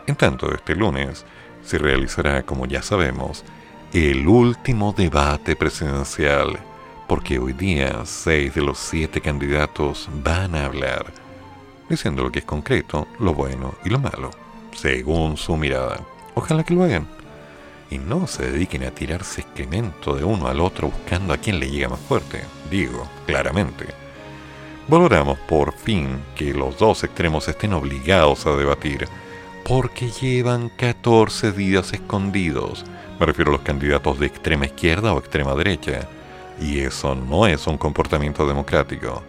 En 0.08 0.16
tanto, 0.16 0.54
este 0.54 0.76
lunes 0.76 1.26
se 1.64 1.78
realizará, 1.78 2.44
como 2.44 2.66
ya 2.66 2.82
sabemos, 2.82 3.44
el 3.94 4.28
último 4.28 4.94
debate 4.94 5.56
presidencial, 5.56 6.58
porque 7.08 7.40
hoy 7.40 7.54
día 7.54 8.02
seis 8.06 8.54
de 8.56 8.62
los 8.62 8.78
siete 8.78 9.22
candidatos 9.22 10.10
van 10.24 10.56
a 10.56 10.66
hablar, 10.66 11.06
diciendo 11.90 12.24
lo 12.24 12.32
que 12.32 12.40
es 12.40 12.46
concreto, 12.46 13.08
lo 13.20 13.34
bueno 13.34 13.76
y 13.86 13.90
lo 13.90 14.00
malo, 14.00 14.32
según 14.74 15.38
su 15.38 15.56
mirada. 15.58 16.00
Ojalá 16.36 16.64
que 16.64 16.74
lo 16.74 16.84
hagan. 16.84 17.08
Y 17.90 17.98
no 17.98 18.28
se 18.28 18.52
dediquen 18.52 18.84
a 18.84 18.92
tirarse 18.92 19.42
excremento 19.42 20.16
de 20.16 20.26
uno 20.26 20.48
al 20.48 20.60
otro 20.60 20.90
buscando 20.90 21.34
a 21.34 21.38
quien 21.38 21.60
le 21.60 21.70
llega 21.70 21.88
más 21.88 22.00
fuerte, 22.00 22.44
digo, 22.70 23.08
claramente. 23.26 24.07
Valoramos 24.90 25.38
por 25.40 25.74
fin 25.74 26.24
que 26.34 26.54
los 26.54 26.78
dos 26.78 27.04
extremos 27.04 27.50
estén 27.50 27.74
obligados 27.74 28.46
a 28.46 28.56
debatir, 28.56 29.06
porque 29.66 30.10
llevan 30.10 30.70
14 30.70 31.52
días 31.52 31.92
escondidos. 31.92 32.86
Me 33.20 33.26
refiero 33.26 33.52
a 33.52 33.56
los 33.56 33.64
candidatos 33.64 34.18
de 34.18 34.28
extrema 34.28 34.66
izquierda 34.66 35.14
o 35.14 35.20
extrema 35.20 35.56
derecha. 35.56 36.08
Y 36.62 36.80
eso 36.80 37.16
no 37.16 37.48
es 37.48 37.68
un 37.68 37.78
comportamiento 37.78 38.48
democrático. 38.48 39.22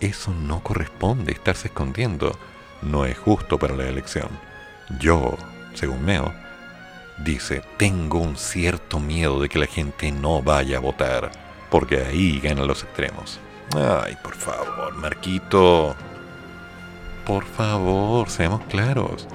Eso 0.00 0.34
no 0.34 0.60
corresponde 0.60 1.30
estarse 1.30 1.68
escondiendo. 1.68 2.36
No 2.82 3.04
es 3.04 3.16
justo 3.16 3.60
para 3.60 3.76
la 3.76 3.88
elección. 3.88 4.28
Yo, 4.98 5.36
según 5.74 6.04
Meo, 6.04 6.32
dice, 7.24 7.62
tengo 7.76 8.18
un 8.18 8.36
cierto 8.36 8.98
miedo 8.98 9.40
de 9.40 9.48
que 9.48 9.60
la 9.60 9.66
gente 9.66 10.10
no 10.10 10.42
vaya 10.42 10.78
a 10.78 10.80
votar, 10.80 11.30
porque 11.70 12.02
ahí 12.02 12.40
ganan 12.40 12.66
los 12.66 12.82
extremos. 12.82 13.38
Ay, 13.74 14.16
por 14.22 14.34
favor, 14.34 14.94
Marquito. 14.94 15.94
Por 17.24 17.44
favor, 17.44 18.30
seamos 18.30 18.62
claros. 18.68 19.26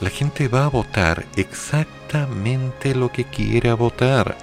La 0.00 0.10
gente 0.10 0.48
va 0.48 0.64
a 0.64 0.68
votar 0.68 1.26
exactamente 1.36 2.94
lo 2.94 3.10
que 3.10 3.24
quiera 3.24 3.74
votar. 3.74 4.36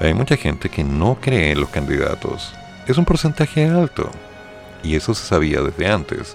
Hay 0.00 0.12
mucha 0.12 0.36
gente 0.36 0.68
que 0.68 0.84
no 0.84 1.16
cree 1.20 1.52
en 1.52 1.60
los 1.60 1.70
candidatos. 1.70 2.52
Es 2.86 2.98
un 2.98 3.04
porcentaje 3.04 3.66
alto. 3.66 4.10
Y 4.82 4.96
eso 4.96 5.14
se 5.14 5.24
sabía 5.24 5.60
desde 5.60 5.90
antes. 5.90 6.34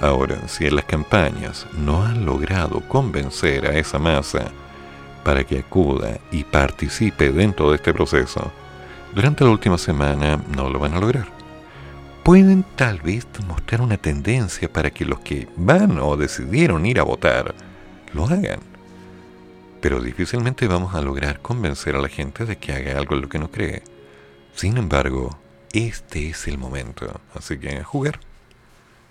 Ahora, 0.00 0.36
si 0.48 0.66
en 0.66 0.76
las 0.76 0.84
campañas 0.84 1.66
no 1.72 2.04
han 2.04 2.24
logrado 2.24 2.80
convencer 2.88 3.66
a 3.66 3.76
esa 3.76 3.98
masa 3.98 4.46
para 5.24 5.44
que 5.44 5.58
acuda 5.58 6.18
y 6.30 6.44
participe 6.44 7.30
dentro 7.30 7.70
de 7.70 7.76
este 7.76 7.92
proceso, 7.92 8.50
durante 9.14 9.44
la 9.44 9.50
última 9.50 9.78
semana 9.78 10.40
no 10.56 10.70
lo 10.70 10.78
van 10.78 10.94
a 10.94 11.00
lograr. 11.00 11.41
Pueden 12.24 12.64
tal 12.76 13.00
vez 13.00 13.26
mostrar 13.46 13.80
una 13.80 13.96
tendencia 13.96 14.72
para 14.72 14.90
que 14.90 15.04
los 15.04 15.20
que 15.20 15.48
van 15.56 15.98
o 15.98 16.16
decidieron 16.16 16.86
ir 16.86 17.00
a 17.00 17.02
votar 17.02 17.54
lo 18.12 18.26
hagan. 18.26 18.60
pero 19.80 20.00
difícilmente 20.00 20.68
vamos 20.68 20.94
a 20.94 21.02
lograr 21.02 21.40
convencer 21.40 21.96
a 21.96 22.00
la 22.00 22.08
gente 22.08 22.44
de 22.44 22.56
que 22.56 22.72
haga 22.72 22.96
algo 22.96 23.16
en 23.16 23.22
lo 23.22 23.28
que 23.28 23.40
no 23.40 23.50
cree. 23.50 23.82
Sin 24.54 24.76
embargo, 24.76 25.36
este 25.72 26.30
es 26.30 26.46
el 26.46 26.56
momento, 26.56 27.20
así 27.34 27.58
que 27.58 27.78
a 27.78 27.84
jugar. 27.84 28.20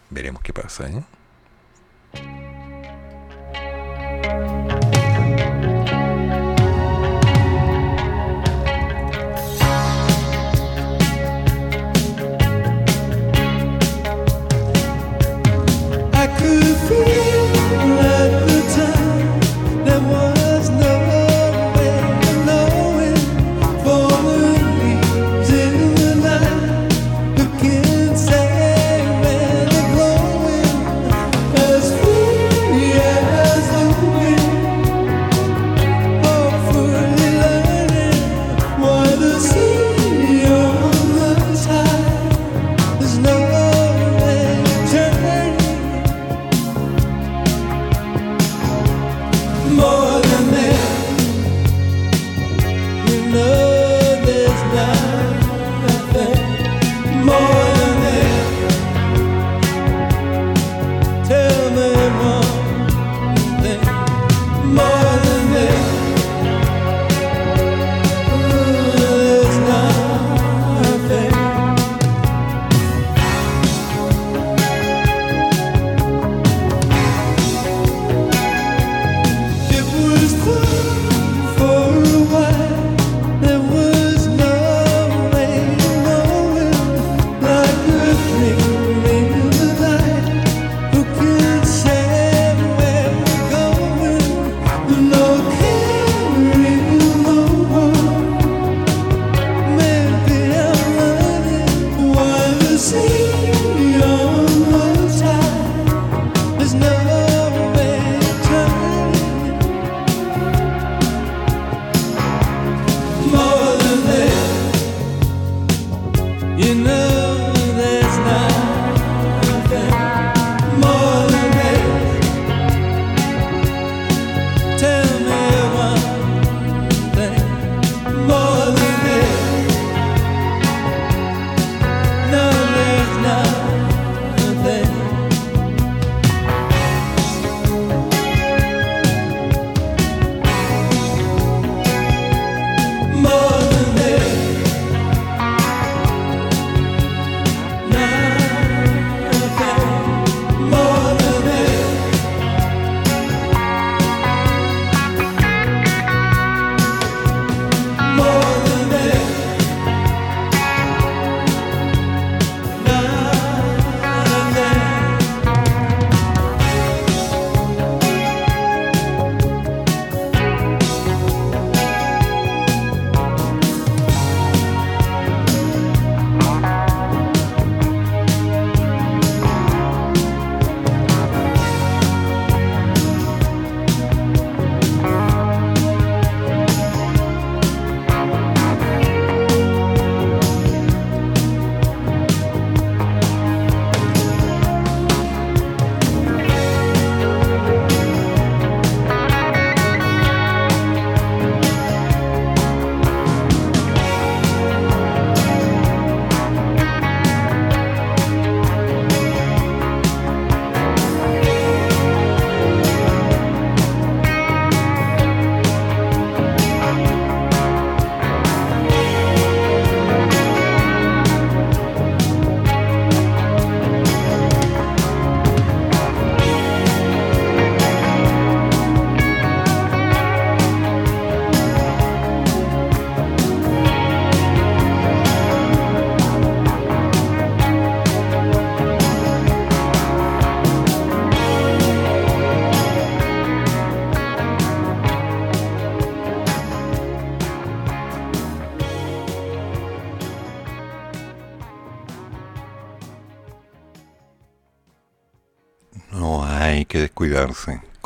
Veremos 0.09 0.41
qué 0.41 0.53
pasa, 0.53 0.89
¿eh? 0.89 1.03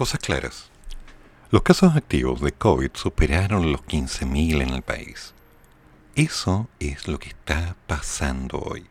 Cosas 0.06 0.19
claras. 0.19 0.69
Los 1.49 1.64
casos 1.64 1.95
activos 1.95 2.40
de 2.40 2.52
COVID 2.52 2.91
superaron 2.94 3.72
los 3.72 3.82
15.000 3.82 4.61
en 4.61 4.69
el 4.69 4.84
país. 4.84 5.34
Eso 6.14 6.68
es 6.80 7.07
lo 7.07 7.18
que 7.18 7.30
está 7.30 7.76
pasando 7.88 8.60
hoy. 8.60 8.86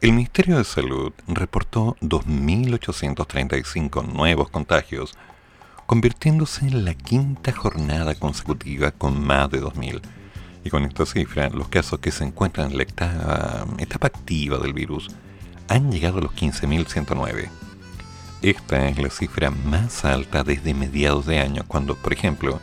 El 0.00 0.12
Ministerio 0.12 0.56
de 0.56 0.64
Salud 0.64 1.12
reportó 1.28 1.98
2.835 2.00 4.10
nuevos 4.10 4.48
contagios, 4.48 5.18
convirtiéndose 5.84 6.66
en 6.66 6.86
la 6.86 6.94
quinta 6.94 7.52
jornada 7.52 8.14
consecutiva 8.14 8.92
con 8.92 9.22
más 9.22 9.50
de 9.50 9.60
2.000. 9.60 10.00
Y 10.64 10.70
con 10.70 10.84
esta 10.84 11.04
cifra, 11.04 11.50
los 11.50 11.68
casos 11.68 11.98
que 11.98 12.10
se 12.10 12.24
encuentran 12.24 12.70
en 12.70 12.78
la 12.78 12.84
etapa, 12.84 13.66
etapa 13.76 14.06
activa 14.06 14.56
del 14.56 14.72
virus 14.72 15.10
han 15.68 15.92
llegado 15.92 16.20
a 16.20 16.22
los 16.22 16.32
15.109. 16.32 17.50
esta 18.42 18.88
es 18.88 18.98
la 18.98 19.10
cifra 19.10 19.50
más 19.50 20.04
alta 20.04 20.44
desde 20.44 20.74
mediados 20.74 21.26
de 21.26 21.40
año, 21.40 21.64
cuando, 21.66 21.94
por 21.94 22.12
ejemplo, 22.12 22.60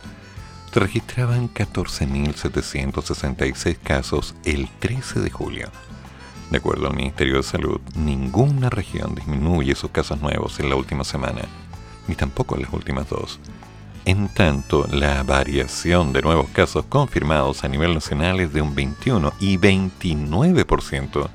se 0.72 0.80
registraban 0.80 1.52
14.766 1.52 3.78
casos 3.82 4.34
el 4.44 4.68
13 4.80 5.20
de 5.20 5.30
julio. 5.30 5.70
De 6.50 6.58
acuerdo 6.58 6.88
al 6.88 6.96
Ministerio 6.96 7.36
de 7.36 7.42
Salud, 7.42 7.80
ninguna 7.94 8.70
región 8.70 9.14
disminuye 9.14 9.74
sus 9.74 9.90
casos 9.90 10.20
nuevos 10.20 10.58
en 10.60 10.68
la 10.68 10.76
última 10.76 11.04
semana, 11.04 11.42
ni 12.06 12.14
tampoco 12.14 12.56
en 12.56 12.62
las 12.62 12.72
últimas 12.72 13.08
dos. 13.08 13.38
En 14.04 14.28
tanto, 14.28 14.86
la 14.90 15.22
variación 15.22 16.12
de 16.12 16.22
nuevos 16.22 16.48
casos 16.48 16.84
confirmados 16.86 17.62
a 17.62 17.68
nivel 17.68 17.94
nacional 17.94 18.40
es 18.40 18.52
de 18.52 18.62
un 18.62 18.74
21 18.74 19.32
y 19.40 19.58
29% 19.58 21.28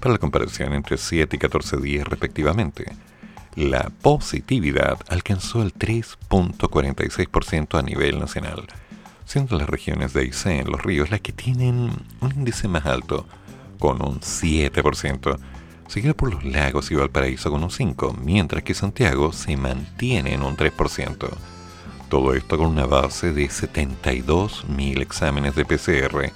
para 0.00 0.12
la 0.12 0.18
comparación 0.18 0.74
entre 0.74 0.96
7 0.96 1.34
y 1.34 1.38
14 1.38 1.76
días 1.78 2.06
respectivamente. 2.06 2.92
La 3.56 3.90
positividad 4.02 4.98
alcanzó 5.08 5.62
el 5.62 5.72
3.46% 5.72 7.78
a 7.78 7.82
nivel 7.82 8.18
nacional, 8.18 8.66
siendo 9.26 9.56
las 9.56 9.68
regiones 9.68 10.12
de 10.12 10.22
Aysén, 10.22 10.68
Los 10.68 10.82
Ríos, 10.82 11.12
las 11.12 11.20
que 11.20 11.32
tienen 11.32 11.92
un 12.20 12.32
índice 12.34 12.66
más 12.66 12.84
alto, 12.84 13.28
con 13.78 14.04
un 14.04 14.18
7%, 14.18 15.38
seguido 15.86 16.14
por 16.14 16.34
los 16.34 16.44
lagos 16.44 16.90
y 16.90 16.96
Valparaíso 16.96 17.52
con 17.52 17.62
un 17.62 17.70
5%, 17.70 18.16
mientras 18.16 18.64
que 18.64 18.74
Santiago 18.74 19.32
se 19.32 19.56
mantiene 19.56 20.34
en 20.34 20.42
un 20.42 20.56
3%. 20.56 21.28
Todo 22.08 22.34
esto 22.34 22.58
con 22.58 22.66
una 22.66 22.86
base 22.86 23.32
de 23.32 23.46
72.000 23.46 25.00
exámenes 25.00 25.54
de 25.54 25.64
PCR 25.64 26.32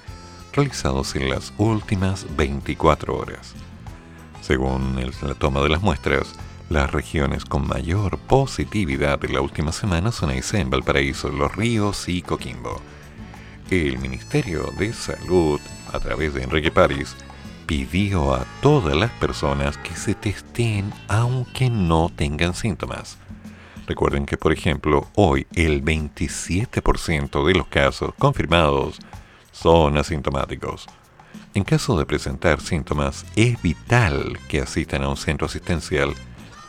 realizados 0.53 1.17
en 1.17 1.29
las 1.29 1.51
últimas 1.57 2.25
24 2.37 3.13
horas. 3.13 3.55
Según 4.41 4.95
la 5.21 5.35
toma 5.35 5.61
de 5.61 5.69
las 5.69 5.81
muestras, 5.81 6.33
las 6.69 6.91
regiones 6.91 7.45
con 7.45 7.67
mayor 7.67 8.19
positividad 8.19 9.19
de 9.19 9.29
la 9.29 9.41
última 9.41 9.71
semana 9.71 10.11
son 10.11 10.29
Aysén, 10.29 10.69
Valparaíso, 10.69 11.29
Los 11.29 11.55
Ríos 11.55 12.07
y 12.07 12.21
Coquimbo. 12.21 12.79
El 13.71 13.97
Ministerio 13.97 14.71
de 14.77 14.93
Salud, 14.93 15.59
a 15.91 15.99
través 15.99 16.35
de 16.35 16.43
Enrique 16.43 16.71
París, 16.71 17.15
pidió 17.65 18.33
a 18.35 18.45
todas 18.61 18.95
las 18.95 19.11
personas 19.11 19.77
que 19.77 19.95
se 19.95 20.13
testeen 20.13 20.93
aunque 21.07 21.69
no 21.69 22.11
tengan 22.15 22.53
síntomas. 22.53 23.17
Recuerden 23.87 24.27
que, 24.27 24.37
por 24.37 24.53
ejemplo, 24.53 25.07
hoy 25.15 25.47
el 25.55 25.83
27% 25.83 27.45
de 27.45 27.53
los 27.55 27.67
casos 27.67 28.13
confirmados 28.19 28.99
son 29.51 29.97
asintomáticos. 29.97 30.85
En 31.55 31.63
caso 31.63 31.97
de 31.97 32.05
presentar 32.05 32.61
síntomas, 32.61 33.25
es 33.35 33.59
vital 33.61 34.37
que 34.47 34.61
asistan 34.61 35.03
a 35.03 35.09
un 35.09 35.17
centro 35.17 35.47
asistencial 35.47 36.13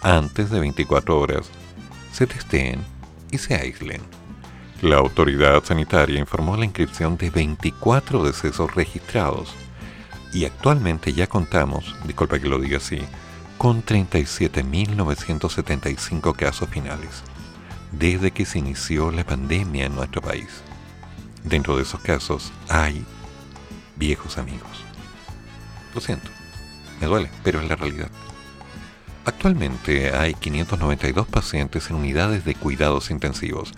antes 0.02 0.50
de 0.50 0.60
24 0.60 1.18
horas, 1.18 1.50
se 2.12 2.26
testeen 2.26 2.80
y 3.30 3.38
se 3.38 3.54
aíslen. 3.54 4.02
La 4.82 4.96
autoridad 4.96 5.62
sanitaria 5.62 6.18
informó 6.18 6.56
la 6.56 6.64
inscripción 6.64 7.16
de 7.18 7.30
24 7.30 8.24
decesos 8.24 8.74
registrados 8.74 9.54
y 10.32 10.46
actualmente 10.46 11.12
ya 11.12 11.26
contamos, 11.26 11.94
disculpa 12.06 12.38
que 12.38 12.48
lo 12.48 12.58
diga 12.58 12.78
así, 12.78 13.02
con 13.58 13.84
37.975 13.84 16.34
casos 16.34 16.70
finales, 16.70 17.22
desde 17.92 18.30
que 18.30 18.46
se 18.46 18.58
inició 18.58 19.10
la 19.10 19.24
pandemia 19.24 19.84
en 19.84 19.94
nuestro 19.94 20.22
país. 20.22 20.62
Dentro 21.44 21.76
de 21.76 21.82
esos 21.82 22.00
casos 22.00 22.50
hay 22.68 23.04
viejos 23.96 24.38
amigos. 24.38 24.82
Lo 25.94 26.00
siento, 26.00 26.30
me 27.00 27.06
duele, 27.06 27.30
pero 27.44 27.60
es 27.60 27.68
la 27.68 27.76
realidad. 27.76 28.08
Actualmente 29.30 30.10
hay 30.12 30.34
592 30.34 31.24
pacientes 31.28 31.88
en 31.88 31.94
unidades 31.94 32.44
de 32.44 32.56
cuidados 32.56 33.12
intensivos, 33.12 33.72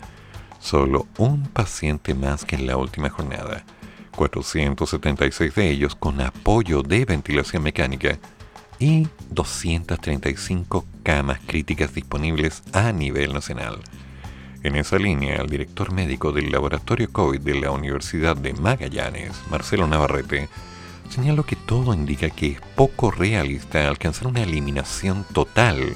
solo 0.58 1.06
un 1.18 1.46
paciente 1.46 2.14
más 2.14 2.46
que 2.46 2.56
en 2.56 2.66
la 2.66 2.78
última 2.78 3.10
jornada, 3.10 3.62
476 4.16 5.54
de 5.54 5.70
ellos 5.70 5.94
con 5.94 6.22
apoyo 6.22 6.82
de 6.82 7.04
ventilación 7.04 7.62
mecánica 7.64 8.18
y 8.78 9.06
235 9.28 10.86
camas 11.02 11.38
críticas 11.46 11.92
disponibles 11.92 12.62
a 12.72 12.90
nivel 12.90 13.34
nacional. 13.34 13.78
En 14.62 14.74
esa 14.74 14.96
línea, 14.96 15.36
el 15.36 15.50
director 15.50 15.92
médico 15.92 16.32
del 16.32 16.50
laboratorio 16.50 17.12
COVID 17.12 17.40
de 17.40 17.60
la 17.60 17.72
Universidad 17.72 18.36
de 18.36 18.54
Magallanes, 18.54 19.34
Marcelo 19.50 19.86
Navarrete, 19.86 20.48
señaló 21.12 21.44
que 21.44 21.56
todo 21.56 21.92
indica 21.92 22.30
que 22.30 22.52
es 22.52 22.60
poco 22.74 23.10
realista 23.10 23.86
alcanzar 23.86 24.28
una 24.28 24.42
eliminación 24.42 25.26
total 25.34 25.94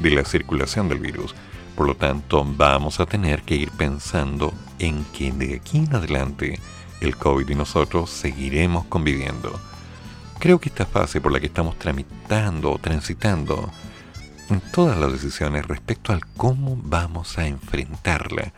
de 0.00 0.10
la 0.10 0.24
circulación 0.24 0.88
del 0.88 0.98
virus. 0.98 1.36
Por 1.76 1.86
lo 1.86 1.94
tanto, 1.94 2.44
vamos 2.44 2.98
a 2.98 3.06
tener 3.06 3.42
que 3.42 3.54
ir 3.54 3.70
pensando 3.70 4.52
en 4.80 5.04
que 5.16 5.30
de 5.30 5.54
aquí 5.54 5.78
en 5.78 5.94
adelante 5.94 6.58
el 7.00 7.16
COVID 7.16 7.48
y 7.48 7.54
nosotros 7.54 8.10
seguiremos 8.10 8.86
conviviendo. 8.86 9.56
Creo 10.40 10.58
que 10.58 10.68
esta 10.68 10.84
fase 10.84 11.20
por 11.20 11.30
la 11.30 11.38
que 11.38 11.46
estamos 11.46 11.78
tramitando 11.78 12.72
o 12.72 12.78
transitando 12.78 13.70
en 14.48 14.60
todas 14.72 14.98
las 14.98 15.12
decisiones 15.12 15.64
respecto 15.68 16.12
al 16.12 16.26
cómo 16.36 16.76
vamos 16.76 17.38
a 17.38 17.46
enfrentarla 17.46 18.52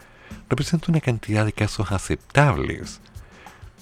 representa 0.48 0.90
una 0.90 1.02
cantidad 1.02 1.44
de 1.44 1.52
casos 1.52 1.92
aceptables 1.92 2.98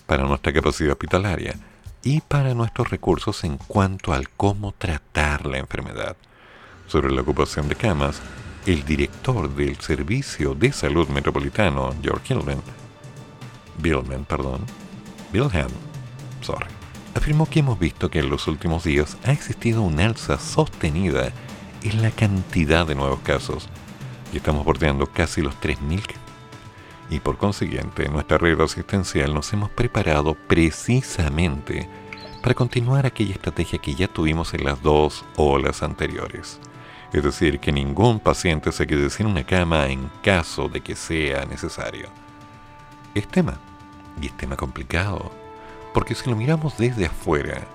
para 0.07 0.25
nuestra 0.25 0.53
capacidad 0.53 0.91
hospitalaria 0.91 1.55
y 2.03 2.21
para 2.21 2.55
nuestros 2.55 2.91
recursos 2.91 3.45
en 3.45 3.57
cuanto 3.57 4.13
al 4.13 4.29
cómo 4.31 4.73
tratar 4.73 5.47
la 5.47 5.59
enfermedad. 5.59 6.17
Sobre 6.87 7.13
la 7.13 7.21
ocupación 7.21 7.69
de 7.69 7.77
camas, 7.77 8.21
el 8.67 8.85
director 8.85 9.55
del 9.55 9.77
Servicio 9.81 10.55
de 10.55 10.73
Salud 10.73 11.09
Metropolitano, 11.09 11.95
George 12.03 12.35
Hillman, 12.35 12.63
Billman, 13.79 14.25
perdón, 14.25 14.61
Bilham, 15.33 15.71
sorry, 16.43 16.67
afirmó 17.15 17.47
que 17.47 17.61
hemos 17.61 17.79
visto 17.79 18.11
que 18.11 18.19
en 18.19 18.31
los 18.31 18.47
últimos 18.49 18.85
días 18.85 19.17
ha 19.25 19.33
existido 19.33 19.83
un 19.83 20.01
alza 20.01 20.39
sostenida 20.39 21.33
en 21.83 22.03
la 22.03 22.11
cantidad 22.11 22.87
de 22.87 22.95
nuevos 22.95 23.21
casos 23.21 23.69
y 24.33 24.39
estamos 24.39 24.65
bordeando 24.65 25.07
casi 25.07 25.41
los 25.41 25.55
3.000 25.61 26.03
y 27.11 27.21
por 27.21 27.37
consiguiente 27.37 28.07
en 28.07 28.13
nuestra 28.13 28.39
red 28.39 28.61
asistencial 28.61 29.35
nos 29.35 29.53
hemos 29.53 29.69
preparado 29.71 30.35
precisamente 30.35 31.89
para 32.41 32.55
continuar 32.55 33.05
aquella 33.05 33.35
estrategia 33.35 33.79
que 33.81 33.95
ya 33.95 34.09
tuvimos 34.09 34.55
en 34.55 34.65
las 34.65 34.81
dos 34.81 35.25
olas 35.37 35.83
anteriores. 35.83 36.61
Es 37.13 37.25
decir, 37.25 37.59
que 37.59 37.73
ningún 37.73 38.21
paciente 38.21 38.71
se 38.71 38.87
quede 38.87 39.11
sin 39.11 39.27
una 39.27 39.45
cama 39.45 39.89
en 39.89 40.09
caso 40.23 40.69
de 40.69 40.81
que 40.81 40.95
sea 40.95 41.45
necesario. 41.45 42.09
Es 43.15 43.27
tema, 43.27 43.59
y 44.23 44.27
es 44.27 44.37
tema 44.37 44.57
complicado, 44.57 45.33
porque 45.93 46.15
si 46.15 46.31
lo 46.31 46.37
miramos 46.37 46.79
desde 46.79 47.07
afuera, 47.07 47.67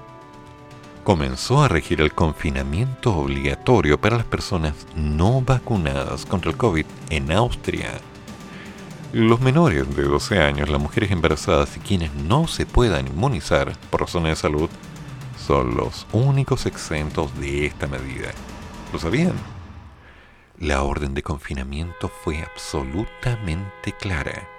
comenzó 1.04 1.62
a 1.62 1.68
regir 1.68 2.00
el 2.00 2.14
confinamiento 2.14 3.14
obligatorio 3.14 4.00
para 4.00 4.18
las 4.18 4.26
personas 4.26 4.74
no 4.96 5.42
vacunadas 5.42 6.26
contra 6.26 6.52
el 6.52 6.58
COVID 6.58 6.86
en 7.10 7.32
Austria. 7.34 7.92
Los 9.16 9.40
menores 9.40 9.96
de 9.96 10.04
12 10.04 10.42
años, 10.42 10.68
las 10.68 10.82
mujeres 10.82 11.10
embarazadas 11.10 11.78
y 11.78 11.80
quienes 11.80 12.14
no 12.14 12.50
se 12.50 12.66
puedan 12.66 13.08
inmunizar 13.08 13.72
por 13.90 14.02
razones 14.02 14.32
de 14.32 14.36
salud 14.36 14.70
son 15.38 15.78
los 15.78 16.06
únicos 16.12 16.66
exentos 16.66 17.34
de 17.40 17.66
esta 17.66 17.88
medida. 17.88 18.32
¿Lo 18.92 19.00
sabían? 19.00 19.32
La 20.60 20.84
orden 20.84 21.14
de 21.14 21.24
confinamiento 21.24 22.10
fue 22.10 22.42
absolutamente 22.42 23.94
clara 23.94 24.50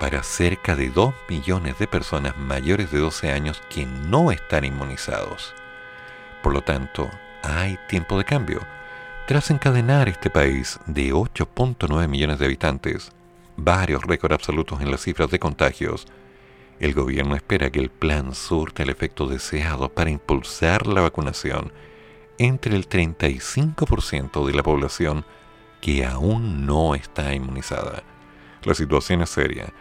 para 0.00 0.22
cerca 0.22 0.74
de 0.74 0.88
2 0.88 1.12
millones 1.28 1.78
de 1.78 1.86
personas 1.86 2.34
mayores 2.38 2.90
de 2.90 2.98
12 2.98 3.30
años 3.30 3.60
que 3.68 3.84
no 3.84 4.32
están 4.32 4.64
inmunizados. 4.64 5.54
Por 6.42 6.54
lo 6.54 6.62
tanto, 6.62 7.10
hay 7.42 7.78
tiempo 7.90 8.16
de 8.16 8.24
cambio. 8.24 8.60
Tras 9.26 9.50
encadenar 9.50 10.08
este 10.08 10.30
país 10.30 10.80
de 10.86 11.12
8.9 11.12 12.08
millones 12.08 12.38
de 12.38 12.46
habitantes, 12.46 13.12
varios 13.56 14.02
récords 14.02 14.34
absolutos 14.34 14.80
en 14.80 14.90
las 14.90 15.02
cifras 15.02 15.30
de 15.30 15.38
contagios, 15.38 16.06
el 16.78 16.92
gobierno 16.92 17.34
espera 17.34 17.70
que 17.70 17.80
el 17.80 17.90
plan 17.90 18.34
surta 18.34 18.82
el 18.82 18.90
efecto 18.90 19.26
deseado 19.26 19.88
para 19.88 20.10
impulsar 20.10 20.86
la 20.86 21.00
vacunación 21.00 21.72
entre 22.38 22.76
el 22.76 22.88
35% 22.88 24.46
de 24.46 24.52
la 24.52 24.62
población 24.62 25.24
que 25.80 26.04
aún 26.04 26.66
no 26.66 26.94
está 26.94 27.34
inmunizada. 27.34 28.02
La 28.62 28.74
situación 28.74 29.22
es 29.22 29.30
seria. 29.30 29.72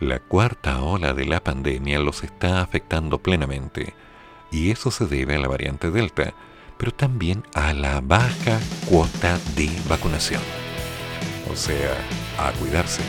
La 0.00 0.18
cuarta 0.18 0.82
ola 0.82 1.14
de 1.14 1.24
la 1.24 1.42
pandemia 1.42 2.00
los 2.00 2.24
está 2.24 2.60
afectando 2.60 3.18
plenamente 3.18 3.94
y 4.50 4.70
eso 4.70 4.90
se 4.90 5.06
debe 5.06 5.36
a 5.36 5.38
la 5.38 5.48
variante 5.48 5.90
Delta, 5.90 6.34
pero 6.76 6.92
también 6.92 7.44
a 7.54 7.72
la 7.72 8.00
baja 8.00 8.60
cuota 8.88 9.38
de 9.56 9.70
vacunación. 9.88 10.61
O 11.52 11.56
sea, 11.56 11.94
a 12.38 12.50
cuidarse. 12.52 13.02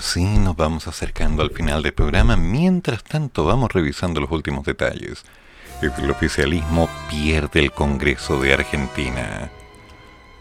Así 0.00 0.24
nos 0.24 0.56
vamos 0.56 0.88
acercando 0.88 1.42
al 1.42 1.50
final 1.50 1.82
del 1.82 1.92
programa. 1.92 2.34
Mientras 2.34 3.04
tanto, 3.04 3.44
vamos 3.44 3.70
revisando 3.70 4.18
los 4.18 4.30
últimos 4.30 4.64
detalles. 4.64 5.24
El 5.82 6.10
oficialismo 6.10 6.88
pierde 7.10 7.60
el 7.60 7.70
Congreso 7.70 8.40
de 8.40 8.54
Argentina. 8.54 9.50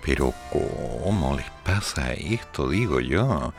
Pero 0.05 0.33
¿cómo 0.49 1.35
les 1.35 1.49
pasa 1.65 2.13
esto, 2.13 2.69
digo 2.69 3.01
yo? 3.01 3.53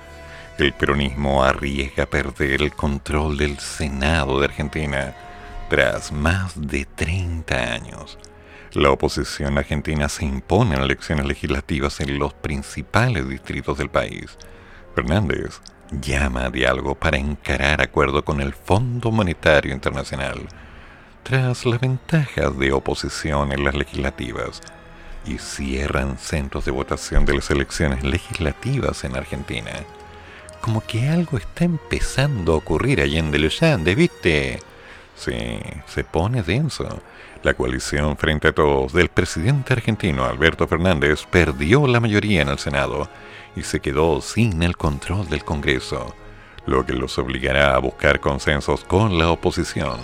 El 0.57 0.73
peronismo 0.73 1.45
arriesga 1.45 2.07
perder 2.07 2.63
el 2.63 2.73
control 2.73 3.37
del 3.37 3.59
Senado 3.59 4.41
de 4.41 4.47
Argentina 4.47 5.15
tras 5.69 6.13
más 6.13 6.59
de 6.59 6.87
30 6.87 7.75
años. 7.75 8.19
La 8.73 8.91
oposición 8.91 9.59
argentina 9.59 10.09
se 10.09 10.25
impone 10.25 10.77
en 10.77 10.83
elecciones 10.83 11.27
legislativas 11.27 12.01
en 12.01 12.19
los 12.19 12.33
principales 12.33 13.29
distritos 13.29 13.77
del 13.77 13.91
país. 13.91 14.39
Fernández 14.95 15.61
llama 15.91 16.47
a 16.47 16.51
diálogo 16.51 16.95
para 16.95 17.19
encarar 17.19 17.81
acuerdo 17.81 18.25
con 18.25 18.41
el 18.41 18.53
Fondo 18.53 19.11
Monetario 19.11 19.73
Internacional, 19.73 20.47
tras 21.23 21.67
las 21.67 21.81
ventajas 21.81 22.59
de 22.59 22.73
oposición 22.73 23.53
en 23.53 23.65
las 23.65 23.75
legislativas, 23.75 24.61
y 25.27 25.39
cierran 25.39 26.19
centros 26.19 26.65
de 26.65 26.71
votación 26.71 27.25
de 27.27 27.35
las 27.35 27.51
elecciones 27.51 28.05
legislativas 28.05 29.05
en 29.05 29.17
Argentina. 29.17 29.71
Como 30.61 30.81
que 30.83 31.09
algo 31.09 31.39
está 31.39 31.65
empezando 31.65 32.53
a 32.53 32.57
ocurrir 32.57 33.01
allá 33.01 33.19
en 33.19 33.43
los 33.43 33.62
Andes, 33.62 33.97
¿viste? 33.97 34.61
Sí, 35.17 35.59
se 35.87 36.05
pone 36.05 36.43
denso. 36.43 37.03
La 37.43 37.55
coalición 37.55 38.17
frente 38.17 38.49
a 38.49 38.53
todos 38.53 38.93
del 38.93 39.09
presidente 39.09 39.73
argentino 39.73 40.25
Alberto 40.25 40.67
Fernández 40.67 41.25
perdió 41.31 41.87
la 41.87 42.01
mayoría 42.01 42.43
en 42.43 42.49
el 42.49 42.59
Senado 42.59 43.09
y 43.57 43.63
se 43.63 43.81
quedó 43.81 44.21
sin 44.21 44.63
el 44.63 44.77
control 44.77 45.29
del 45.29 45.45
Congreso, 45.45 46.15
lo 46.67 46.85
que 46.87 46.93
los 46.93 47.19
obligará 47.19 47.75
a 47.75 47.79
buscar 47.79 48.21
consensos 48.21 48.85
con 48.85 49.19
la 49.19 49.31
oposición 49.31 50.01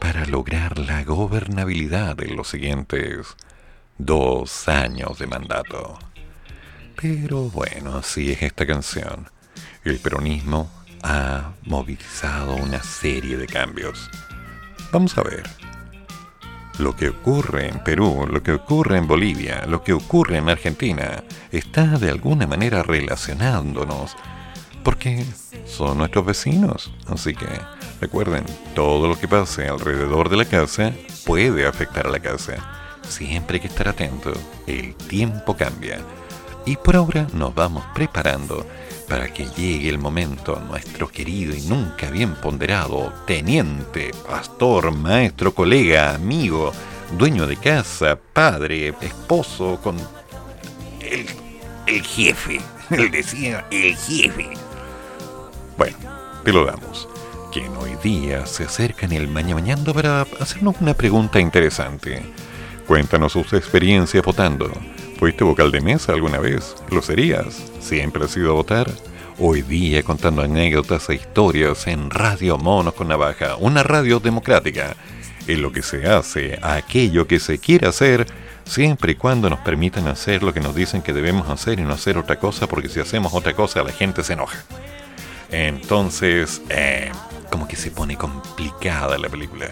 para 0.00 0.24
lograr 0.26 0.78
la 0.78 1.04
gobernabilidad 1.04 2.20
en 2.22 2.36
los 2.36 2.48
siguientes 2.48 3.36
dos 3.98 4.68
años 4.68 5.18
de 5.18 5.26
mandato. 5.26 5.98
Pero 7.00 7.44
bueno, 7.50 7.96
así 7.98 8.32
es 8.32 8.42
esta 8.42 8.66
canción. 8.66 9.30
El 9.84 9.98
peronismo 9.98 10.70
ha 11.02 11.52
movilizado 11.64 12.56
una 12.56 12.82
serie 12.82 13.36
de 13.36 13.46
cambios. 13.46 14.10
Vamos 14.92 15.16
a 15.16 15.22
ver. 15.22 15.59
Lo 16.80 16.96
que 16.96 17.10
ocurre 17.10 17.68
en 17.68 17.84
Perú, 17.84 18.26
lo 18.26 18.42
que 18.42 18.52
ocurre 18.52 18.96
en 18.96 19.06
Bolivia, 19.06 19.66
lo 19.66 19.84
que 19.84 19.92
ocurre 19.92 20.38
en 20.38 20.48
Argentina, 20.48 21.22
está 21.52 21.98
de 21.98 22.08
alguna 22.08 22.46
manera 22.46 22.82
relacionándonos, 22.82 24.16
porque 24.82 25.26
son 25.66 25.98
nuestros 25.98 26.24
vecinos. 26.24 26.90
Así 27.06 27.34
que 27.34 27.46
recuerden, 28.00 28.46
todo 28.74 29.08
lo 29.08 29.20
que 29.20 29.28
pase 29.28 29.68
alrededor 29.68 30.30
de 30.30 30.38
la 30.38 30.46
casa 30.46 30.94
puede 31.26 31.66
afectar 31.66 32.06
a 32.06 32.10
la 32.10 32.20
casa. 32.20 32.54
Siempre 33.06 33.56
hay 33.56 33.60
que 33.60 33.68
estar 33.68 33.86
atento, 33.86 34.32
el 34.66 34.94
tiempo 34.94 35.54
cambia. 35.54 35.98
Y 36.64 36.76
por 36.76 36.96
ahora 36.96 37.26
nos 37.34 37.54
vamos 37.54 37.84
preparando 37.94 38.66
para 39.10 39.32
que 39.34 39.44
llegue 39.46 39.88
el 39.88 39.98
momento, 39.98 40.62
nuestro 40.68 41.08
querido 41.08 41.52
y 41.52 41.62
nunca 41.62 42.08
bien 42.10 42.36
ponderado 42.36 43.12
teniente, 43.26 44.12
pastor, 44.24 44.92
maestro, 44.92 45.52
colega, 45.52 46.14
amigo, 46.14 46.70
dueño 47.18 47.48
de 47.48 47.56
casa, 47.56 48.16
padre, 48.32 48.94
esposo, 49.00 49.80
con 49.82 49.96
el, 51.00 51.26
el 51.88 52.02
jefe. 52.04 52.60
Él 52.90 53.10
decía 53.10 53.66
el 53.72 53.96
jefe. 53.96 54.50
Bueno, 55.76 55.98
te 56.44 56.52
lo 56.52 56.64
damos. 56.64 57.08
Quien 57.52 57.76
hoy 57.78 57.96
día 58.04 58.46
se 58.46 58.62
acerca 58.62 59.06
en 59.06 59.12
el 59.12 59.26
mañana 59.26 59.56
mañana 59.56 59.92
para 59.92 60.22
hacernos 60.38 60.76
una 60.80 60.94
pregunta 60.94 61.40
interesante. 61.40 62.22
Cuéntanos 62.86 63.32
sus 63.32 63.52
experiencias 63.54 64.24
votando. 64.24 64.70
¿Fuiste 65.20 65.44
vocal 65.44 65.70
de 65.70 65.82
mesa 65.82 66.14
alguna 66.14 66.38
vez? 66.38 66.74
¿Lo 66.90 67.02
serías? 67.02 67.62
¿Siempre 67.78 68.24
has 68.24 68.34
ido 68.38 68.52
a 68.52 68.54
votar? 68.54 68.90
Hoy 69.38 69.60
día 69.60 70.02
contando 70.02 70.40
anécdotas 70.40 71.10
e 71.10 71.16
historias 71.16 71.86
en 71.88 72.08
Radio 72.08 72.56
Monos 72.56 72.94
con 72.94 73.08
Navaja, 73.08 73.56
una 73.56 73.82
radio 73.82 74.18
democrática. 74.18 74.96
En 75.46 75.60
lo 75.60 75.72
que 75.72 75.82
se 75.82 76.06
hace, 76.06 76.58
aquello 76.62 77.26
que 77.26 77.38
se 77.38 77.58
quiere 77.58 77.86
hacer, 77.86 78.26
siempre 78.64 79.12
y 79.12 79.14
cuando 79.16 79.50
nos 79.50 79.58
permitan 79.58 80.08
hacer 80.08 80.42
lo 80.42 80.54
que 80.54 80.60
nos 80.60 80.74
dicen 80.74 81.02
que 81.02 81.12
debemos 81.12 81.50
hacer 81.50 81.78
y 81.80 81.82
no 81.82 81.92
hacer 81.92 82.16
otra 82.16 82.38
cosa, 82.38 82.66
porque 82.66 82.88
si 82.88 82.98
hacemos 83.00 83.34
otra 83.34 83.52
cosa 83.52 83.82
la 83.82 83.92
gente 83.92 84.24
se 84.24 84.32
enoja. 84.32 84.64
Entonces, 85.50 86.62
eh, 86.70 87.12
como 87.50 87.68
que 87.68 87.76
se 87.76 87.90
pone 87.90 88.16
complicada 88.16 89.18
la 89.18 89.28
película. 89.28 89.66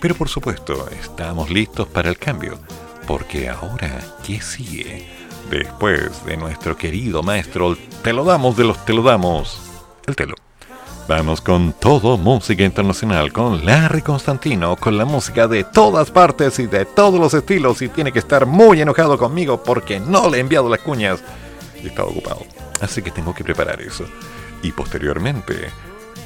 Pero 0.00 0.16
por 0.16 0.28
supuesto, 0.28 0.88
estamos 1.00 1.48
listos 1.48 1.86
para 1.86 2.08
el 2.08 2.18
cambio. 2.18 2.58
Porque 3.10 3.48
ahora, 3.48 4.00
¿qué 4.24 4.40
sigue? 4.40 5.04
Después 5.50 6.24
de 6.26 6.36
nuestro 6.36 6.76
querido 6.76 7.24
maestro, 7.24 7.76
te 8.04 8.12
lo 8.12 8.22
damos 8.22 8.56
de 8.56 8.62
los 8.62 8.84
te 8.84 8.92
lo 8.92 9.02
damos. 9.02 9.60
El 10.06 10.14
telo. 10.14 10.36
Vamos 11.08 11.40
con 11.40 11.72
todo 11.72 12.16
música 12.16 12.62
internacional, 12.62 13.32
con 13.32 13.66
Larry 13.66 14.02
Constantino, 14.02 14.76
con 14.76 14.96
la 14.96 15.06
música 15.06 15.48
de 15.48 15.64
todas 15.64 16.12
partes 16.12 16.60
y 16.60 16.68
de 16.68 16.84
todos 16.84 17.18
los 17.18 17.34
estilos. 17.34 17.82
Y 17.82 17.88
tiene 17.88 18.12
que 18.12 18.20
estar 18.20 18.46
muy 18.46 18.80
enojado 18.80 19.18
conmigo 19.18 19.60
porque 19.60 19.98
no 19.98 20.30
le 20.30 20.36
he 20.36 20.40
enviado 20.40 20.68
las 20.68 20.78
cuñas. 20.78 21.20
Y 21.82 21.88
estaba 21.88 22.10
ocupado. 22.10 22.46
Así 22.80 23.02
que 23.02 23.10
tengo 23.10 23.34
que 23.34 23.42
preparar 23.42 23.82
eso. 23.82 24.04
Y 24.62 24.70
posteriormente, 24.70 25.68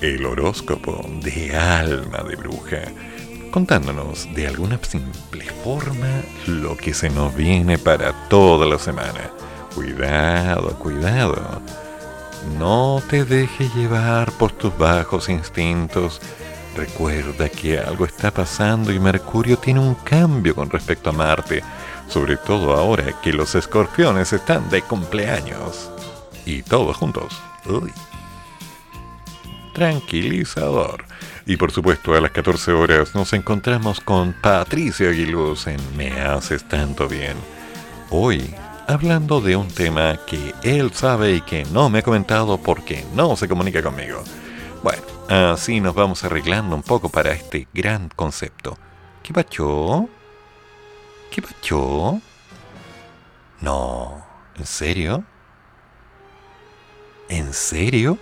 el 0.03 0.27
horóscopo 0.27 1.03
de 1.23 1.57
alma 1.57 2.23
de 2.29 2.37
bruja 2.37 2.83
contándonos 3.55 4.27
de 4.35 4.49
alguna 4.49 4.81
simple 4.83 5.45
forma 5.63 6.23
lo 6.49 6.77
que 6.77 6.93
se 6.93 7.09
nos 7.09 7.33
viene 7.37 7.79
para 7.79 8.13
toda 8.29 8.67
la 8.67 8.81
semana. 8.81 9.31
Cuidado, 9.77 10.77
cuidado. 10.77 11.63
No 12.59 13.01
te 13.09 13.25
dejes 13.25 13.73
llevar 13.77 14.33
por 14.33 14.51
tus 14.51 14.77
bajos 14.77 15.29
instintos. 15.29 16.21
Recuerda 16.77 17.49
que 17.49 17.79
algo 17.79 18.07
está 18.07 18.33
pasando 18.33 18.93
y 18.93 18.99
Mercurio 18.99 19.57
tiene 19.57 19.79
un 19.79 19.95
cambio 19.95 20.57
con 20.57 20.69
respecto 20.69 21.11
a 21.11 21.13
Marte, 21.13 21.63
sobre 22.09 22.37
todo 22.37 22.75
ahora 22.75 23.21
que 23.23 23.33
los 23.33 23.55
escorpiones 23.55 24.33
están 24.33 24.69
de 24.69 24.83
cumpleaños. 24.83 25.93
Y 26.45 26.63
todos 26.63 26.97
juntos. 26.97 27.41
Uy. 27.67 27.93
Tranquilizador. 29.75 31.05
Y 31.47 31.57
por 31.59 31.73
supuesto 31.73 32.15
a 32.15 32.21
las 32.21 32.31
14 32.31 32.73
horas 32.73 33.15
nos 33.15 33.35
encontramos 33.35 34.01
con 34.01 34.33
Patricia 34.33 35.11
Aguiluz 35.11 35.67
en 35.67 35.79
Me 35.95 36.11
Haces 36.21 36.67
Tanto 36.67 37.07
Bien. 37.07 37.37
Hoy 38.09 38.55
hablando 38.87 39.43
de 39.43 39.55
un 39.55 39.69
tema 39.69 40.19
que 40.27 40.55
él 40.63 40.91
sabe 40.95 41.35
y 41.35 41.41
que 41.43 41.67
no 41.67 41.91
me 41.91 41.99
ha 41.99 42.03
comentado 42.03 42.57
porque 42.57 43.05
no 43.15 43.37
se 43.37 43.47
comunica 43.47 43.83
conmigo. 43.83 44.25
Bueno, 44.83 45.03
así 45.29 45.81
nos 45.81 45.95
vamos 45.95 46.25
arreglando 46.25 46.75
un 46.77 46.83
poco 46.83 47.11
para 47.11 47.33
este 47.33 47.69
gran 47.75 48.09
concepto. 48.09 48.79
¿Qué 49.23 49.35
pacho? 49.35 50.09
¿Qué 51.31 51.43
pacho? 51.43 52.23
No, 53.61 54.25
¿en 54.57 54.65
serio? 54.67 55.25
¿En 57.29 57.53
serio? 57.53 58.19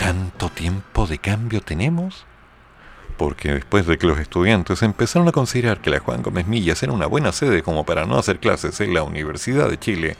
¿Tanto 0.00 0.48
tiempo 0.48 1.06
de 1.06 1.18
cambio 1.18 1.60
tenemos? 1.60 2.24
Porque 3.18 3.52
después 3.52 3.86
de 3.86 3.98
que 3.98 4.06
los 4.06 4.18
estudiantes 4.18 4.82
empezaron 4.82 5.28
a 5.28 5.32
considerar 5.32 5.82
que 5.82 5.90
la 5.90 5.98
Juan 5.98 6.22
Gómez 6.22 6.46
Millas 6.46 6.82
era 6.82 6.92
una 6.92 7.04
buena 7.04 7.32
sede 7.32 7.62
como 7.62 7.84
para 7.84 8.06
no 8.06 8.16
hacer 8.16 8.40
clases 8.40 8.80
en 8.80 8.94
la 8.94 9.02
Universidad 9.02 9.68
de 9.68 9.78
Chile, 9.78 10.16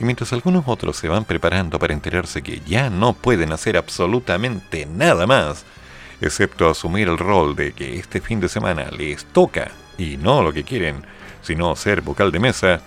y 0.00 0.04
mientras 0.04 0.32
algunos 0.32 0.64
otros 0.66 0.96
se 0.96 1.06
van 1.06 1.24
preparando 1.24 1.78
para 1.78 1.94
enterarse 1.94 2.42
que 2.42 2.58
ya 2.66 2.90
no 2.90 3.12
pueden 3.12 3.52
hacer 3.52 3.76
absolutamente 3.76 4.84
nada 4.84 5.28
más, 5.28 5.64
excepto 6.20 6.68
asumir 6.68 7.06
el 7.06 7.16
rol 7.16 7.54
de 7.54 7.70
que 7.70 8.00
este 8.00 8.20
fin 8.20 8.40
de 8.40 8.48
semana 8.48 8.90
les 8.90 9.24
toca, 9.26 9.70
y 9.96 10.16
no 10.16 10.42
lo 10.42 10.52
que 10.52 10.64
quieren, 10.64 11.04
sino 11.40 11.76
ser 11.76 12.00
vocal 12.00 12.32
de 12.32 12.40
mesa, 12.40 12.80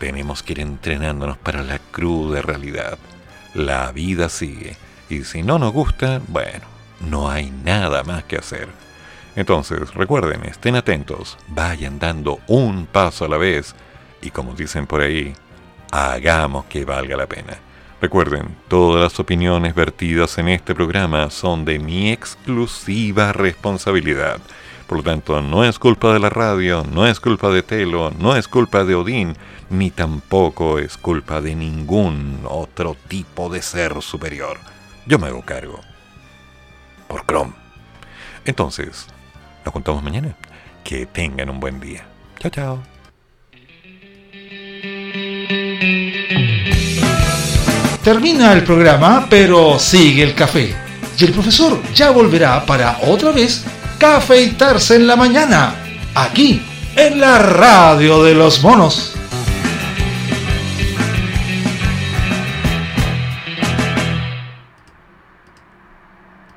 tenemos 0.00 0.42
que 0.42 0.54
ir 0.54 0.60
entrenándonos 0.60 1.38
para 1.38 1.62
la 1.62 1.78
cruda 1.78 2.42
realidad. 2.42 2.98
La 3.54 3.92
vida 3.92 4.28
sigue 4.28 4.76
y 5.08 5.24
si 5.24 5.42
no 5.42 5.58
nos 5.58 5.72
gusta, 5.72 6.20
bueno, 6.28 6.66
no 7.00 7.28
hay 7.28 7.50
nada 7.50 8.02
más 8.04 8.24
que 8.24 8.36
hacer. 8.36 8.68
Entonces, 9.36 9.92
recuerden, 9.94 10.44
estén 10.44 10.76
atentos, 10.76 11.36
vayan 11.48 11.98
dando 11.98 12.40
un 12.46 12.86
paso 12.86 13.26
a 13.26 13.28
la 13.28 13.36
vez 13.36 13.74
y 14.22 14.30
como 14.30 14.54
dicen 14.54 14.86
por 14.86 15.02
ahí, 15.02 15.34
hagamos 15.92 16.64
que 16.66 16.84
valga 16.84 17.16
la 17.16 17.26
pena. 17.26 17.58
Recuerden, 18.00 18.56
todas 18.68 19.02
las 19.02 19.20
opiniones 19.20 19.74
vertidas 19.74 20.36
en 20.38 20.48
este 20.48 20.74
programa 20.74 21.30
son 21.30 21.64
de 21.64 21.78
mi 21.78 22.10
exclusiva 22.10 23.32
responsabilidad. 23.32 24.38
Por 24.86 24.98
lo 24.98 25.04
tanto, 25.04 25.40
no 25.42 25.64
es 25.64 25.78
culpa 25.78 26.12
de 26.12 26.20
la 26.20 26.28
radio, 26.28 26.84
no 26.90 27.06
es 27.06 27.20
culpa 27.20 27.50
de 27.50 27.62
Telo, 27.62 28.12
no 28.18 28.36
es 28.36 28.48
culpa 28.48 28.84
de 28.84 28.94
Odín, 28.94 29.36
ni 29.70 29.90
tampoco 29.90 30.78
es 30.78 30.96
culpa 30.96 31.40
de 31.40 31.56
ningún 31.56 32.40
otro 32.44 32.96
tipo 33.08 33.48
de 33.48 33.62
ser 33.62 34.00
superior. 34.02 34.58
Yo 35.06 35.18
me 35.18 35.28
hago 35.28 35.42
cargo. 35.42 35.80
Por 37.06 37.24
Chrome. 37.26 37.52
Entonces, 38.44 39.06
nos 39.64 39.72
contamos 39.72 40.02
mañana. 40.02 40.34
Que 40.82 41.06
tengan 41.06 41.48
un 41.50 41.60
buen 41.60 41.80
día. 41.80 42.04
Chao, 42.38 42.50
chao. 42.50 42.82
Termina 48.02 48.52
el 48.52 48.62
programa, 48.62 49.26
pero 49.28 49.78
sigue 49.78 50.22
el 50.22 50.34
café. 50.34 50.74
Y 51.18 51.24
el 51.24 51.32
profesor 51.32 51.80
ya 51.94 52.10
volverá 52.10 52.64
para 52.66 52.98
otra 53.02 53.30
vez 53.30 53.64
cafeitarse 53.98 54.96
en 54.96 55.06
la 55.06 55.16
mañana, 55.16 55.74
aquí, 56.14 56.62
en 56.94 57.18
la 57.18 57.38
radio 57.38 58.22
de 58.22 58.34
los 58.34 58.62
monos. 58.62 59.16